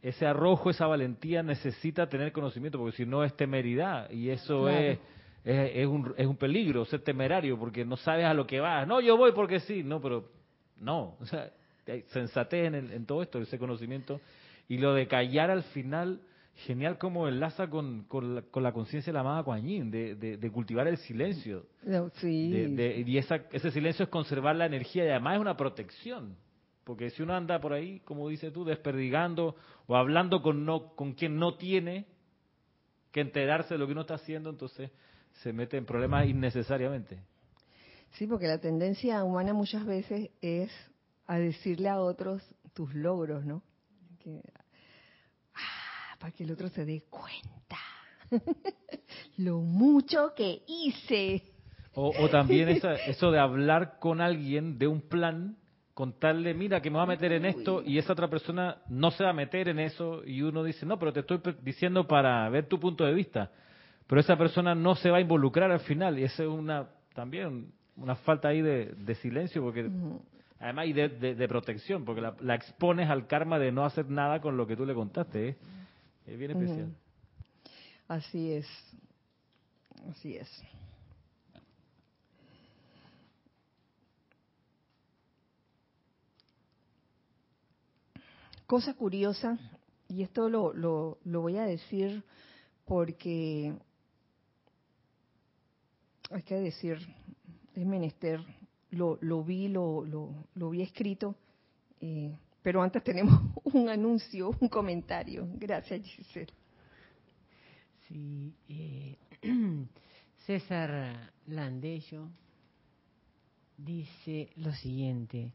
ese 0.01 0.27
arrojo, 0.27 0.71
esa 0.71 0.87
valentía 0.87 1.43
necesita 1.43 2.09
tener 2.09 2.33
conocimiento, 2.33 2.79
porque 2.79 2.97
si 2.97 3.07
no 3.07 3.25
es 3.25 3.37
temeridad 3.37 4.11
y 4.11 4.31
eso 4.31 4.71
es, 4.71 4.99
es, 5.45 5.87
un, 5.87 6.15
es 6.17 6.27
un 6.27 6.37
peligro, 6.37 6.85
ser 6.87 7.01
temerario, 7.01 7.59
porque 7.59 7.85
no 7.85 7.97
sabes 7.97 8.25
a 8.25 8.33
lo 8.33 8.47
que 8.47 8.59
vas. 8.59 8.87
No, 8.87 9.03
yo 9.03 9.19
voy 9.19 9.33
porque 9.33 9.61
sí, 9.61 9.83
no, 9.83 10.01
pero 10.01 10.31
no. 10.81 11.17
O 11.21 11.27
sea, 11.27 11.51
sensatez 12.09 12.67
en, 12.67 12.75
en 12.75 13.07
todo 13.07 13.23
esto, 13.23 13.39
ese 13.39 13.59
conocimiento. 13.59 14.21
Y 14.69 14.79
lo 14.79 14.95
de 14.95 15.07
callar 15.09 15.51
al 15.51 15.63
final 15.65 16.21
genial 16.55 16.99
como 16.99 17.29
enlaza 17.29 17.69
con, 17.69 18.05
con 18.05 18.35
la, 18.35 18.73
conciencia 18.73 19.13
de 19.13 19.15
la 19.15 19.21
amada 19.21 19.43
Kuan 19.43 19.91
de, 19.91 20.15
de, 20.15 20.51
cultivar 20.51 20.87
el 20.87 20.99
silencio. 20.99 21.67
Sí. 22.15 22.77
y 23.07 23.19
esa, 23.19 23.37
ese 23.53 23.71
silencio 23.71 24.05
es 24.05 24.09
conservar 24.09 24.57
la 24.57 24.67
energía 24.67 25.05
y 25.05 25.09
además 25.09 25.37
es 25.37 25.41
una 25.41 25.57
protección. 25.57 26.37
Porque 26.85 27.11
si 27.11 27.23
uno 27.23 27.35
anda 27.35 27.61
por 27.61 27.73
ahí, 27.73 28.01
como 28.01 28.29
dices 28.29 28.53
tú, 28.53 28.65
desperdigando 28.65 29.57
o 29.87 29.97
hablando 29.97 30.43
con, 30.43 30.65
no, 30.65 30.95
con 30.95 31.15
quien 31.15 31.37
no 31.37 31.57
tiene 31.57 32.07
que 33.13 33.21
enterarse 33.21 33.75
de 33.75 33.79
lo 33.79 33.87
que 33.87 33.93
uno 33.93 34.01
está 34.03 34.15
haciendo, 34.15 34.51
entonces 34.51 34.91
se 35.43 35.53
mete 35.53 35.77
en 35.77 35.87
problemas 35.87 36.27
innecesariamente. 36.27 37.21
Sí, 38.13 38.27
porque 38.27 38.47
la 38.47 38.59
tendencia 38.59 39.23
humana 39.25 39.55
muchas 39.55 39.87
veces 39.87 40.31
es 40.41 40.71
a 41.27 41.39
decirle 41.39 41.89
a 41.89 42.01
otros 42.01 42.43
tus 42.73 42.95
logros, 42.95 43.45
¿no? 43.45 43.63
para 46.19 46.33
que 46.33 46.45
el 46.45 46.53
otro 46.53 46.69
se 46.69 46.85
dé 46.85 47.03
cuenta 47.11 47.79
lo 49.39 49.59
mucho 49.59 50.33
que 50.37 50.63
hice. 50.69 51.43
O, 51.95 52.29
también 52.31 52.69
eso 52.69 53.31
de 53.33 53.39
hablar 53.39 53.99
con 53.99 54.21
alguien 54.21 54.79
de 54.79 54.87
un 54.87 55.01
plan, 55.03 55.57
contarle, 55.95 56.55
mira, 56.55 56.81
que 56.81 56.91
me 56.91 56.97
va 56.97 57.03
a 57.03 57.07
meter 57.07 57.33
en 57.33 57.45
esto 57.45 57.83
y 57.85 57.99
esa 57.99 58.13
otra 58.13 58.29
persona 58.29 58.79
no 58.89 59.11
se 59.11 59.25
va 59.25 59.31
a 59.31 59.35
meter 59.35 59.69
en 59.69 59.79
eso 59.81 60.25
y 60.25 60.43
uno 60.43 60.63
dice, 60.65 60.87
no, 60.87 60.99
pero 60.99 61.13
te 61.13 61.21
estoy 61.21 61.41
diciendo 61.61 62.07
para 62.07 62.49
ver 62.49 62.67
tu 62.67 62.79
punto 62.79 63.05
de 63.05 63.13
vista. 63.13 63.51
Pero 64.07 64.21
esa 64.21 64.37
persona 64.37 64.75
no 64.75 64.95
se 64.95 65.11
va 65.11 65.19
a 65.19 65.21
involucrar 65.21 65.71
al 65.71 65.81
final 65.81 66.19
y 66.19 66.25
esa 66.25 66.45
es 66.45 66.49
una 66.49 66.89
también 67.15 67.73
una 67.97 68.15
falta 68.17 68.49
ahí 68.49 68.63
de, 68.63 69.15
silencio 69.17 69.63
porque 69.63 69.91
además 70.63 70.87
y 70.87 70.93
de, 70.93 71.49
protección 71.49 72.05
porque 72.05 72.21
la, 72.21 72.55
expones 72.55 73.11
al 73.11 73.27
karma 73.27 73.59
de 73.59 73.73
no 73.73 73.85
hacer 73.85 74.09
nada 74.09 74.41
con 74.41 74.57
lo 74.57 74.67
que 74.67 74.77
tú 74.77 74.87
le 74.87 74.95
contaste. 74.95 75.49
¿eh? 75.49 75.57
Es 76.27 76.39
bien 76.39 76.53
especial. 76.53 76.95
Así 78.07 78.53
es. 78.53 78.67
Así 80.09 80.37
es. 80.37 80.49
Cosa 88.67 88.95
curiosa, 88.95 89.59
y 90.09 90.23
esto 90.23 90.49
lo, 90.49 90.73
lo, 90.73 91.19
lo 91.25 91.41
voy 91.43 91.59
a 91.59 91.65
decir 91.65 92.25
porque 92.87 93.75
hay 96.31 96.43
que 96.43 96.55
decir, 96.55 96.99
es 97.75 97.85
menester, 97.85 98.41
lo, 98.93 99.19
lo 99.21 99.43
vi, 99.43 99.69
lo, 99.69 100.05
lo, 100.05 100.47
lo 100.55 100.71
vi 100.71 100.83
escrito, 100.83 101.35
eh, 102.01 102.35
pero 102.63 102.83
antes 102.83 103.03
tenemos 103.03 103.41
un 103.65 103.89
anuncio, 103.89 104.57
un 104.61 104.69
comentario. 104.69 105.49
Gracias, 105.55 106.03
Giselle. 106.07 106.53
Sí, 108.09 108.55
eh, 108.69 109.17
César 110.47 111.33
Landello 111.47 112.29
dice 113.77 114.51
lo 114.57 114.73
siguiente. 114.73 115.53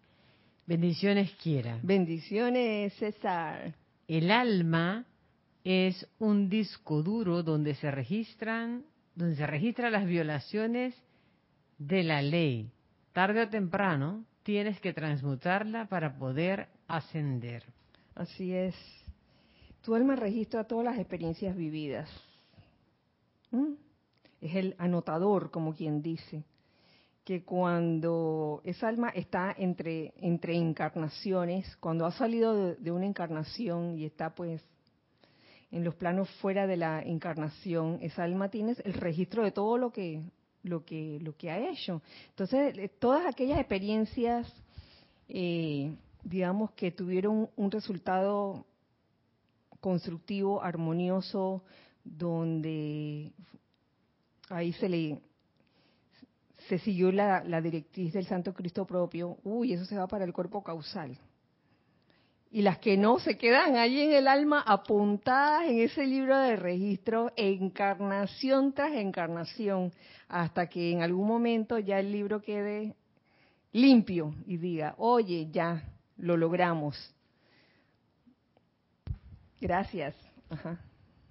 Bendiciones 0.65 1.31
quiera. 1.41 1.79
Bendiciones, 1.81 2.93
César. 2.93 3.73
El 4.07 4.31
alma 4.31 5.05
es 5.63 6.07
un 6.19 6.49
disco 6.49 7.03
duro 7.03 7.43
donde 7.43 7.75
se 7.75 7.91
registran, 7.91 8.83
donde 9.15 9.35
se 9.35 9.45
registran 9.47 9.91
las 9.91 10.05
violaciones 10.05 10.95
de 11.77 12.03
la 12.03 12.21
ley. 12.21 12.71
Tarde 13.17 13.41
o 13.41 13.49
temprano 13.49 14.25
tienes 14.43 14.79
que 14.79 14.93
transmutarla 14.93 15.87
para 15.87 16.19
poder 16.19 16.67
ascender. 16.87 17.63
Así 18.13 18.53
es. 18.53 18.75
Tu 19.81 19.95
alma 19.95 20.15
registra 20.15 20.65
todas 20.65 20.85
las 20.85 20.99
experiencias 20.99 21.55
vividas. 21.55 22.07
Es 24.39 24.55
el 24.55 24.75
anotador, 24.77 25.49
como 25.49 25.73
quien 25.73 26.03
dice, 26.03 26.43
que 27.23 27.43
cuando 27.43 28.61
esa 28.63 28.87
alma 28.87 29.09
está 29.09 29.51
entre, 29.57 30.13
encarnaciones, 30.19 31.75
cuando 31.77 32.05
ha 32.05 32.11
salido 32.11 32.75
de, 32.75 32.91
una 32.91 33.07
encarnación 33.07 33.97
y 33.97 34.05
está 34.05 34.35
pues 34.35 34.61
en 35.71 35.83
los 35.83 35.95
planos 35.95 36.29
fuera 36.39 36.67
de 36.67 36.77
la 36.77 37.01
encarnación, 37.01 37.97
esa 38.03 38.25
alma 38.25 38.49
tiene 38.49 38.75
el 38.83 38.93
registro 38.93 39.43
de 39.43 39.51
todo 39.51 39.79
lo 39.79 39.91
que 39.91 40.21
lo 40.67 40.85
que 40.85 41.19
lo 41.21 41.35
que 41.35 41.49
ha 41.49 41.69
hecho. 41.69 42.01
Entonces, 42.29 42.77
eh, 42.77 42.89
todas 42.99 43.25
aquellas 43.25 43.59
experiencias 43.59 44.51
eh, 45.29 45.93
digamos 46.23 46.71
que 46.71 46.91
tuvieron 46.91 47.49
un 47.55 47.71
resultado 47.71 48.65
constructivo, 49.79 50.61
armonioso, 50.61 51.63
donde 52.03 53.31
ahí 54.49 54.73
se 54.73 54.89
le 54.89 55.21
se 56.67 56.79
siguió 56.79 57.11
la, 57.13 57.43
la, 57.45 57.61
directriz 57.61 58.11
del 58.11 58.25
Santo 58.25 58.53
Cristo 58.53 58.85
propio, 58.85 59.37
uy, 59.45 59.71
eso 59.71 59.85
se 59.85 59.97
va 59.97 60.05
para 60.05 60.25
el 60.25 60.33
cuerpo 60.33 60.61
causal. 60.61 61.17
Y 62.57 62.63
las 62.63 62.79
que 62.79 62.97
no 62.97 63.19
se 63.19 63.37
quedan 63.37 63.75
ahí 63.75 64.01
en 64.01 64.13
el 64.13 64.27
alma 64.27 64.63
apuntadas 64.65 65.67
en 65.67 65.77
ese 65.77 66.07
libro 66.07 66.35
de 66.39 66.55
registro, 66.55 67.31
encarnación 67.35 68.73
tras 68.73 68.93
encarnación, 68.93 69.93
hasta 70.27 70.65
que 70.65 70.91
en 70.91 71.03
algún 71.03 71.27
momento 71.27 71.77
ya 71.77 71.99
el 71.99 72.11
libro 72.11 72.41
quede 72.41 72.95
limpio 73.73 74.33
y 74.47 74.57
diga, 74.57 74.95
oye, 74.97 75.49
ya, 75.51 75.83
lo 76.17 76.35
logramos. 76.35 76.97
Gracias. 79.61 80.15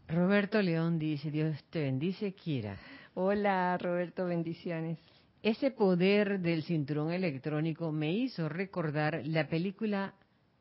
Roberto 0.06 0.62
León 0.62 0.96
dice, 0.96 1.32
Dios 1.32 1.60
te 1.70 1.82
bendice, 1.82 2.34
Kira. 2.34 2.76
Hola, 3.14 3.76
Roberto, 3.78 4.26
bendiciones. 4.26 4.96
Ese 5.42 5.72
poder 5.72 6.38
del 6.38 6.62
cinturón 6.62 7.10
electrónico 7.10 7.90
me 7.90 8.12
hizo 8.12 8.48
recordar 8.48 9.22
la 9.26 9.48
película 9.48 10.14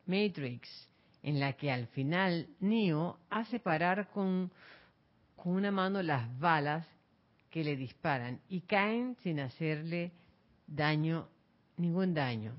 Matrix, 0.06 0.68
en 1.22 1.40
la 1.40 1.54
que 1.54 1.70
al 1.70 1.86
final 1.88 2.48
Neo 2.60 3.18
hace 3.30 3.58
parar 3.60 4.08
con, 4.10 4.50
con 5.34 5.52
una 5.52 5.70
mano 5.70 6.02
las 6.02 6.38
balas 6.38 6.86
que 7.50 7.64
le 7.64 7.76
disparan 7.76 8.40
y 8.48 8.60
caen 8.62 9.16
sin 9.22 9.40
hacerle 9.40 10.12
daño, 10.66 11.28
ningún 11.76 12.14
daño. 12.14 12.52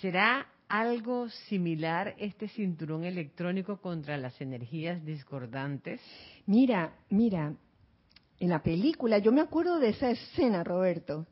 ¿Será 0.00 0.46
algo 0.68 1.28
similar 1.48 2.14
este 2.18 2.48
cinturón 2.48 3.04
electrónico 3.04 3.78
contra 3.80 4.16
las 4.16 4.40
energías 4.40 5.04
discordantes? 5.04 6.00
Mira, 6.46 6.92
mira, 7.10 7.54
en 8.38 8.48
la 8.48 8.62
película, 8.62 9.18
yo 9.18 9.32
me 9.32 9.40
acuerdo 9.40 9.78
de 9.78 9.90
esa 9.90 10.10
escena, 10.10 10.62
Roberto. 10.64 11.26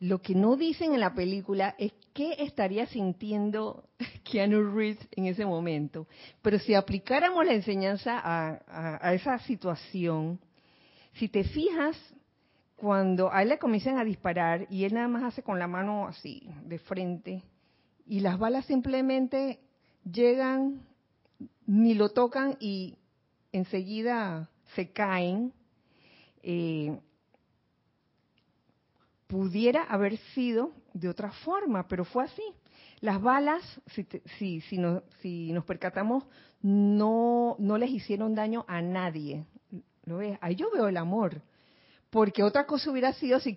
Lo 0.00 0.20
que 0.20 0.34
no 0.34 0.56
dicen 0.56 0.94
en 0.94 1.00
la 1.00 1.14
película 1.14 1.74
es 1.78 1.92
qué 2.12 2.36
estaría 2.38 2.86
sintiendo 2.86 3.84
Keanu 4.24 4.74
Reeves 4.74 5.06
en 5.12 5.26
ese 5.26 5.44
momento. 5.44 6.06
Pero 6.42 6.58
si 6.58 6.74
aplicáramos 6.74 7.44
la 7.44 7.54
enseñanza 7.54 8.20
a, 8.22 9.12
esa 9.14 9.38
situación, 9.40 10.40
si 11.14 11.28
te 11.28 11.44
fijas, 11.44 11.96
cuando 12.76 13.32
a 13.32 13.42
él 13.42 13.50
le 13.50 13.58
comienzan 13.58 13.98
a 13.98 14.04
disparar 14.04 14.66
y 14.68 14.84
él 14.84 14.94
nada 14.94 15.08
más 15.08 15.22
hace 15.22 15.42
con 15.42 15.58
la 15.58 15.68
mano 15.68 16.08
así, 16.08 16.48
de 16.64 16.78
frente, 16.78 17.42
y 18.06 18.20
las 18.20 18.38
balas 18.38 18.66
simplemente 18.66 19.60
llegan, 20.10 20.82
ni 21.66 21.94
lo 21.94 22.08
tocan 22.08 22.56
y 22.58 22.98
enseguida 23.52 24.50
se 24.74 24.90
caen, 24.90 25.52
eh, 26.42 26.98
pudiera 29.28 29.84
haber 29.84 30.16
sido 30.34 30.72
de 30.94 31.08
otra 31.08 31.30
forma, 31.30 31.86
pero 31.88 32.04
fue 32.04 32.24
así. 32.24 32.42
Las 33.00 33.20
balas, 33.20 33.62
si, 33.86 34.06
si, 34.38 34.60
si, 35.20 35.52
nos 35.52 35.64
percatamos, 35.64 36.24
no, 36.62 37.56
no 37.58 37.78
les 37.78 37.90
hicieron 37.90 38.34
daño 38.34 38.64
a 38.68 38.80
nadie. 38.80 39.44
¿Lo 40.04 40.18
ves? 40.18 40.38
Ahí 40.40 40.54
yo 40.54 40.70
veo 40.72 40.88
el 40.88 40.96
amor. 40.96 41.42
Porque 42.10 42.42
otra 42.42 42.66
cosa 42.66 42.90
hubiera 42.90 43.12
sido 43.14 43.40
si 43.40 43.56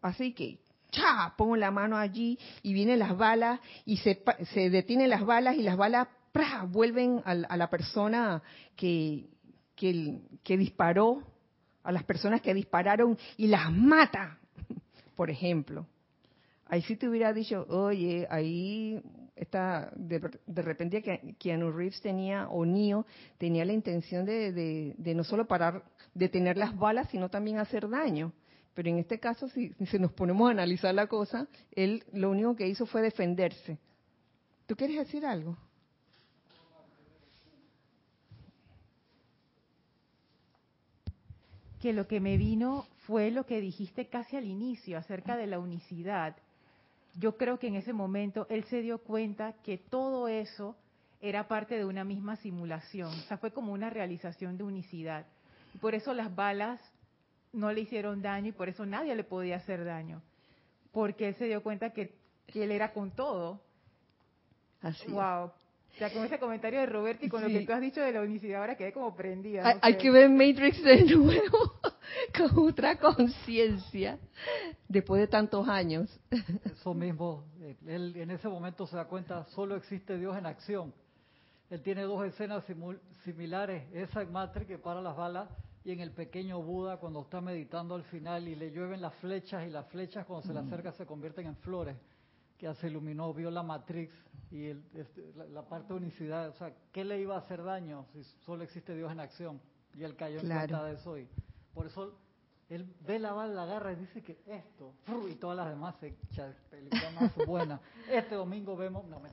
así 0.00 0.32
que, 0.32 0.60
¡cha! 0.90 1.34
Pongo 1.36 1.56
la 1.56 1.70
mano 1.70 1.96
allí 1.96 2.38
y 2.62 2.72
vienen 2.72 2.98
las 2.98 3.16
balas 3.16 3.60
y 3.84 3.98
se, 3.98 4.22
se 4.52 4.70
detienen 4.70 5.10
las 5.10 5.24
balas 5.26 5.56
y 5.56 5.62
las 5.62 5.76
balas 5.76 6.08
¡pra! 6.32 6.64
vuelven 6.64 7.20
a, 7.24 7.32
a 7.32 7.56
la 7.56 7.68
persona 7.68 8.42
que, 8.76 9.28
que 9.74 10.56
disparó, 10.56 11.22
a 11.82 11.92
las 11.92 12.04
personas 12.04 12.40
que 12.40 12.54
dispararon 12.54 13.18
y 13.36 13.48
las 13.48 13.72
mata 13.72 14.38
por 15.16 15.30
ejemplo. 15.30 15.86
Ahí 16.70 16.82
sí 16.82 16.94
te 16.94 17.08
hubiera 17.08 17.32
dicho, 17.32 17.66
oye, 17.68 18.28
ahí 18.30 19.02
está, 19.34 19.92
de, 19.96 20.62
repente 20.62 21.02
que 21.02 21.34
Keanu 21.36 21.72
Reeves 21.72 22.00
tenía, 22.00 22.48
o 22.48 22.64
Neo, 22.64 23.06
tenía 23.38 23.64
la 23.64 23.72
intención 23.72 24.24
de, 24.24 24.94
no 24.96 25.24
solo 25.24 25.48
parar, 25.48 25.82
de 26.14 26.28
tener 26.28 26.56
las 26.56 26.78
balas, 26.78 27.08
sino 27.10 27.28
también 27.28 27.58
hacer 27.58 27.88
daño. 27.88 28.32
Pero 28.72 28.88
en 28.88 28.98
este 28.98 29.18
caso, 29.18 29.48
si, 29.48 29.74
si 29.84 29.98
nos 29.98 30.12
ponemos 30.12 30.46
a 30.46 30.52
analizar 30.52 30.94
la 30.94 31.08
cosa, 31.08 31.48
él 31.72 32.04
lo 32.12 32.30
único 32.30 32.54
que 32.54 32.68
hizo 32.68 32.86
fue 32.86 33.02
defenderse. 33.02 33.76
¿Tú 34.68 34.76
quieres 34.76 34.96
decir 34.96 35.26
algo? 35.26 35.56
Que 41.80 41.92
lo 41.92 42.06
que 42.06 42.20
me 42.20 42.36
vino 42.36 42.86
fue 43.08 43.32
lo 43.32 43.44
que 43.44 43.60
dijiste 43.60 44.06
casi 44.06 44.36
al 44.36 44.44
inicio 44.44 44.98
acerca 44.98 45.36
de 45.36 45.48
la 45.48 45.58
unicidad. 45.58 46.36
Yo 47.18 47.36
creo 47.36 47.58
que 47.58 47.68
en 47.68 47.76
ese 47.76 47.92
momento 47.92 48.46
él 48.50 48.64
se 48.64 48.82
dio 48.82 48.98
cuenta 48.98 49.54
que 49.64 49.78
todo 49.78 50.28
eso 50.28 50.76
era 51.20 51.48
parte 51.48 51.76
de 51.76 51.84
una 51.84 52.04
misma 52.04 52.36
simulación, 52.36 53.08
o 53.08 53.22
sea, 53.28 53.36
fue 53.36 53.52
como 53.52 53.72
una 53.72 53.90
realización 53.90 54.56
de 54.56 54.64
unicidad. 54.64 55.26
Por 55.80 55.94
eso 55.94 56.14
las 56.14 56.34
balas 56.34 56.80
no 57.52 57.72
le 57.72 57.82
hicieron 57.82 58.22
daño 58.22 58.48
y 58.48 58.52
por 58.52 58.68
eso 58.68 58.86
nadie 58.86 59.14
le 59.14 59.24
podía 59.24 59.56
hacer 59.56 59.84
daño, 59.84 60.22
porque 60.92 61.28
él 61.28 61.34
se 61.34 61.46
dio 61.46 61.62
cuenta 61.62 61.90
que, 61.90 62.18
él 62.54 62.72
era 62.72 62.92
con 62.92 63.10
todo. 63.12 63.60
Así 64.80 65.08
wow, 65.10 65.44
o 65.44 65.98
sea, 65.98 66.10
con 66.12 66.24
ese 66.24 66.38
comentario 66.38 66.80
de 66.80 66.86
Roberto 66.86 67.26
y 67.26 67.28
con 67.28 67.42
lo 67.42 67.48
que 67.48 67.66
tú 67.66 67.72
has 67.72 67.80
dicho 67.80 68.00
de 68.00 68.12
la 68.12 68.22
unicidad, 68.22 68.62
ahora 68.62 68.76
quedé 68.76 68.92
como 68.92 69.14
prendida. 69.14 69.78
hay, 69.82 69.96
que 69.98 70.10
ver 70.10 70.30
Matrix 70.30 70.82
de 70.82 71.04
nuevo, 71.04 71.80
con 72.36 72.68
otra 72.68 72.98
conciencia, 72.98 74.18
después 74.88 75.20
de 75.20 75.26
tantos 75.26 75.68
años. 75.68 76.20
Eso 76.64 76.94
mismo, 76.94 77.44
él 77.86 78.14
en 78.16 78.30
ese 78.30 78.48
momento 78.48 78.86
se 78.86 78.96
da 78.96 79.06
cuenta, 79.06 79.44
solo 79.46 79.76
existe 79.76 80.18
Dios 80.18 80.36
en 80.36 80.46
acción. 80.46 80.92
Él 81.70 81.82
tiene 81.82 82.02
dos 82.02 82.24
escenas 82.26 82.64
similares, 83.24 83.84
esa 83.92 84.22
en 84.22 84.32
Matrix 84.32 84.66
que 84.66 84.78
para 84.78 85.00
las 85.00 85.16
balas 85.16 85.48
y 85.84 85.92
en 85.92 86.00
el 86.00 86.10
pequeño 86.10 86.60
Buda 86.60 86.96
cuando 86.96 87.22
está 87.22 87.40
meditando 87.40 87.94
al 87.94 88.02
final 88.04 88.48
y 88.48 88.56
le 88.56 88.70
llueven 88.72 89.00
las 89.00 89.14
flechas 89.16 89.66
y 89.66 89.70
las 89.70 89.86
flechas 89.86 90.26
cuando 90.26 90.46
se 90.46 90.52
le 90.52 90.60
acerca 90.60 90.92
se 90.92 91.06
convierten 91.06 91.46
en 91.46 91.56
flores 91.56 91.96
que 92.60 92.74
se 92.74 92.88
iluminó, 92.88 93.32
vio 93.32 93.50
la 93.50 93.62
Matrix 93.62 94.12
y 94.50 94.66
este, 94.66 95.32
la, 95.50 95.62
parte 95.62 95.94
de 95.94 96.00
unicidad. 96.00 96.50
O 96.50 96.52
sea, 96.54 96.74
¿qué 96.92 97.04
le 97.04 97.18
iba 97.18 97.34
a 97.34 97.38
hacer 97.38 97.62
daño 97.62 98.04
si 98.12 98.22
solo 98.44 98.64
existe 98.64 98.94
Dios 98.94 99.10
en 99.10 99.20
acción? 99.20 99.60
Y 99.94 100.02
él 100.02 100.14
cayó 100.14 100.40
en 100.40 100.46
cuenta 100.46 100.84
de 100.84 100.92
eso. 100.92 101.16
Y 101.16 101.26
por 101.74 101.86
eso 101.86 102.14
él 102.68 102.86
ve 103.06 103.18
la 103.18 103.32
bala, 103.32 103.52
la 103.52 103.62
agarra 103.64 103.92
y 103.92 103.96
dice 103.96 104.22
que 104.22 104.38
esto, 104.46 104.94
y 105.28 105.34
todas 105.34 105.56
las 105.56 105.70
demás 105.70 105.96
se 106.00 106.14
película 106.70 107.10
más 107.20 107.34
buena. 107.46 107.80
Este 108.08 108.36
domingo 108.36 108.76
vemos. 108.76 109.04
No, 109.08 109.18
me... 109.18 109.28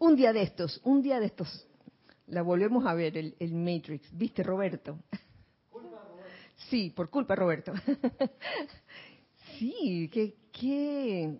un 0.00 0.16
día 0.16 0.32
de 0.32 0.42
estos, 0.42 0.80
un 0.82 1.00
día 1.00 1.20
de 1.20 1.26
estos, 1.26 1.68
la 2.26 2.42
volvemos 2.42 2.84
a 2.86 2.94
ver, 2.94 3.16
el, 3.16 3.36
el 3.38 3.54
Matrix. 3.54 4.08
¿Viste, 4.16 4.42
Roberto? 4.42 4.98
Sí, 6.68 6.90
por 6.90 7.08
culpa, 7.10 7.36
Roberto. 7.36 7.72
Sí, 9.58 10.10
qué, 10.12 10.34
qué 10.50 11.38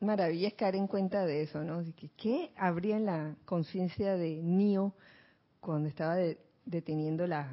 maravilla 0.00 0.48
es 0.48 0.54
caer 0.54 0.76
en 0.76 0.86
cuenta 0.86 1.26
de 1.26 1.42
eso, 1.42 1.62
¿no? 1.64 1.82
¿Qué 2.16 2.52
habría 2.56 2.96
en 2.96 3.06
la 3.06 3.36
conciencia 3.44 4.16
de 4.16 4.40
Neo 4.42 4.94
cuando 5.60 5.88
estaba 5.88 6.16
deteniendo 6.68 7.26
las 7.26 7.48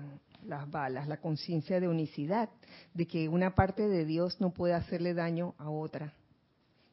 balas? 0.70 1.07
La 1.07 1.18
conciencia 1.18 1.80
de 1.80 1.88
unicidad, 1.88 2.49
de 2.93 3.07
que 3.07 3.28
una 3.30 3.55
parte 3.55 3.88
de 3.88 4.05
Dios 4.05 4.39
no 4.39 4.51
puede 4.51 4.74
hacerle 4.74 5.13
daño 5.13 5.55
a 5.57 5.70
otra. 5.70 6.13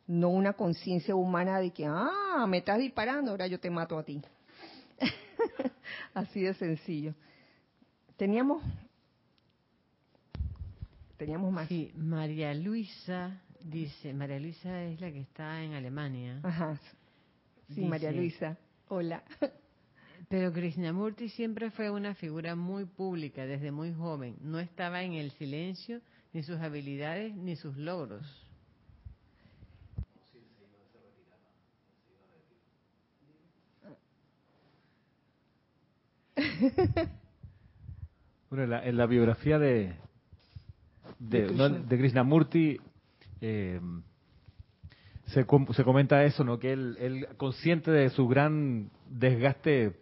No 0.07 0.31
una 0.31 0.55
conciencia 0.55 1.15
humana 1.15 1.59
de 1.61 1.71
que, 1.71 1.87
ah, 1.87 2.47
me 2.49 2.59
estás 2.59 2.79
disparando, 2.79 3.31
ahora 3.31 3.47
yo 3.47 3.61
te 3.61 3.71
mato 3.71 3.99
a 3.99 4.03
ti. 4.03 4.21
Así 6.15 6.43
de 6.43 6.55
sencillo. 6.55 7.15
Teníamos 8.17 8.63
teníamos 11.17 11.53
más. 11.53 11.69
Sí, 11.69 11.93
María 11.95 12.53
Luisa 12.53 13.41
dice, 13.61 14.13
María 14.13 14.41
Luisa 14.41 14.83
es 14.85 15.01
la 15.01 15.13
que 15.13 15.21
está 15.21 15.63
en 15.63 15.75
Alemania. 15.75 16.41
Ajá. 16.43 16.81
Sí, 17.69 17.85
María 17.85 18.11
Luisa. 18.11 18.59
Hola. 18.89 19.23
Pero 20.33 20.51
Krishnamurti 20.51 21.29
siempre 21.29 21.71
fue 21.71 21.91
una 21.91 22.15
figura 22.15 22.57
muy 22.57 22.87
pública 22.87 23.45
desde 23.45 23.71
muy 23.71 23.93
joven. 23.93 24.35
No 24.41 24.61
estaba 24.61 25.03
en 25.03 25.13
el 25.13 25.31
silencio, 25.33 26.01
ni 26.33 26.43
sus 26.43 26.59
habilidades, 26.59 27.37
ni 27.37 27.55
sus 27.55 27.77
logros. 27.77 28.25
Bueno, 38.49 38.83
en 38.83 38.97
la 38.99 39.07
biografía 39.07 39.59
de, 39.59 39.95
de, 41.19 41.85
Krishnamurti, 41.89 42.79
eh, 43.41 43.81
se, 45.27 45.47
se, 45.73 45.85
comenta 45.85 46.25
eso, 46.25 46.45
¿no? 46.45 46.59
Que 46.59 46.73
él, 46.73 47.29
consciente 47.39 47.91
de 47.91 48.11
su 48.11 48.29
gran 48.29 48.91
desgaste 49.09 50.02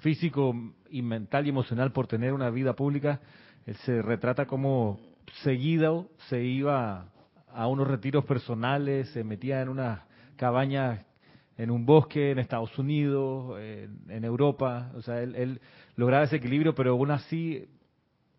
físico 0.00 0.54
y 0.90 1.02
mental 1.02 1.46
y 1.46 1.50
emocional 1.50 1.92
por 1.92 2.06
tener 2.06 2.32
una 2.32 2.50
vida 2.50 2.74
pública, 2.74 3.20
él 3.66 3.76
se 3.76 4.02
retrata 4.02 4.46
como 4.46 5.00
seguido 5.42 6.08
se 6.28 6.42
iba 6.42 7.06
a 7.52 7.66
unos 7.66 7.88
retiros 7.88 8.24
personales, 8.24 9.08
se 9.10 9.24
metía 9.24 9.62
en 9.62 9.68
unas 9.68 10.00
cabañas 10.36 11.04
en 11.56 11.70
un 11.70 11.84
bosque 11.84 12.30
en 12.30 12.38
Estados 12.38 12.78
Unidos, 12.78 13.60
en, 13.60 14.24
Europa, 14.24 14.90
o 14.94 15.02
sea, 15.02 15.20
él, 15.22 15.34
él, 15.36 15.60
lograba 15.94 16.24
ese 16.24 16.36
equilibrio, 16.36 16.74
pero 16.74 16.92
aún 16.92 17.10
así 17.10 17.68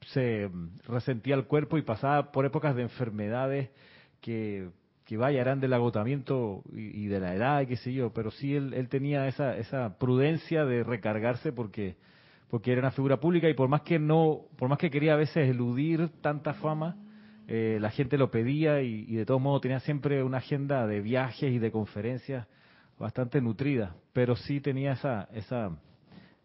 se 0.07 0.49
resentía 0.87 1.35
el 1.35 1.45
cuerpo 1.45 1.77
y 1.77 1.83
pasaba 1.83 2.31
por 2.31 2.45
épocas 2.45 2.75
de 2.75 2.81
enfermedades 2.81 3.69
que, 4.21 4.71
que 5.11 5.17
vaya, 5.17 5.41
eran 5.41 5.59
del 5.59 5.73
agotamiento 5.73 6.63
y, 6.71 7.07
de 7.07 7.19
la 7.19 7.35
edad, 7.35 7.67
qué 7.67 7.75
sé 7.75 7.91
yo, 7.91 8.13
pero 8.13 8.31
sí 8.31 8.55
él, 8.55 8.73
él 8.73 8.87
tenía 8.87 9.27
esa, 9.27 9.57
esa 9.57 9.97
prudencia 9.97 10.63
de 10.63 10.85
recargarse 10.85 11.51
porque, 11.51 11.97
porque 12.49 12.71
era 12.71 12.79
una 12.79 12.91
figura 12.91 13.19
pública 13.19 13.49
y 13.49 13.53
por 13.53 13.67
más 13.67 13.81
que 13.81 13.99
no, 13.99 14.43
por 14.57 14.69
más 14.69 14.77
que 14.77 14.89
quería 14.89 15.15
a 15.15 15.17
veces 15.17 15.49
eludir 15.49 16.07
tanta 16.21 16.53
fama, 16.53 16.95
eh, 17.49 17.77
la 17.81 17.89
gente 17.89 18.17
lo 18.17 18.31
pedía 18.31 18.83
y, 18.83 19.03
y 19.05 19.15
de 19.15 19.25
todos 19.25 19.41
modos 19.41 19.59
tenía 19.59 19.81
siempre 19.81 20.23
una 20.23 20.37
agenda 20.37 20.87
de 20.87 21.01
viajes 21.01 21.51
y 21.51 21.59
de 21.59 21.71
conferencias 21.73 22.47
bastante 22.97 23.41
nutrida, 23.41 23.97
pero 24.13 24.37
sí 24.37 24.61
tenía 24.61 24.93
esa, 24.93 25.27
esa 25.33 25.71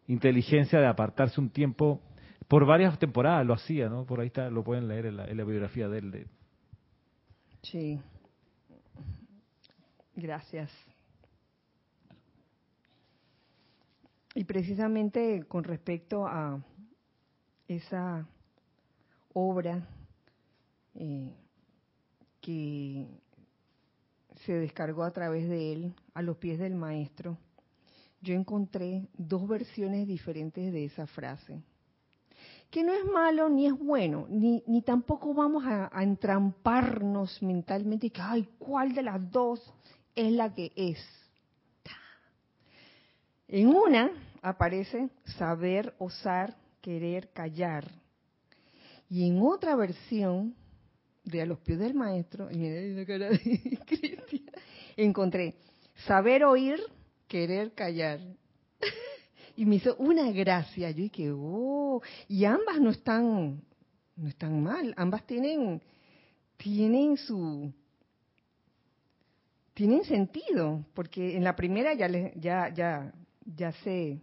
inteligencia 0.08 0.80
de 0.80 0.88
apartarse 0.88 1.40
un 1.40 1.50
tiempo 1.50 2.00
por 2.48 2.66
varias 2.66 2.98
temporadas 2.98 3.46
lo 3.46 3.54
hacía, 3.54 3.88
¿no? 3.88 4.04
Por 4.06 4.18
ahí 4.18 4.26
está, 4.26 4.50
lo 4.50 4.64
pueden 4.64 4.88
leer 4.88 5.06
en 5.06 5.16
la, 5.18 5.44
biografía 5.44 5.86
de 5.86 5.98
él. 5.98 6.26
Sí. 7.62 8.00
Gracias. 10.16 10.70
Y 14.34 14.44
precisamente 14.44 15.44
con 15.46 15.62
respecto 15.62 16.26
a 16.26 16.58
esa 17.68 18.26
obra 19.34 19.86
eh, 20.94 21.30
que 22.40 23.06
se 24.46 24.54
descargó 24.54 25.04
a 25.04 25.10
través 25.10 25.48
de 25.48 25.72
él 25.72 25.94
a 26.14 26.22
los 26.22 26.38
pies 26.38 26.58
del 26.58 26.74
maestro, 26.74 27.36
yo 28.22 28.34
encontré 28.34 29.06
dos 29.18 29.46
versiones 29.46 30.08
diferentes 30.08 30.72
de 30.72 30.86
esa 30.86 31.06
frase. 31.06 31.60
Que 32.70 32.82
no 32.82 32.92
es 32.92 33.04
malo 33.04 33.50
ni 33.50 33.66
es 33.66 33.78
bueno, 33.78 34.26
ni, 34.30 34.62
ni 34.66 34.80
tampoco 34.80 35.34
vamos 35.34 35.64
a, 35.66 35.90
a 35.92 36.02
entramparnos 36.02 37.42
mentalmente 37.42 38.06
y 38.06 38.10
que, 38.10 38.22
ay, 38.22 38.48
¿cuál 38.58 38.94
de 38.94 39.02
las 39.02 39.30
dos 39.30 39.72
es 40.16 40.32
la 40.32 40.52
que 40.52 40.72
es? 40.74 40.98
En 43.48 43.68
una 43.68 44.10
aparece 44.42 45.08
saber, 45.38 45.94
osar, 45.98 46.56
querer, 46.80 47.30
callar. 47.32 47.88
Y 49.08 49.28
en 49.28 49.40
otra 49.40 49.76
versión 49.76 50.56
de 51.22 51.42
A 51.42 51.46
los 51.46 51.58
pies 51.58 51.78
del 51.78 51.94
maestro, 51.94 52.48
encontré 54.96 55.54
saber 56.06 56.44
oír, 56.44 56.80
querer 57.28 57.72
callar. 57.72 58.20
y 59.56 59.64
me 59.64 59.76
hizo 59.76 59.96
una 59.96 60.30
gracia. 60.30 60.90
Yo 60.90 61.02
dije, 61.02 61.30
oh, 61.32 62.02
y 62.28 62.44
ambas 62.44 62.80
no 62.80 62.90
están, 62.90 63.62
no 64.16 64.28
están 64.28 64.62
mal, 64.62 64.92
ambas 64.96 65.26
tienen, 65.26 65.80
tienen 66.56 67.16
su, 67.16 67.72
tienen 69.76 70.04
sentido, 70.04 70.86
porque 70.94 71.36
en 71.36 71.44
la 71.44 71.54
primera 71.54 71.92
ya, 71.92 72.08
ya, 72.08 72.72
ya, 72.72 73.12
ya 73.44 73.72
se 73.84 74.22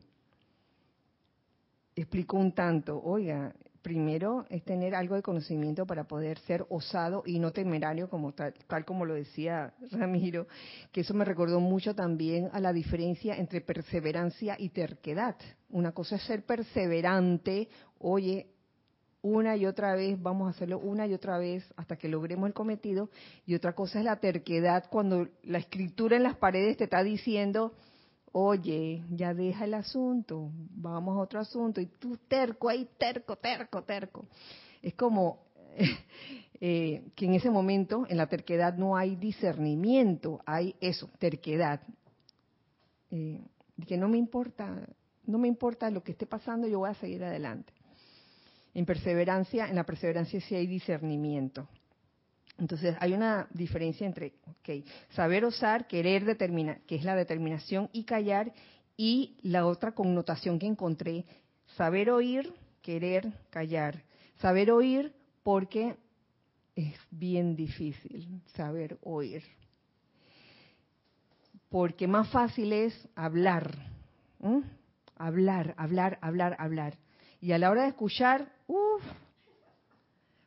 explicó 1.95 2.37
un 2.37 2.53
tanto, 2.53 2.99
oiga, 2.99 3.53
primero 3.83 4.47
es 4.49 4.63
tener 4.63 4.95
algo 4.95 5.13
de 5.13 5.21
conocimiento 5.21 5.85
para 5.85 6.05
poder 6.05 6.39
ser 6.39 6.65
osado 6.69 7.21
y 7.27 7.37
no 7.37 7.51
temerario, 7.51 8.09
como 8.09 8.31
tal, 8.31 8.55
tal, 8.65 8.83
como 8.83 9.05
lo 9.05 9.13
decía 9.13 9.75
Ramiro, 9.91 10.47
que 10.91 11.01
eso 11.01 11.13
me 11.13 11.23
recordó 11.23 11.59
mucho 11.59 11.93
también 11.93 12.49
a 12.51 12.59
la 12.59 12.73
diferencia 12.73 13.35
entre 13.37 13.61
perseverancia 13.61 14.55
y 14.57 14.69
terquedad. 14.69 15.35
Una 15.69 15.91
cosa 15.91 16.15
es 16.15 16.23
ser 16.23 16.43
perseverante, 16.47 17.69
oye, 17.99 18.47
una 19.23 19.55
y 19.55 19.65
otra 19.65 19.95
vez, 19.95 20.21
vamos 20.21 20.47
a 20.47 20.49
hacerlo 20.51 20.77
una 20.79 21.07
y 21.07 21.13
otra 21.13 21.37
vez 21.37 21.63
hasta 21.77 21.95
que 21.95 22.09
logremos 22.09 22.45
el 22.45 22.53
cometido, 22.53 23.09
y 23.45 23.55
otra 23.55 23.73
cosa 23.73 23.99
es 23.99 24.05
la 24.05 24.17
terquedad 24.17 24.85
cuando 24.89 25.27
la 25.43 25.57
escritura 25.57 26.17
en 26.17 26.23
las 26.23 26.35
paredes 26.35 26.77
te 26.77 26.83
está 26.83 27.01
diciendo, 27.01 27.73
oye, 28.33 29.03
ya 29.09 29.33
deja 29.33 29.63
el 29.63 29.75
asunto, 29.75 30.51
vamos 30.75 31.17
a 31.17 31.21
otro 31.21 31.39
asunto, 31.39 31.79
y 31.79 31.85
tú 31.85 32.17
terco 32.27 32.67
ahí, 32.67 32.87
terco, 32.97 33.37
terco, 33.37 33.83
terco. 33.83 34.25
Es 34.81 34.93
como 34.93 35.39
eh, 36.59 37.03
que 37.15 37.25
en 37.25 37.33
ese 37.33 37.49
momento, 37.49 38.05
en 38.09 38.17
la 38.17 38.27
terquedad, 38.27 38.75
no 38.75 38.97
hay 38.97 39.15
discernimiento, 39.15 40.41
hay 40.45 40.75
eso, 40.81 41.09
terquedad. 41.17 41.79
Eh, 43.09 43.39
que 43.87 43.97
no 43.97 44.09
me 44.09 44.17
importa, 44.17 44.85
no 45.25 45.37
me 45.37 45.47
importa 45.47 45.89
lo 45.89 46.03
que 46.03 46.11
esté 46.11 46.25
pasando, 46.25 46.67
yo 46.67 46.79
voy 46.79 46.89
a 46.89 46.95
seguir 46.95 47.23
adelante. 47.23 47.71
En 48.73 48.85
perseverancia, 48.85 49.69
en 49.69 49.75
la 49.75 49.85
perseverancia 49.85 50.41
sí 50.41 50.55
hay 50.55 50.67
discernimiento. 50.67 51.67
Entonces, 52.57 52.95
hay 52.99 53.13
una 53.13 53.47
diferencia 53.51 54.05
entre 54.05 54.33
saber 55.09 55.45
osar, 55.45 55.87
querer 55.87 56.23
determinar, 56.25 56.81
que 56.81 56.95
es 56.95 57.03
la 57.03 57.15
determinación, 57.15 57.89
y 57.93 58.03
callar, 58.03 58.53
y 58.95 59.37
la 59.41 59.65
otra 59.65 59.93
connotación 59.93 60.59
que 60.59 60.67
encontré, 60.67 61.25
saber 61.75 62.09
oír, 62.09 62.53
querer 62.81 63.33
callar. 63.49 64.03
Saber 64.39 64.71
oír 64.71 65.15
porque 65.41 65.95
es 66.75 66.95
bien 67.09 67.55
difícil 67.55 68.41
saber 68.55 68.97
oír. 69.01 69.43
Porque 71.69 72.07
más 72.07 72.29
fácil 72.29 72.71
es 72.71 73.09
hablar, 73.15 73.75
hablar, 75.15 75.73
hablar, 75.77 76.19
hablar, 76.21 76.55
hablar. 76.59 76.97
Y 77.41 77.51
a 77.51 77.57
la 77.57 77.71
hora 77.71 77.83
de 77.83 77.89
escuchar, 77.89 78.51
uff, 78.67 79.03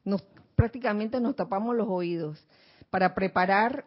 nos 0.05 0.23
prácticamente 0.55 1.21
nos 1.21 1.37
tapamos 1.37 1.77
los 1.77 1.89
oídos 1.89 2.43
para 2.91 3.15
preparar 3.15 3.85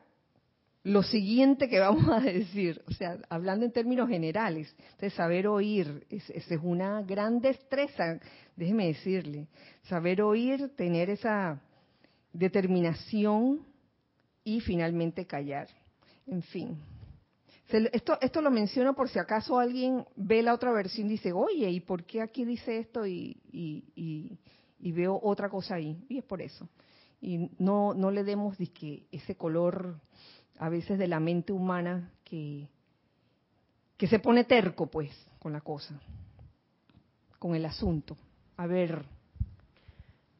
lo 0.84 1.04
siguiente 1.04 1.68
que 1.68 1.80
vamos 1.80 2.10
a 2.10 2.20
decir, 2.20 2.82
o 2.88 2.92
sea, 2.92 3.18
hablando 3.30 3.66
en 3.66 3.72
términos 3.72 4.10
generales, 4.10 4.74
de 5.00 5.10
saber 5.10 5.48
oír, 5.48 6.06
esa 6.10 6.34
es 6.34 6.62
una 6.62 7.02
gran 7.02 7.40
destreza, 7.40 8.20
déjeme 8.56 8.88
decirle, 8.88 9.48
saber 9.84 10.22
oír, 10.22 10.72
tener 10.76 11.10
esa 11.10 11.62
determinación 12.34 13.66
y 14.44 14.62
finalmente 14.62 15.26
callar. 15.26 15.68
En 16.28 16.44
fin, 16.44 16.78
esto, 17.72 18.18
esto 18.22 18.42
lo 18.42 18.52
menciono 18.52 18.96
por 18.96 19.10
si 19.10 19.20
acaso 19.20 19.60
alguien 19.60 20.06
ve 20.16 20.42
la 20.42 20.54
otra 20.54 20.72
versión 20.72 21.08
y 21.08 21.12
dice, 21.12 21.34
oye, 21.34 21.70
¿y 21.70 21.80
por 21.80 22.04
qué 22.06 22.22
aquí 22.22 22.46
dice 22.46 22.80
esto 22.80 23.06
y, 23.06 23.38
y 24.80 24.92
veo 24.92 25.20
otra 25.22 25.50
cosa 25.50 25.76
ahí. 25.76 25.98
Y 26.10 26.18
es 26.18 26.24
por 26.24 26.42
eso. 26.42 26.68
Y 27.22 27.50
no, 27.60 27.94
no 27.94 28.12
le 28.12 28.24
demos 28.24 28.58
que 28.58 29.08
ese 29.12 29.36
color 29.36 30.00
a 30.58 30.70
veces 30.70 30.98
de 30.98 31.08
la 31.08 31.20
mente 31.20 31.52
humana 31.52 32.12
que, 32.24 32.70
que 33.98 34.08
se 34.08 34.20
pone 34.20 34.46
terco, 34.46 34.88
pues, 34.88 35.12
con 35.40 35.54
la 35.54 35.62
cosa, 35.62 36.00
con 37.38 37.56
el 37.56 37.66
asunto. 37.66 38.18
A 38.58 38.68
ver. 38.68 39.06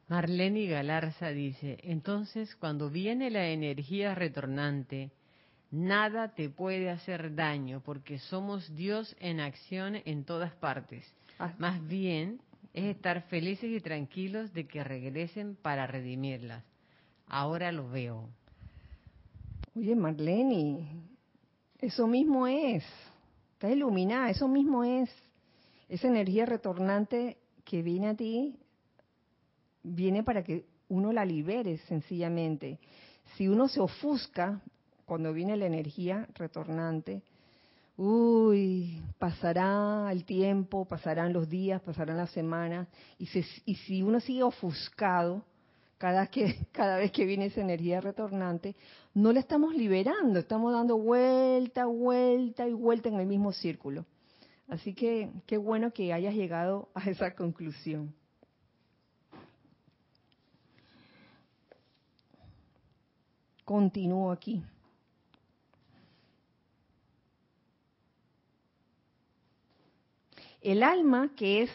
Marlene 0.08 0.66
Galarza 0.66 1.28
dice, 1.28 1.78
entonces 1.84 2.56
cuando 2.56 2.90
viene 2.90 3.30
la 3.30 3.46
energía 3.46 4.12
retornante, 4.12 5.12
nada 5.70 6.34
te 6.34 6.48
puede 6.50 6.90
hacer 6.90 7.34
daño 7.34 7.82
porque 7.84 8.18
somos 8.18 8.74
Dios 8.74 9.16
en 9.20 9.40
acción 9.40 9.96
en 10.04 10.24
todas 10.24 10.52
partes. 10.54 11.04
Ah. 11.38 11.54
Más 11.58 11.86
bien, 11.86 12.40
es 12.72 12.84
estar 12.84 13.22
felices 13.22 13.70
y 13.70 13.80
tranquilos 13.80 14.52
de 14.52 14.66
que 14.66 14.84
regresen 14.84 15.56
para 15.56 15.86
redimirlas. 15.86 16.64
Ahora 17.26 17.72
lo 17.72 17.88
veo. 17.88 18.28
Oye, 19.74 19.94
Marlene, 19.94 20.88
eso 21.78 22.06
mismo 22.06 22.46
es. 22.46 22.84
Está 23.52 23.70
iluminada, 23.70 24.30
eso 24.30 24.48
mismo 24.48 24.84
es. 24.84 25.10
Esa 25.88 26.08
energía 26.08 26.46
retornante 26.46 27.38
que 27.64 27.82
viene 27.82 28.08
a 28.08 28.14
ti, 28.14 28.56
viene 29.82 30.22
para 30.22 30.42
que 30.42 30.66
uno 30.88 31.12
la 31.12 31.24
libere 31.24 31.78
sencillamente. 31.78 32.78
Si 33.36 33.48
uno 33.48 33.68
se 33.68 33.80
ofusca 33.80 34.60
cuando 35.10 35.32
viene 35.32 35.56
la 35.56 35.66
energía 35.66 36.28
retornante, 36.36 37.24
uy, 37.96 39.02
pasará 39.18 40.08
el 40.12 40.24
tiempo, 40.24 40.84
pasarán 40.84 41.32
los 41.32 41.48
días, 41.48 41.82
pasarán 41.82 42.16
las 42.16 42.30
semanas, 42.30 42.86
y, 43.18 43.26
si 43.26 44.02
uno 44.02 44.20
sigue 44.20 44.44
ofuscado 44.44 45.44
cada 45.98 46.96
vez 46.96 47.10
que 47.10 47.24
viene 47.24 47.46
esa 47.46 47.60
energía 47.60 48.00
retornante, 48.00 48.76
no 49.12 49.32
la 49.32 49.40
estamos 49.40 49.74
liberando, 49.74 50.38
estamos 50.38 50.72
dando 50.72 50.96
vuelta, 50.96 51.86
vuelta 51.86 52.68
y 52.68 52.72
vuelta 52.72 53.08
en 53.08 53.16
el 53.16 53.26
mismo 53.26 53.50
círculo. 53.50 54.06
Así 54.68 54.94
que 54.94 55.32
qué 55.48 55.56
bueno 55.58 55.92
que 55.92 56.12
hayas 56.12 56.36
llegado 56.36 56.88
a 56.94 57.10
esa 57.10 57.34
conclusión. 57.34 58.14
Continúo 63.64 64.30
aquí. 64.30 64.62
El 70.60 70.82
alma, 70.82 71.32
que 71.36 71.62
es 71.62 71.70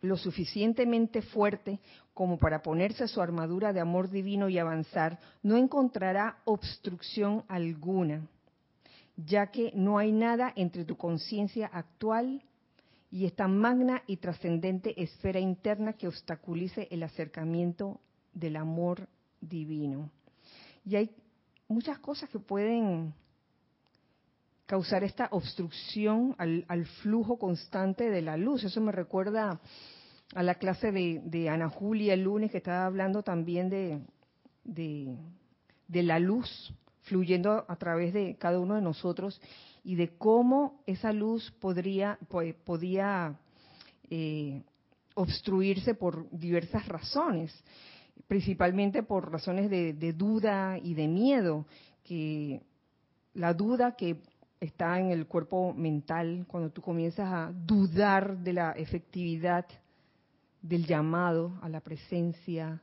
lo 0.00 0.16
suficientemente 0.16 1.22
fuerte 1.22 1.80
como 2.14 2.38
para 2.38 2.62
ponerse 2.62 3.08
su 3.08 3.20
armadura 3.20 3.72
de 3.72 3.80
amor 3.80 4.10
divino 4.10 4.48
y 4.48 4.58
avanzar, 4.58 5.18
no 5.42 5.56
encontrará 5.56 6.38
obstrucción 6.44 7.44
alguna, 7.48 8.26
ya 9.16 9.48
que 9.48 9.72
no 9.74 9.98
hay 9.98 10.12
nada 10.12 10.52
entre 10.56 10.84
tu 10.84 10.96
conciencia 10.96 11.66
actual 11.72 12.42
y 13.10 13.24
esta 13.24 13.48
magna 13.48 14.02
y 14.06 14.16
trascendente 14.18 15.00
esfera 15.02 15.40
interna 15.40 15.94
que 15.94 16.08
obstaculice 16.08 16.88
el 16.90 17.02
acercamiento 17.02 18.00
del 18.32 18.56
amor 18.56 19.08
divino. 19.40 20.10
Y 20.84 20.96
hay 20.96 21.10
muchas 21.68 21.98
cosas 21.98 22.28
que 22.28 22.38
pueden 22.38 23.14
causar 24.66 25.04
esta 25.04 25.28
obstrucción 25.30 26.34
al, 26.38 26.86
flujo 27.02 27.38
constante 27.38 28.10
de 28.10 28.20
la 28.20 28.36
luz. 28.36 28.64
Eso 28.64 28.80
me 28.80 28.92
recuerda 28.92 29.60
a 30.34 30.42
la 30.42 30.56
clase 30.56 30.90
de, 30.90 31.48
Ana 31.48 31.68
Julia 31.68 32.14
el 32.14 32.24
lunes 32.24 32.50
que 32.50 32.58
estaba 32.58 32.86
hablando 32.86 33.22
también 33.22 33.70
de, 33.70 34.00
de, 34.64 36.02
la 36.02 36.18
luz 36.18 36.74
fluyendo 37.02 37.64
a 37.68 37.76
través 37.76 38.12
de 38.12 38.36
cada 38.36 38.58
uno 38.58 38.74
de 38.74 38.82
nosotros 38.82 39.40
y 39.84 39.94
de 39.94 40.16
cómo 40.18 40.82
esa 40.86 41.12
luz 41.12 41.52
podría, 41.60 42.18
podía 42.64 43.38
eh, 44.10 44.64
obstruirse 45.14 45.94
por 45.94 46.28
diversas 46.30 46.86
razones. 46.88 47.54
principalmente 48.26 49.04
por 49.04 49.30
razones 49.30 49.70
de, 49.70 50.12
duda 50.12 50.78
y 50.82 50.94
de 50.94 51.06
miedo, 51.06 51.66
que 52.02 52.62
la 53.34 53.54
duda 53.54 53.94
que 53.94 54.16
está 54.60 54.98
en 54.98 55.10
el 55.10 55.26
cuerpo 55.26 55.72
mental, 55.74 56.44
cuando 56.48 56.70
tú 56.70 56.82
comienzas 56.82 57.32
a 57.32 57.52
dudar 57.52 58.38
de 58.38 58.52
la 58.52 58.72
efectividad 58.72 59.66
del 60.62 60.86
llamado 60.86 61.58
a 61.62 61.68
la 61.68 61.80
presencia, 61.80 62.80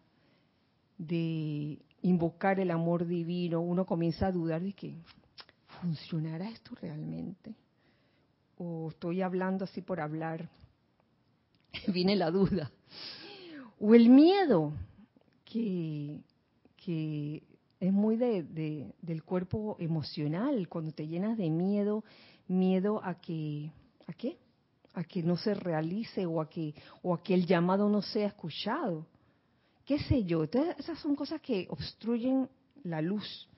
de 0.98 1.80
invocar 2.02 2.60
el 2.60 2.72
amor 2.72 3.06
divino, 3.06 3.62
uno 3.62 3.86
comienza 3.86 4.28
a 4.28 4.32
dudar 4.32 4.62
de 4.62 4.74
que 4.74 4.96
funcionará 5.82 6.50
esto 6.50 6.76
realmente. 6.76 7.56
O 8.58 8.90
estoy 8.90 9.22
hablando 9.22 9.66
así 9.66 9.82
por 9.82 10.00
hablar. 10.00 10.50
Viene 11.88 12.16
la 12.16 12.30
duda. 12.30 12.72
O 13.80 13.96
el 13.96 14.10
miedo, 14.10 14.74
que, 15.44 16.22
que 16.78 17.44
es 17.84 17.92
muy 17.92 18.16
de, 18.16 18.94
del 19.02 19.24
cuerpo 19.24 19.76
emocional, 19.78 20.70
cuando 20.70 20.94
te 20.94 21.06
llenas 21.06 21.38
de 21.38 21.50
miedo, 21.50 22.06
miedo 22.48 23.04
a 23.04 23.20
que, 23.20 23.74
¿a 24.08 24.14
qué? 24.14 24.38
A 24.94 25.04
que 25.04 25.22
no 25.22 25.36
se 25.36 25.54
realice 25.54 26.26
o 26.26 26.40
a 26.40 26.50
que, 26.50 26.74
o 27.02 27.14
a 27.14 27.22
que 27.22 27.34
el 27.34 27.46
llamado 27.46 27.90
no 27.90 28.02
sea 28.02 28.28
escuchado. 28.28 29.06
¿Qué 29.86 30.00
sé 30.00 30.24
yo? 30.24 30.46
esas 30.46 30.98
son 31.00 31.14
cosas 31.14 31.42
que 31.42 31.68
obstruyen 31.70 32.50
la 32.86 33.02
luz, 33.02 33.50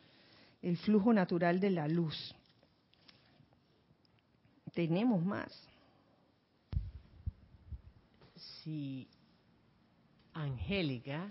el 0.64 0.78
flujo 0.78 1.14
natural 1.14 1.60
de 1.60 1.70
la 1.70 1.88
luz. 1.88 2.34
Tenemos 4.74 5.24
más. 5.24 5.52
Sí, 8.64 9.08
Angélica 10.34 11.30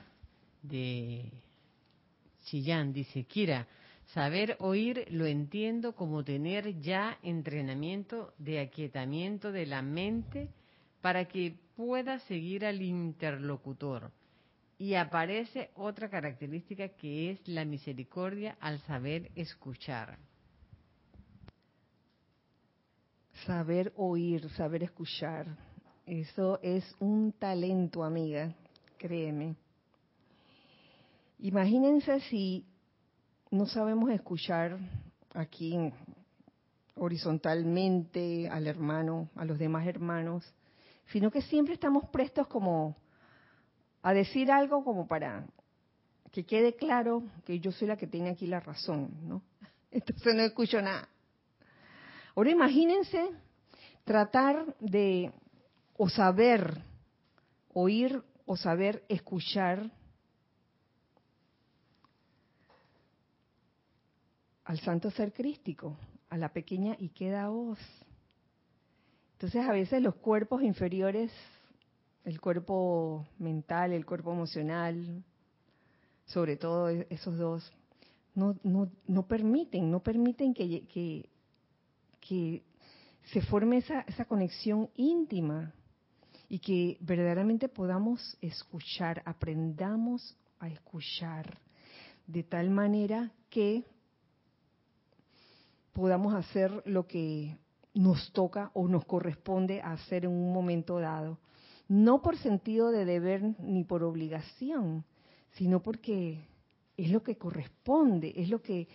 de 0.62 1.28
Chillán 2.44 2.92
dice, 2.92 3.24
Kira, 3.24 3.66
saber 4.12 4.56
oír 4.60 5.06
lo 5.10 5.26
entiendo 5.26 5.94
como 5.94 6.24
tener 6.24 6.78
ya 6.80 7.18
entrenamiento 7.22 8.32
de 8.38 8.60
aquietamiento 8.60 9.50
de 9.50 9.66
la 9.66 9.82
mente 9.82 10.50
para 11.00 11.26
que 11.26 11.56
pueda 11.76 12.18
seguir 12.20 12.64
al 12.64 12.80
interlocutor. 12.80 14.10
Y 14.78 14.94
aparece 14.94 15.70
otra 15.74 16.08
característica 16.08 16.88
que 16.88 17.30
es 17.30 17.48
la 17.48 17.64
misericordia 17.64 18.56
al 18.60 18.80
saber 18.80 19.30
escuchar. 19.34 20.18
Saber 23.46 23.92
oír, 23.96 24.48
saber 24.50 24.82
escuchar. 24.82 25.46
Eso 26.06 26.58
es 26.62 26.84
un 27.00 27.32
talento, 27.32 28.04
amiga, 28.04 28.54
créeme. 28.98 29.56
Imagínense 31.38 32.20
si 32.20 32.64
no 33.50 33.66
sabemos 33.66 34.10
escuchar 34.10 34.78
aquí 35.34 35.92
horizontalmente 36.96 38.48
al 38.48 38.66
hermano, 38.66 39.28
a 39.34 39.44
los 39.44 39.58
demás 39.58 39.86
hermanos, 39.86 40.44
sino 41.06 41.30
que 41.30 41.42
siempre 41.42 41.74
estamos 41.74 42.08
prestos 42.08 42.46
como 42.46 42.96
a 44.02 44.12
decir 44.12 44.50
algo 44.50 44.84
como 44.84 45.06
para 45.06 45.46
que 46.30 46.44
quede 46.44 46.74
claro 46.74 47.22
que 47.44 47.60
yo 47.60 47.72
soy 47.72 47.88
la 47.88 47.96
que 47.96 48.06
tiene 48.06 48.30
aquí 48.30 48.46
la 48.46 48.60
razón, 48.60 49.10
¿no? 49.22 49.42
Entonces 49.90 50.34
no 50.34 50.42
escucho 50.42 50.80
nada. 50.80 51.08
Ahora 52.34 52.50
imagínense 52.50 53.30
tratar 54.04 54.74
de 54.80 55.32
o 55.96 56.08
saber 56.08 56.82
oír 57.72 58.22
o 58.46 58.56
saber 58.56 59.04
escuchar 59.08 59.90
al 64.74 64.80
santo 64.80 65.08
ser 65.12 65.32
crístico, 65.32 65.96
a 66.30 66.36
la 66.36 66.48
pequeña 66.48 66.96
y 66.98 67.10
queda 67.10 67.48
voz. 67.48 67.78
Entonces 69.34 69.64
a 69.64 69.70
veces 69.70 70.02
los 70.02 70.16
cuerpos 70.16 70.64
inferiores, 70.64 71.30
el 72.24 72.40
cuerpo 72.40 73.24
mental, 73.38 73.92
el 73.92 74.04
cuerpo 74.04 74.32
emocional, 74.32 75.22
sobre 76.26 76.56
todo 76.56 76.90
e-, 76.90 77.06
esos 77.08 77.38
dos, 77.38 77.72
no, 78.34 78.56
no, 78.64 78.90
no 79.06 79.28
permiten, 79.28 79.92
no 79.92 80.00
permiten 80.00 80.52
que, 80.52 80.88
que, 80.88 81.28
que 82.20 82.64
se 83.26 83.42
forme 83.42 83.76
esa, 83.76 84.00
esa 84.08 84.24
conexión 84.24 84.90
íntima 84.96 85.72
y 86.48 86.58
que 86.58 86.98
verdaderamente 87.00 87.68
podamos 87.68 88.36
escuchar, 88.40 89.22
aprendamos 89.24 90.36
a 90.58 90.66
escuchar 90.66 91.58
de 92.26 92.42
tal 92.42 92.70
manera 92.70 93.30
que 93.50 93.84
podamos 95.94 96.34
hacer 96.34 96.82
lo 96.84 97.06
que 97.06 97.56
nos 97.94 98.32
toca 98.32 98.70
o 98.74 98.88
nos 98.88 99.04
corresponde 99.04 99.80
hacer 99.80 100.24
en 100.24 100.32
un 100.32 100.52
momento 100.52 100.98
dado. 100.98 101.38
No 101.88 102.20
por 102.20 102.36
sentido 102.36 102.90
de 102.90 103.04
deber 103.04 103.42
ni 103.60 103.84
por 103.84 104.02
obligación, 104.02 105.04
sino 105.52 105.80
porque 105.80 106.46
es 106.96 107.10
lo 107.10 107.22
que 107.22 107.36
corresponde, 107.36 108.32
es 108.36 108.48
lo 108.48 108.60
que 108.60 108.88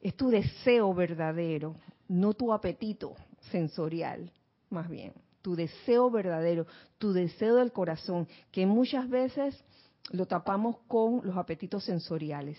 es 0.00 0.16
tu 0.16 0.30
deseo 0.30 0.94
verdadero, 0.94 1.76
no 2.08 2.32
tu 2.32 2.52
apetito 2.52 3.14
sensorial, 3.50 4.32
más 4.70 4.88
bien, 4.88 5.12
tu 5.42 5.54
deseo 5.54 6.10
verdadero, 6.10 6.66
tu 6.98 7.12
deseo 7.12 7.56
del 7.56 7.72
corazón, 7.72 8.26
que 8.50 8.66
muchas 8.66 9.08
veces 9.08 9.62
lo 10.10 10.26
tapamos 10.26 10.78
con 10.86 11.20
los 11.24 11.36
apetitos 11.36 11.84
sensoriales. 11.84 12.58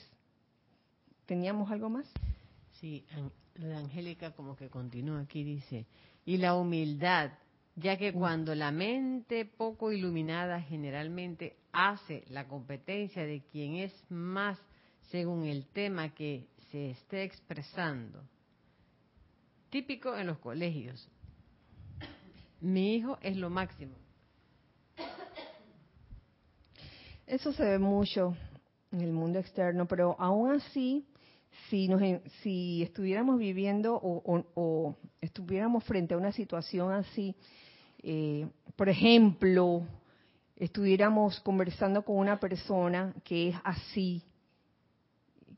¿Teníamos 1.25 1.71
algo 1.71 1.89
más? 1.89 2.07
Sí, 2.79 3.05
lo 3.57 3.67
de 3.67 3.75
Angélica 3.75 4.31
como 4.31 4.55
que 4.55 4.69
continúa 4.69 5.21
aquí, 5.21 5.43
dice, 5.43 5.85
y 6.25 6.37
la 6.37 6.55
humildad, 6.55 7.31
ya 7.75 7.97
que 7.97 8.13
cuando 8.13 8.55
la 8.55 8.71
mente 8.71 9.45
poco 9.45 9.91
iluminada 9.91 10.61
generalmente 10.61 11.57
hace 11.71 12.23
la 12.29 12.47
competencia 12.47 13.23
de 13.23 13.41
quien 13.51 13.75
es 13.75 13.93
más 14.09 14.57
según 15.11 15.45
el 15.45 15.65
tema 15.67 16.13
que 16.13 16.47
se 16.71 16.91
esté 16.91 17.23
expresando, 17.23 18.21
típico 19.69 20.15
en 20.15 20.27
los 20.27 20.39
colegios, 20.39 21.07
mi 22.59 22.95
hijo 22.95 23.17
es 23.21 23.37
lo 23.37 23.49
máximo. 23.49 23.95
Eso 27.25 27.51
se 27.53 27.63
ve 27.63 27.77
mucho 27.77 28.35
en 28.91 29.01
el 29.01 29.11
mundo 29.11 29.39
externo, 29.39 29.85
pero 29.85 30.15
aún 30.19 30.51
así 30.51 31.05
si, 31.69 31.87
nos, 31.87 32.01
si 32.41 32.83
estuviéramos 32.83 33.37
viviendo 33.37 33.99
o, 34.01 34.95
estuviéramos 35.21 35.83
frente 35.83 36.13
a 36.13 36.17
una 36.17 36.31
situación 36.31 36.91
así, 36.91 37.35
eh, 38.03 38.47
por 38.75 38.89
ejemplo, 38.89 39.85
estuviéramos 40.55 41.39
conversando 41.41 42.03
con 42.03 42.17
una 42.17 42.39
persona 42.39 43.13
que 43.23 43.49
es 43.49 43.55
así, 43.63 44.23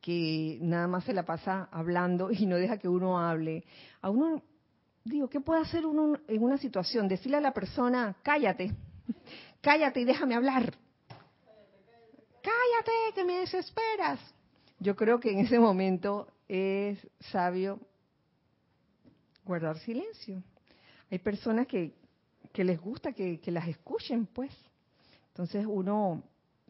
que 0.02 0.58
nada 0.62 0.88
más 0.88 1.04
se 1.04 1.14
la 1.14 1.24
pasa 1.24 1.68
hablando 1.72 2.32
y 2.32 2.46
no 2.46 2.56
deja 2.56 2.78
que 2.78 2.88
uno 2.88 3.20
hable, 3.20 3.66
a 4.02 4.10
uno, 4.10 4.42
digo, 5.04 5.30
¿qué 5.30 5.42
puede 5.42 5.62
hacer 5.62 5.86
uno 5.86 6.18
en 6.28 6.44
una 6.44 6.58
situación? 6.58 7.08
Decirle 7.08 7.38
a 7.38 7.42
la 7.42 7.54
persona, 7.54 8.16
cállate, 8.24 8.72
cállate 9.62 10.02
y 10.02 10.06
déjame 10.06 10.36
hablar. 10.36 10.74
Cállate, 12.42 13.14
que 13.14 13.26
me 13.26 13.40
desesperas 13.40 14.20
yo 14.80 14.96
creo 14.96 15.20
que 15.20 15.32
en 15.32 15.40
ese 15.40 15.60
momento 15.60 16.28
es 16.48 16.98
sabio 17.32 17.80
guardar 19.46 19.78
silencio. 19.80 20.42
Hay 21.12 21.20
personas 21.20 21.68
que, 21.68 21.94
les 22.54 22.80
gusta 22.80 23.14
que, 23.14 23.40
las 23.48 23.68
escuchen, 23.68 24.26
pues. 24.26 24.52
Entonces 25.30 25.66
uno 25.68 26.24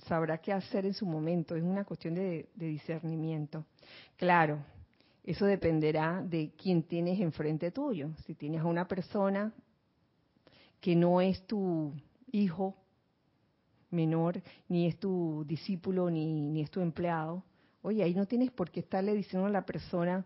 sabrá 0.07 0.39
qué 0.39 0.53
hacer 0.53 0.85
en 0.85 0.93
su 0.93 1.05
momento. 1.05 1.55
Es 1.55 1.63
una 1.63 1.85
cuestión 1.85 2.15
de, 2.15 2.49
de 2.55 2.67
discernimiento. 2.67 3.65
Claro, 4.15 4.59
eso 5.23 5.45
dependerá 5.45 6.23
de 6.23 6.51
quién 6.57 6.83
tienes 6.83 7.19
enfrente 7.19 7.71
tuyo. 7.71 8.09
Si 8.25 8.33
tienes 8.33 8.61
a 8.61 8.65
una 8.65 8.87
persona 8.87 9.53
que 10.79 10.95
no 10.95 11.21
es 11.21 11.45
tu 11.45 11.93
hijo 12.31 12.75
menor, 13.91 14.41
ni 14.67 14.87
es 14.87 14.97
tu 14.97 15.43
discípulo, 15.45 16.09
ni, 16.09 16.49
ni 16.49 16.61
es 16.61 16.71
tu 16.71 16.81
empleado, 16.81 17.43
Oye, 17.81 18.03
ahí 18.03 18.13
no 18.13 18.25
tienes 18.25 18.51
por 18.51 18.71
qué 18.71 18.81
estarle 18.81 19.13
diciendo 19.13 19.47
a 19.47 19.51
la 19.51 19.65
persona 19.65 20.25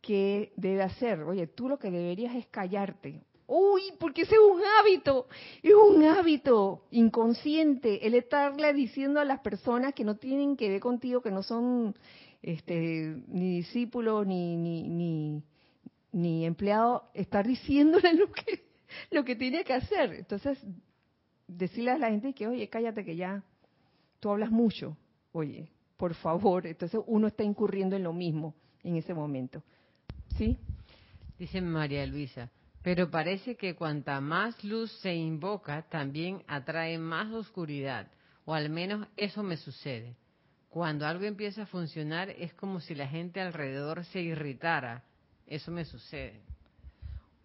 qué 0.00 0.52
debe 0.56 0.82
hacer. 0.82 1.20
Oye, 1.22 1.46
tú 1.46 1.68
lo 1.68 1.78
que 1.78 1.90
deberías 1.90 2.34
es 2.36 2.46
callarte. 2.46 3.22
Uy, 3.46 3.82
porque 3.98 4.22
ese 4.22 4.34
es 4.34 4.40
un 4.40 4.62
hábito, 4.80 5.26
es 5.62 5.74
un 5.74 6.02
hábito 6.04 6.86
inconsciente 6.90 8.06
el 8.06 8.14
estarle 8.14 8.72
diciendo 8.72 9.20
a 9.20 9.24
las 9.24 9.40
personas 9.40 9.92
que 9.92 10.04
no 10.04 10.16
tienen 10.16 10.56
que 10.56 10.70
ver 10.70 10.80
contigo, 10.80 11.20
que 11.20 11.30
no 11.30 11.42
son 11.42 11.94
este, 12.40 13.22
ni 13.28 13.56
discípulos 13.56 14.26
ni, 14.26 14.56
ni, 14.56 14.88
ni, 14.88 15.42
ni 16.12 16.46
empleados, 16.46 17.02
estar 17.12 17.46
diciéndole 17.46 18.14
lo 18.14 18.32
que, 18.32 18.64
lo 19.10 19.24
que 19.24 19.36
tiene 19.36 19.62
que 19.62 19.74
hacer. 19.74 20.14
Entonces, 20.14 20.58
decirle 21.46 21.90
a 21.90 21.98
la 21.98 22.10
gente 22.10 22.32
que, 22.32 22.46
oye, 22.46 22.68
cállate 22.68 23.04
que 23.04 23.16
ya 23.16 23.42
tú 24.20 24.30
hablas 24.30 24.50
mucho 24.50 24.96
oye, 25.34 25.68
por 25.96 26.14
favor, 26.14 26.66
entonces 26.66 27.00
uno 27.06 27.28
está 27.28 27.44
incurriendo 27.44 27.96
en 27.96 28.02
lo 28.02 28.12
mismo 28.12 28.54
en 28.82 28.96
ese 28.96 29.14
momento. 29.14 29.62
¿Sí? 30.36 30.58
Dice 31.38 31.60
María 31.60 32.06
Luisa, 32.06 32.50
pero 32.82 33.10
parece 33.10 33.56
que 33.56 33.74
cuanta 33.74 34.20
más 34.20 34.62
luz 34.64 34.92
se 35.00 35.14
invoca, 35.14 35.82
también 35.88 36.42
atrae 36.46 36.98
más 36.98 37.32
oscuridad, 37.32 38.08
o 38.44 38.54
al 38.54 38.70
menos 38.70 39.06
eso 39.16 39.42
me 39.42 39.56
sucede. 39.56 40.16
Cuando 40.68 41.06
algo 41.06 41.24
empieza 41.24 41.62
a 41.62 41.66
funcionar 41.66 42.30
es 42.30 42.52
como 42.54 42.80
si 42.80 42.96
la 42.96 43.06
gente 43.06 43.40
alrededor 43.40 44.04
se 44.06 44.20
irritara. 44.20 45.04
Eso 45.46 45.70
me 45.70 45.84
sucede. 45.84 46.40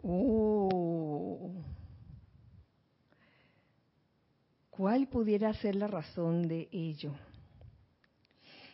Uh. 0.01 1.61
¿Cuál 4.71 5.07
pudiera 5.07 5.53
ser 5.53 5.75
la 5.75 5.85
razón 5.85 6.47
de 6.47 6.69
ello? 6.71 7.13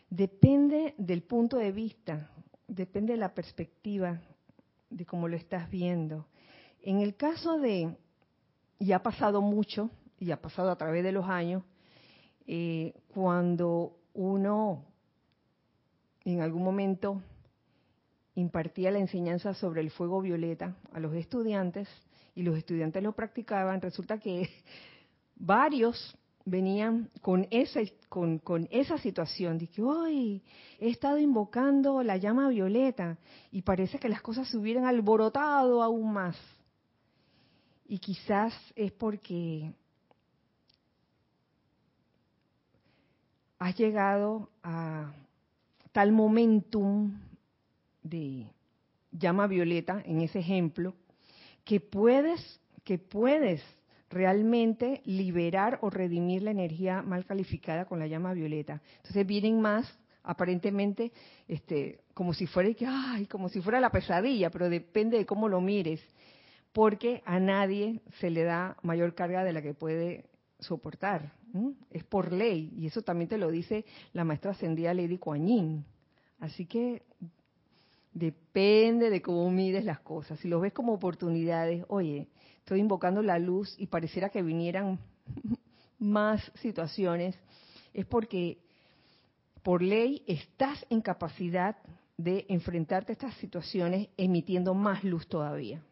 Depende 0.10 0.94
del 0.98 1.24
punto 1.24 1.58
de 1.58 1.72
vista, 1.72 2.30
depende 2.68 3.14
de 3.14 3.20
la 3.20 3.34
perspectiva 3.34 4.22
de 4.90 5.06
cómo 5.06 5.28
lo 5.28 5.36
estás 5.36 5.70
viendo. 5.70 6.28
En 6.82 7.00
el 7.02 7.16
caso 7.16 7.60
de, 7.60 7.96
y 8.80 8.92
ha 8.92 9.02
pasado 9.02 9.42
mucho, 9.42 9.90
y 10.20 10.32
ha 10.32 10.42
pasado 10.42 10.70
a 10.72 10.78
través 10.78 11.04
de 11.04 11.12
los 11.12 11.26
años, 11.28 11.64
eh, 12.48 12.94
cuando 13.14 13.98
uno 14.14 14.86
en 16.24 16.42
algún 16.42 16.64
momento 16.64 17.22
impartía 18.36 18.92
la 18.92 19.00
enseñanza 19.00 19.54
sobre 19.54 19.82
el 19.82 19.92
fuego 19.92 20.22
violeta 20.22 20.76
a 20.94 21.00
los 21.00 21.14
estudiantes 21.16 21.88
y 22.36 22.44
los 22.44 22.58
estudiantes 22.58 23.02
lo 23.02 23.14
practicaban, 23.14 23.82
resulta 23.82 24.20
que 24.20 24.50
varios 25.36 26.18
venían 26.46 27.10
con 27.22 27.48
esa, 27.50 27.82
con, 28.08 28.40
esa 28.70 28.98
situación 29.00 29.58
de 29.58 29.68
que 29.68 29.82
hoy 29.82 30.44
he 30.80 30.90
estado 30.90 31.18
invocando 31.18 32.04
la 32.04 32.18
llama 32.18 32.48
violeta 32.50 33.18
y 33.52 33.64
parece 33.64 33.98
que 33.98 34.10
las 34.10 34.22
cosas 34.22 34.48
se 34.48 34.58
hubieran 34.58 34.86
alborotado 34.86 35.82
aún 35.82 36.14
más. 36.14 36.38
Y 37.88 37.98
quizás 38.00 38.54
es 38.76 38.92
porque 38.92 39.74
has 43.58 43.76
llegado 43.76 44.50
a 44.64 45.12
tal 45.92 46.12
momentum 46.12 47.20
de 48.04 48.48
llama 49.12 49.48
violeta 49.48 50.02
en 50.06 50.22
ese 50.22 50.40
ejemplo 50.40 50.94
que 51.64 51.80
puedes 51.80 52.60
que 52.84 53.00
puedes 53.00 53.64
realmente 54.16 55.02
liberar 55.04 55.78
o 55.82 55.90
redimir 55.90 56.42
la 56.42 56.52
energía 56.52 57.02
mal 57.02 57.26
calificada 57.26 57.84
con 57.84 58.00
la 58.00 58.08
llama 58.08 58.34
violeta. 58.34 58.82
Entonces 58.98 59.28
vienen 59.28 59.60
más 59.60 59.86
aparentemente 60.24 61.12
este 61.50 62.00
como 62.14 62.34
si 62.34 62.48
fuera 62.48 62.74
que 62.74 62.88
ay, 62.88 63.26
como 63.26 63.50
si 63.50 63.62
fuera 63.62 63.82
la 63.82 63.92
pesadilla, 63.92 64.50
pero 64.50 64.70
depende 64.70 65.18
de 65.18 65.26
cómo 65.26 65.50
lo 65.50 65.60
mires, 65.60 66.02
porque 66.72 67.22
a 67.26 67.42
nadie 67.42 68.00
se 68.22 68.30
le 68.30 68.44
da 68.44 68.78
mayor 68.84 69.16
carga 69.16 69.44
de 69.44 69.52
la 69.52 69.62
que 69.62 69.74
puede 69.74 70.26
soportar. 70.60 71.34
Es 71.90 72.06
por 72.06 72.32
ley 72.32 72.74
y 72.78 72.88
eso 72.88 73.02
también 73.02 73.30
te 73.30 73.38
lo 73.38 73.52
dice 73.52 73.86
la 74.14 74.24
maestra 74.24 74.52
ascendida 74.52 74.94
Lady 74.94 75.18
Kuan 75.18 75.86
Así 76.40 76.66
que 76.66 77.04
depende 78.14 79.10
de 79.10 79.22
cómo 79.22 79.50
mires 79.52 79.84
las 79.84 80.00
cosas. 80.00 80.40
Si 80.40 80.48
lo 80.48 80.60
ves 80.60 80.74
como 80.74 80.94
oportunidades, 80.94 81.84
oye, 81.90 82.28
estoy 82.66 82.80
invocando 82.80 83.22
la 83.22 83.38
luz 83.38 83.76
y 83.78 83.86
pareciera 83.86 84.30
que 84.30 84.42
vinieran 84.42 84.98
más 86.00 86.52
situaciones, 86.56 87.38
es 87.94 88.08
porque 88.08 88.58
por 89.62 89.84
ley 89.84 90.24
estás 90.26 90.84
en 90.90 91.02
capacidad 91.02 91.78
de 92.18 92.44
enfrentarte 92.50 93.12
a 93.12 93.14
estas 93.14 93.36
situaciones 93.36 94.10
emitiendo 94.18 94.74
más 94.74 95.04
luz 95.04 95.28
todavía. 95.28 95.84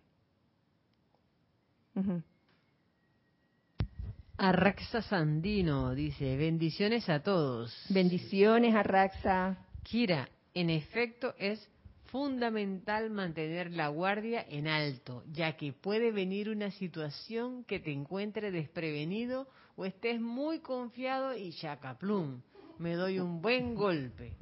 Arraxa 4.37 5.03
Sandino 5.03 5.93
dice, 5.93 6.35
bendiciones 6.37 7.07
a 7.07 7.19
todos. 7.21 7.71
Bendiciones, 7.89 8.73
Arraxa. 8.73 9.57
Kira, 9.83 10.27
en 10.55 10.71
efecto 10.71 11.35
es 11.37 11.69
fundamental 12.13 13.09
mantener 13.09 13.71
la 13.71 13.87
guardia 13.87 14.45
en 14.47 14.67
alto, 14.67 15.23
ya 15.33 15.57
que 15.57 15.73
puede 15.73 16.11
venir 16.11 16.47
una 16.47 16.69
situación 16.69 17.63
que 17.63 17.79
te 17.79 17.91
encuentre 17.91 18.51
desprevenido 18.51 19.47
o 19.75 19.83
estés 19.83 20.21
muy 20.21 20.59
confiado 20.59 21.35
y 21.35 21.51
chacaplum, 21.53 22.39
me 22.77 22.93
doy 22.93 23.17
un 23.17 23.41
buen 23.41 23.73
golpe. 23.73 24.35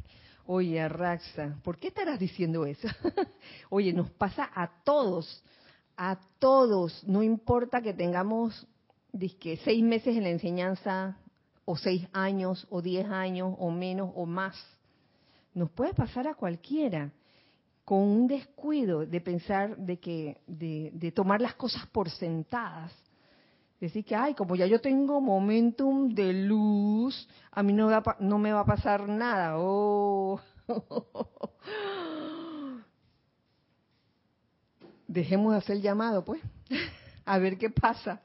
Oye, 0.47 0.85
Raxa, 0.89 1.55
¿por 1.63 1.77
qué 1.77 1.87
estarás 1.87 2.19
diciendo 2.19 2.65
eso? 2.65 2.89
Oye, 3.69 3.93
nos 3.93 4.11
pasa 4.11 4.51
a 4.53 4.83
todos, 4.83 5.41
a 5.95 6.19
todos, 6.39 7.01
no 7.07 7.23
importa 7.23 7.81
que 7.81 7.93
tengamos 7.93 8.67
disque, 9.13 9.57
seis 9.63 9.81
meses 9.81 10.17
en 10.17 10.23
la 10.23 10.29
enseñanza, 10.31 11.17
o 11.63 11.77
seis 11.77 12.05
años, 12.11 12.67
o 12.69 12.81
diez 12.81 13.05
años, 13.05 13.55
o 13.57 13.71
menos, 13.71 14.11
o 14.13 14.25
más. 14.25 14.57
Nos 15.53 15.71
puede 15.71 15.93
pasar 15.93 16.27
a 16.27 16.35
cualquiera 16.35 17.13
con 17.85 17.99
un 17.99 18.27
descuido 18.27 19.05
de 19.05 19.21
pensar 19.21 19.77
de 19.77 19.99
que 19.99 20.41
de, 20.47 21.11
tomar 21.13 21.41
las 21.41 21.55
cosas 21.55 21.85
por 21.87 22.09
sentadas. 22.09 22.93
Decir 23.79 24.05
que 24.05 24.15
ay 24.15 24.35
como 24.35 24.55
ya 24.55 24.67
yo 24.67 24.79
tengo 24.79 25.19
momentum 25.19 26.13
de 26.13 26.33
luz 26.33 27.27
a 27.51 27.63
mí 27.63 27.73
no, 27.73 27.89
no 28.19 28.37
me 28.37 28.53
va 28.53 28.59
a 28.59 28.65
pasar 28.65 29.09
nada 29.09 29.57
oh. 29.57 30.39
Dejemos 35.07 35.53
de 35.53 35.57
hacer 35.57 35.81
llamado 35.81 36.23
pues 36.23 36.41
a 37.25 37.37
ver 37.39 37.57
qué 37.57 37.69
pasa. 37.69 38.21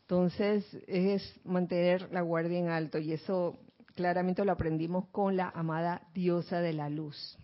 Entonces 0.00 0.66
es 0.86 1.38
mantener 1.44 2.10
la 2.12 2.22
guardia 2.22 2.58
en 2.58 2.68
alto 2.68 2.98
y 2.98 3.12
eso 3.12 3.58
claramente 3.94 4.44
lo 4.44 4.52
aprendimos 4.52 5.06
con 5.08 5.36
la 5.36 5.48
amada 5.50 6.02
diosa 6.12 6.60
de 6.60 6.72
la 6.72 6.88
luz 6.88 7.38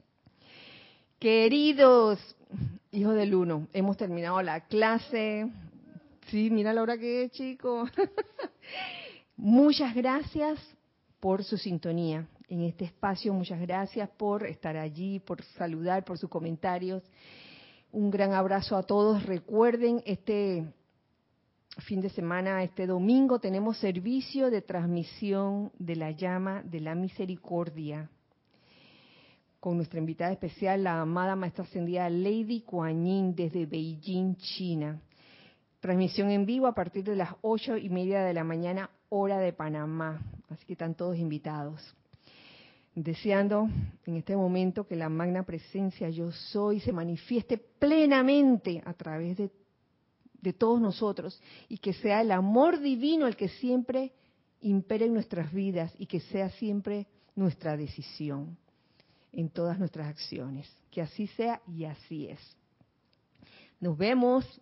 Queridos 1.19 2.19
hijos 2.91 3.15
del 3.15 3.35
uno, 3.35 3.67
hemos 3.73 3.97
terminado 3.97 4.41
la 4.43 4.61
clase. 4.67 5.51
Sí, 6.27 6.51
mira 6.51 6.73
la 6.73 6.83
hora 6.83 6.99
que 6.99 7.25
es, 7.25 7.33
chico. 7.33 7.87
Muchas 9.37 9.95
gracias 9.95 10.59
por 11.21 11.43
su 11.43 11.57
sintonía 11.57 12.27
en 12.49 12.62
este 12.62 12.85
espacio. 12.85 13.33
Muchas 13.33 13.61
gracias 13.61 14.09
por 14.11 14.47
estar 14.47 14.77
allí, 14.77 15.19
por 15.21 15.43
saludar, 15.43 16.05
por 16.05 16.19
sus 16.19 16.29
comentarios. 16.29 17.03
Un 17.91 18.11
gran 18.11 18.33
abrazo 18.33 18.77
a 18.77 18.83
todos. 18.83 19.25
Recuerden, 19.25 20.03
este 20.05 20.67
fin 21.79 22.01
de 22.01 22.11
semana, 22.11 22.62
este 22.62 22.87
domingo, 22.87 23.39
tenemos 23.39 23.79
servicio 23.79 24.51
de 24.51 24.62
transmisión 24.62 25.73
de 25.79 25.97
la 25.97 26.11
llama 26.11 26.62
de 26.62 26.81
la 26.81 26.95
misericordia 26.95 28.11
con 29.65 29.79
nuestra 29.79 29.99
invitada 29.99 30.31
especial, 30.31 30.85
la 30.85 31.01
amada 31.01 31.35
maestra 31.35 31.65
ascendida 31.65 32.11
Lady 32.11 32.61
Kuan 32.61 33.03
Yin 33.03 33.35
desde 33.35 33.65
Beijing, 33.65 34.37
China. 34.37 35.01
Transmisión 35.81 36.31
en 36.31 36.45
vivo 36.45 36.67
a 36.67 36.75
partir 36.75 37.03
de 37.05 37.17
las 37.17 37.31
ocho 37.41 37.79
y 37.79 37.89
media 37.89 38.23
de 38.25 38.35
la 38.35 38.45
mañana, 38.45 38.91
hora 39.09 39.39
de 39.39 39.55
Panamá. 39.55 40.21
Así 40.51 40.67
que 40.67 40.75
están 40.75 40.95
todos 40.95 41.17
invitados. 41.17 41.81
Deseando 42.95 43.71
en 44.05 44.17
este 44.17 44.37
momento 44.37 44.87
que 44.87 44.97
la 44.97 45.09
magna 45.09 45.45
presencia 45.45 46.11
yo 46.11 46.31
soy 46.31 46.81
se 46.81 46.93
manifieste 46.93 47.57
plenamente 47.57 48.83
a 48.85 48.93
través 48.93 49.39
de, 49.39 49.51
de 50.43 50.53
todos 50.53 50.79
nosotros 50.79 51.41
y 51.71 51.79
que 51.79 51.95
sea 51.95 52.21
el 52.21 52.33
amor 52.33 52.81
divino 52.81 53.27
el 53.27 53.35
que 53.35 53.49
siempre 53.49 54.12
impere 54.61 55.07
en 55.07 55.15
nuestras 55.15 55.51
vidas 55.55 55.91
y 55.99 56.05
que 56.05 56.21
sea 56.21 56.51
siempre 56.51 57.07
nuestra 57.35 57.79
decisión 57.79 58.59
en 59.37 59.51
todas 59.51 59.78
nuestras 59.78 60.09
acciones. 60.09 60.70
Que 60.91 61.03
así 61.03 61.26
sea 61.28 61.61
y 61.66 61.85
así 61.85 62.28
es. 62.28 62.57
Nos 63.80 63.97
vemos. 63.99 64.61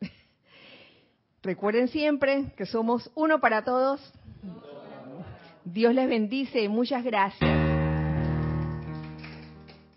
Recuerden 1.42 1.88
siempre 1.88 2.52
que 2.56 2.66
somos 2.66 3.10
uno 3.14 3.40
para 3.40 3.64
todos. 3.64 4.00
Dios 5.64 5.94
les 5.94 6.08
bendice 6.08 6.62
y 6.62 6.68
muchas 6.68 7.04
gracias. 7.04 7.67